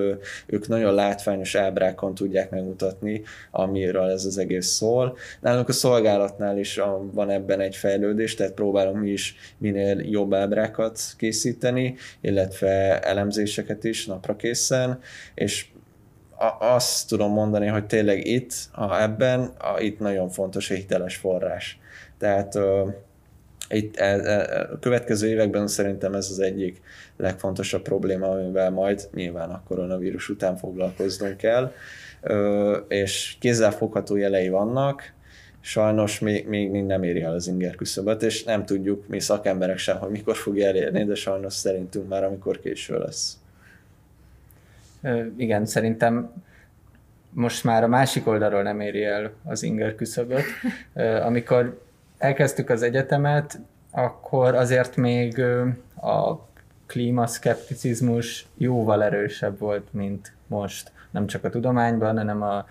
[0.45, 3.21] ők nagyon látványos ábrákon tudják megmutatni,
[3.51, 5.17] amiről ez az egész szól.
[5.41, 6.79] Nálunk a szolgálatnál is
[7.11, 14.05] van ebben egy fejlődés, tehát próbálunk mi is minél jobb ábrákat készíteni, illetve elemzéseket is
[14.05, 14.99] napra készen,
[15.33, 15.65] és
[16.59, 21.79] azt tudom mondani, hogy tényleg itt, ha ebben, a, itt nagyon fontos a hiteles forrás.
[22.17, 22.57] Tehát
[23.71, 26.81] itt e, e, a következő években szerintem ez az egyik
[27.17, 31.71] legfontosabb probléma, amivel majd nyilván a koronavírus után foglalkoznunk kell,
[32.87, 35.13] és kézzelfogható jelei vannak,
[35.59, 39.97] sajnos még, még nem éri el az inger küszöböt, és nem tudjuk mi szakemberek sem,
[39.97, 43.37] hogy mikor fogja elérni, de sajnos szerintünk már amikor késő lesz.
[45.37, 46.43] Igen, szerintem
[47.29, 50.43] most már a másik oldalról nem éri el az inger küszöböt.
[51.23, 51.81] Amikor
[52.21, 53.59] elkezdtük az egyetemet,
[53.91, 55.39] akkor azért még
[56.01, 56.35] a
[56.85, 60.91] klímaszkepticizmus jóval erősebb volt, mint most.
[61.11, 62.65] Nem csak a tudományban, hanem a,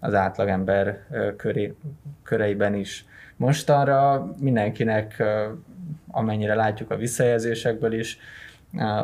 [0.00, 1.06] az átlagember
[1.36, 1.74] köré,
[2.22, 3.04] köreiben is.
[3.36, 5.22] Mostanra mindenkinek,
[6.10, 8.18] amennyire látjuk a visszajelzésekből is,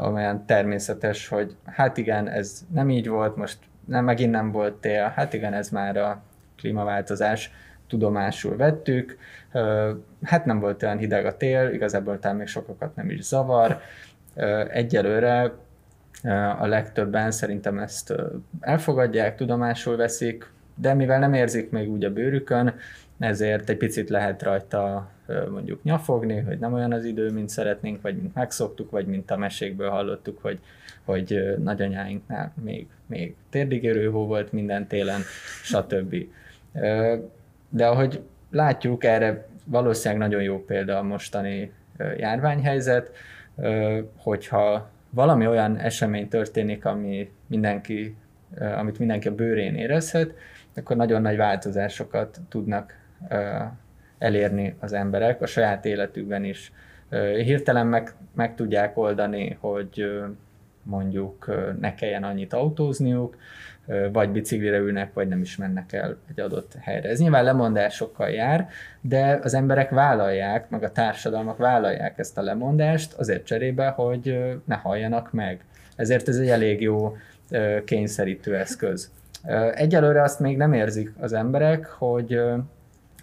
[0.01, 5.13] amilyen természetes, hogy hát igen, ez nem így volt, most nem, megint nem volt tél,
[5.17, 6.23] hát igen, ez már a
[6.57, 7.51] klímaváltozás,
[7.89, 9.19] tudomásul vettük,
[10.23, 13.81] hát nem volt olyan hideg a tél, igazából talán még sokakat nem is zavar,
[14.71, 15.53] egyelőre
[16.59, 18.15] a legtöbben szerintem ezt
[18.61, 22.75] elfogadják, tudomásul veszik, de mivel nem érzik még úgy a bőrükön,
[23.19, 25.11] ezért egy picit lehet rajta
[25.51, 29.37] mondjuk nyafogni, hogy nem olyan az idő, mint szeretnénk, vagy mint megszoktuk, vagy mint a
[29.37, 30.59] mesékből hallottuk, hogy,
[31.05, 35.21] hogy nagyanyáinknál még, még térdigérő hó volt minden télen,
[35.63, 36.17] stb.
[37.75, 41.73] De ahogy látjuk, erre valószínűleg nagyon jó példa a mostani
[42.17, 43.11] járványhelyzet,
[44.17, 48.17] hogyha valami olyan esemény történik, ami mindenki,
[48.77, 50.35] amit mindenki a bőrén érezhet,
[50.77, 52.99] akkor nagyon nagy változásokat tudnak
[54.19, 56.73] elérni az emberek a saját életükben is.
[57.45, 60.23] Hirtelen meg, meg tudják oldani, hogy
[60.83, 61.47] mondjuk
[61.81, 63.37] ne kelljen annyit autózniuk,
[64.13, 67.09] vagy biciklire ülnek, vagy nem is mennek el egy adott helyre.
[67.09, 68.69] Ez nyilván lemondásokkal jár,
[69.01, 74.75] de az emberek vállalják, meg a társadalmak vállalják ezt a lemondást azért cserébe, hogy ne
[74.75, 75.65] halljanak meg.
[75.97, 77.17] Ezért ez egy elég jó
[77.85, 79.11] kényszerítő eszköz.
[79.75, 82.41] Egyelőre azt még nem érzik az emberek, hogy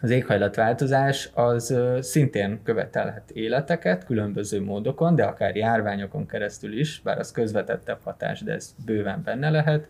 [0.02, 7.32] az éghajlatváltozás az szintén követelhet életeket különböző módokon, de akár járványokon keresztül is, bár az
[7.32, 9.88] közvetettebb hatás, de ez bőven benne lehet,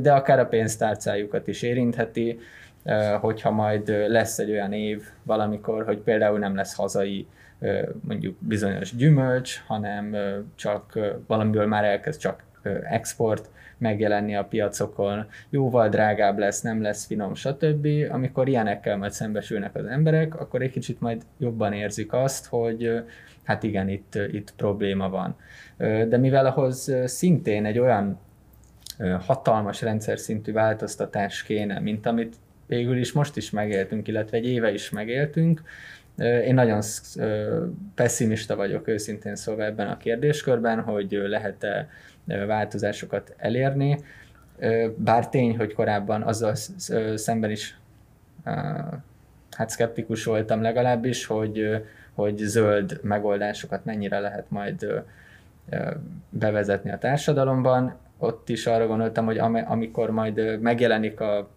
[0.00, 2.38] de akár a pénztárcájukat is érintheti,
[3.20, 7.26] hogyha majd lesz egy olyan év valamikor, hogy például nem lesz hazai
[8.00, 10.16] mondjuk bizonyos gyümölcs, hanem
[10.54, 12.42] csak valamiből már elkezd csak
[12.90, 17.86] export megjelenni a piacokon, jóval drágább lesz, nem lesz finom, stb.
[18.10, 23.02] Amikor ilyenekkel majd szembesülnek az emberek, akkor egy kicsit majd jobban érzik azt, hogy
[23.44, 25.36] hát igen, itt, itt probléma van.
[26.08, 28.18] De mivel ahhoz szintén egy olyan
[29.20, 34.72] hatalmas rendszer szintű változtatás kéne, mint amit végül is most is megéltünk, illetve egy éve
[34.72, 35.62] is megéltünk.
[36.18, 36.82] Én nagyon
[37.94, 41.88] pessimista vagyok őszintén szóval ebben a kérdéskörben, hogy lehet-e
[42.46, 43.98] változásokat elérni.
[44.96, 46.54] Bár tény, hogy korábban azzal
[47.14, 47.78] szemben is
[49.50, 51.84] hát szkeptikus voltam legalábbis, hogy,
[52.14, 55.04] hogy zöld megoldásokat mennyire lehet majd
[56.30, 57.96] bevezetni a társadalomban.
[58.18, 61.50] Ott is arra gondoltam, hogy amikor majd megjelenik a,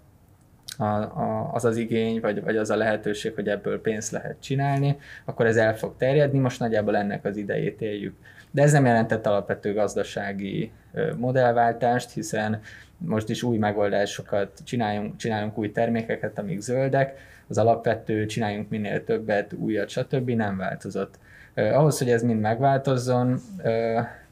[0.77, 4.97] a, a, az az igény, vagy, vagy az a lehetőség, hogy ebből pénzt lehet csinálni,
[5.25, 8.15] akkor ez el fog terjedni, most nagyjából ennek az idejét éljük.
[8.51, 10.71] De ez nem jelentett alapvető gazdasági
[11.17, 12.61] modellváltást, hiszen
[12.97, 19.53] most is új megoldásokat csináljunk, csinálunk új termékeket, amik zöldek, az alapvető csináljunk minél többet,
[19.53, 20.29] újat, stb.
[20.29, 21.19] nem változott.
[21.55, 23.39] ahhoz, hogy ez mind megváltozzon,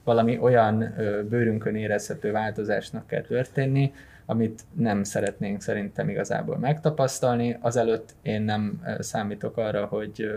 [0.03, 0.95] valami olyan
[1.29, 3.93] bőrünkön érezhető változásnak kell történni,
[4.25, 7.57] amit nem szeretnénk szerintem igazából megtapasztalni.
[7.59, 10.31] Azelőtt én nem számítok arra, hogy,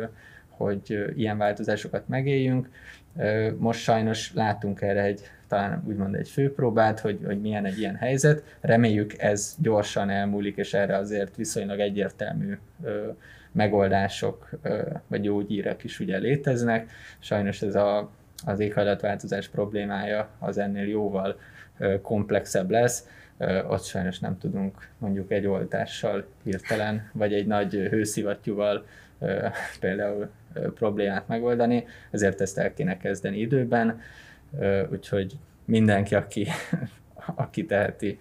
[0.48, 2.68] hogy ilyen változásokat megéljünk.
[3.59, 8.56] Most sajnos látunk erre egy, talán úgymond egy főpróbát, hogy, hogy milyen egy ilyen helyzet.
[8.60, 12.59] Reméljük ez gyorsan elmúlik, és erre azért viszonylag egyértelmű
[13.52, 14.51] megoldások
[15.06, 16.90] vagy gyógyírek is ugye léteznek.
[17.18, 18.10] Sajnos ez a,
[18.47, 21.39] az éghajlatváltozás problémája az ennél jóval
[22.02, 23.06] komplexebb lesz.
[23.69, 28.85] Ott sajnos nem tudunk mondjuk egy oltással hirtelen, vagy egy nagy hőszivattyúval
[29.81, 30.31] például
[30.74, 34.01] problémát megoldani, ezért ezt el kéne kezdeni időben,
[34.90, 36.47] úgyhogy mindenki, aki,
[37.35, 38.19] aki teheti,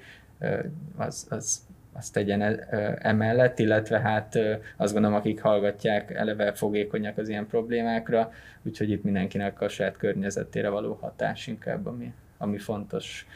[0.96, 1.62] az, az,
[1.94, 4.40] az tegyen e, emellett, illetve hát
[4.78, 8.32] azt gondolom, akik hallgatják, eleve fogékonyak az ilyen problémákra,
[8.64, 13.28] úgyhogy itt mindenkinek a saját környezetére való hatás inkább, ami, ami fontos,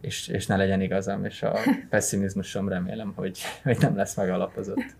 [0.00, 1.58] és, és ne legyen igazam, és a
[1.90, 4.96] pessimizmusom remélem, hogy, hogy nem lesz megalapozott.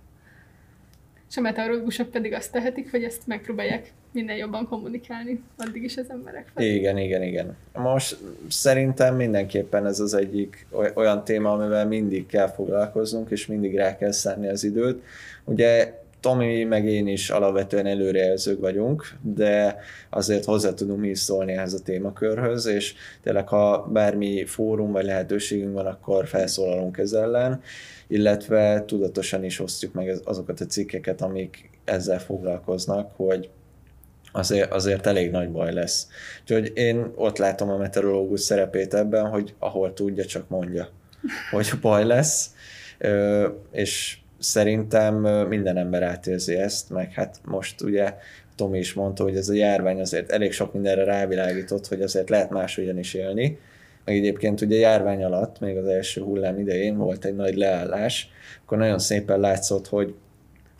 [1.30, 6.06] És a meteorológusok pedig azt tehetik, hogy ezt megpróbálják minden jobban kommunikálni addig is az
[6.08, 6.74] emberek felé.
[6.74, 7.56] Igen, igen, igen.
[7.72, 13.96] Most szerintem mindenképpen ez az egyik olyan téma, amivel mindig kell foglalkoznunk, és mindig rá
[13.96, 15.02] kell szállni az időt.
[15.44, 19.78] Ugye Tomi meg én is alapvetően előrejelzők vagyunk, de
[20.10, 25.74] azért hozzá tudunk mi szólni ehhez a témakörhöz, és tényleg ha bármi fórum vagy lehetőségünk
[25.74, 27.60] van, akkor felszólalunk ez ellen,
[28.06, 33.50] illetve tudatosan is osztjuk meg azokat a cikkeket, amik ezzel foglalkoznak, hogy
[34.32, 36.08] azért, azért elég nagy baj lesz.
[36.40, 40.88] Úgyhogy én ott látom a meteorológus szerepét ebben, hogy ahol tudja, csak mondja,
[41.50, 42.50] hogy baj lesz,
[43.70, 44.18] és
[44.50, 45.14] szerintem
[45.48, 48.14] minden ember átérzi ezt, meg hát most ugye
[48.56, 52.50] Tomi is mondta, hogy ez a járvány azért elég sok mindenre rávilágított, hogy azért lehet
[52.50, 53.58] máshogyan is élni.
[54.04, 58.28] Meg egyébként ugye járvány alatt, még az első hullám idején volt egy nagy leállás,
[58.64, 60.14] akkor nagyon szépen látszott, hogy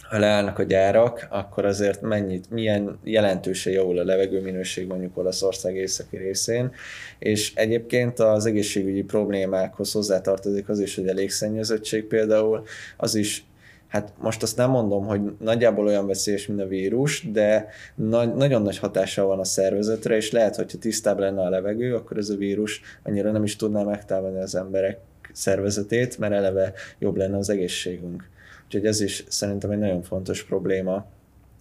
[0.09, 6.17] ha leállnak a gyárak, akkor azért mennyit, milyen jelentősen javul a levegőminőség mondjuk Olaszország északi
[6.17, 6.73] részén,
[7.19, 12.65] és egyébként az egészségügyi problémákhoz hozzátartozik az is, hogy a légszennyezettség például,
[12.97, 13.45] az is
[13.89, 18.63] hát most azt nem mondom, hogy nagyjából olyan veszélyes, mint a vírus, de na- nagyon
[18.63, 22.37] nagy hatással van a szervezetre, és lehet, hogyha tisztább lenne a levegő, akkor ez a
[22.37, 24.99] vírus annyira nem is tudná megtámadni az emberek
[25.33, 28.29] szervezetét, mert eleve jobb lenne az egészségünk.
[28.65, 31.07] Úgyhogy ez is szerintem egy nagyon fontos probléma.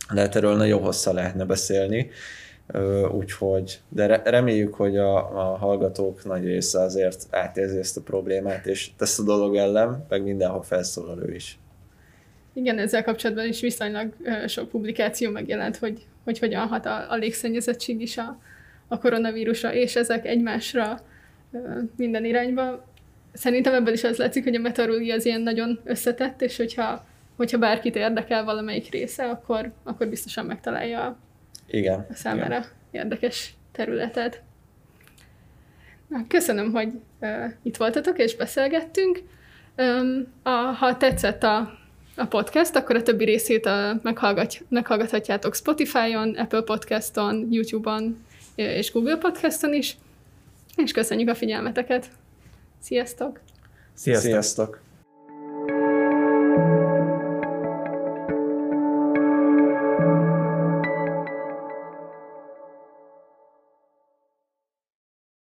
[0.09, 2.09] Lehet erről nagyon hosszá lehetne beszélni,
[3.11, 8.91] úgyhogy, de reméljük, hogy a, a hallgatók nagy része azért átérzi ezt a problémát, és
[8.97, 11.59] tesz a dolog ellen, meg mindenhol felszólal ő is.
[12.55, 14.13] Igen, ezzel kapcsolatban is viszonylag
[14.47, 18.39] sok publikáció megjelent, hogy, hogy hogyan hat a, a légszennyezettség is a,
[18.87, 20.99] a koronavírusra, és ezek egymásra
[21.95, 22.85] minden irányba.
[23.33, 27.05] Szerintem ebből is az látszik, hogy a meteorológia az ilyen nagyon összetett, és hogyha,
[27.35, 31.17] hogyha bárkit érdekel valamelyik része, akkor, akkor biztosan megtalálja
[31.67, 32.69] igen, a számára igen.
[32.91, 34.41] érdekes területet.
[36.07, 39.21] Na, köszönöm, hogy uh, itt voltatok és beszélgettünk.
[39.77, 41.83] Um, a, ha tetszett a
[42.15, 48.25] a podcast, akkor a többi részét a, meghallgat, meghallgathatjátok Spotify-on, Apple Podcast-on, YouTube-on
[48.55, 49.97] és Google Podcast-on is.
[50.75, 52.07] És köszönjük a figyelmeteket.
[52.81, 53.39] Sziasztok!
[53.93, 54.31] Sziasztok!
[54.31, 54.84] Sziasztok.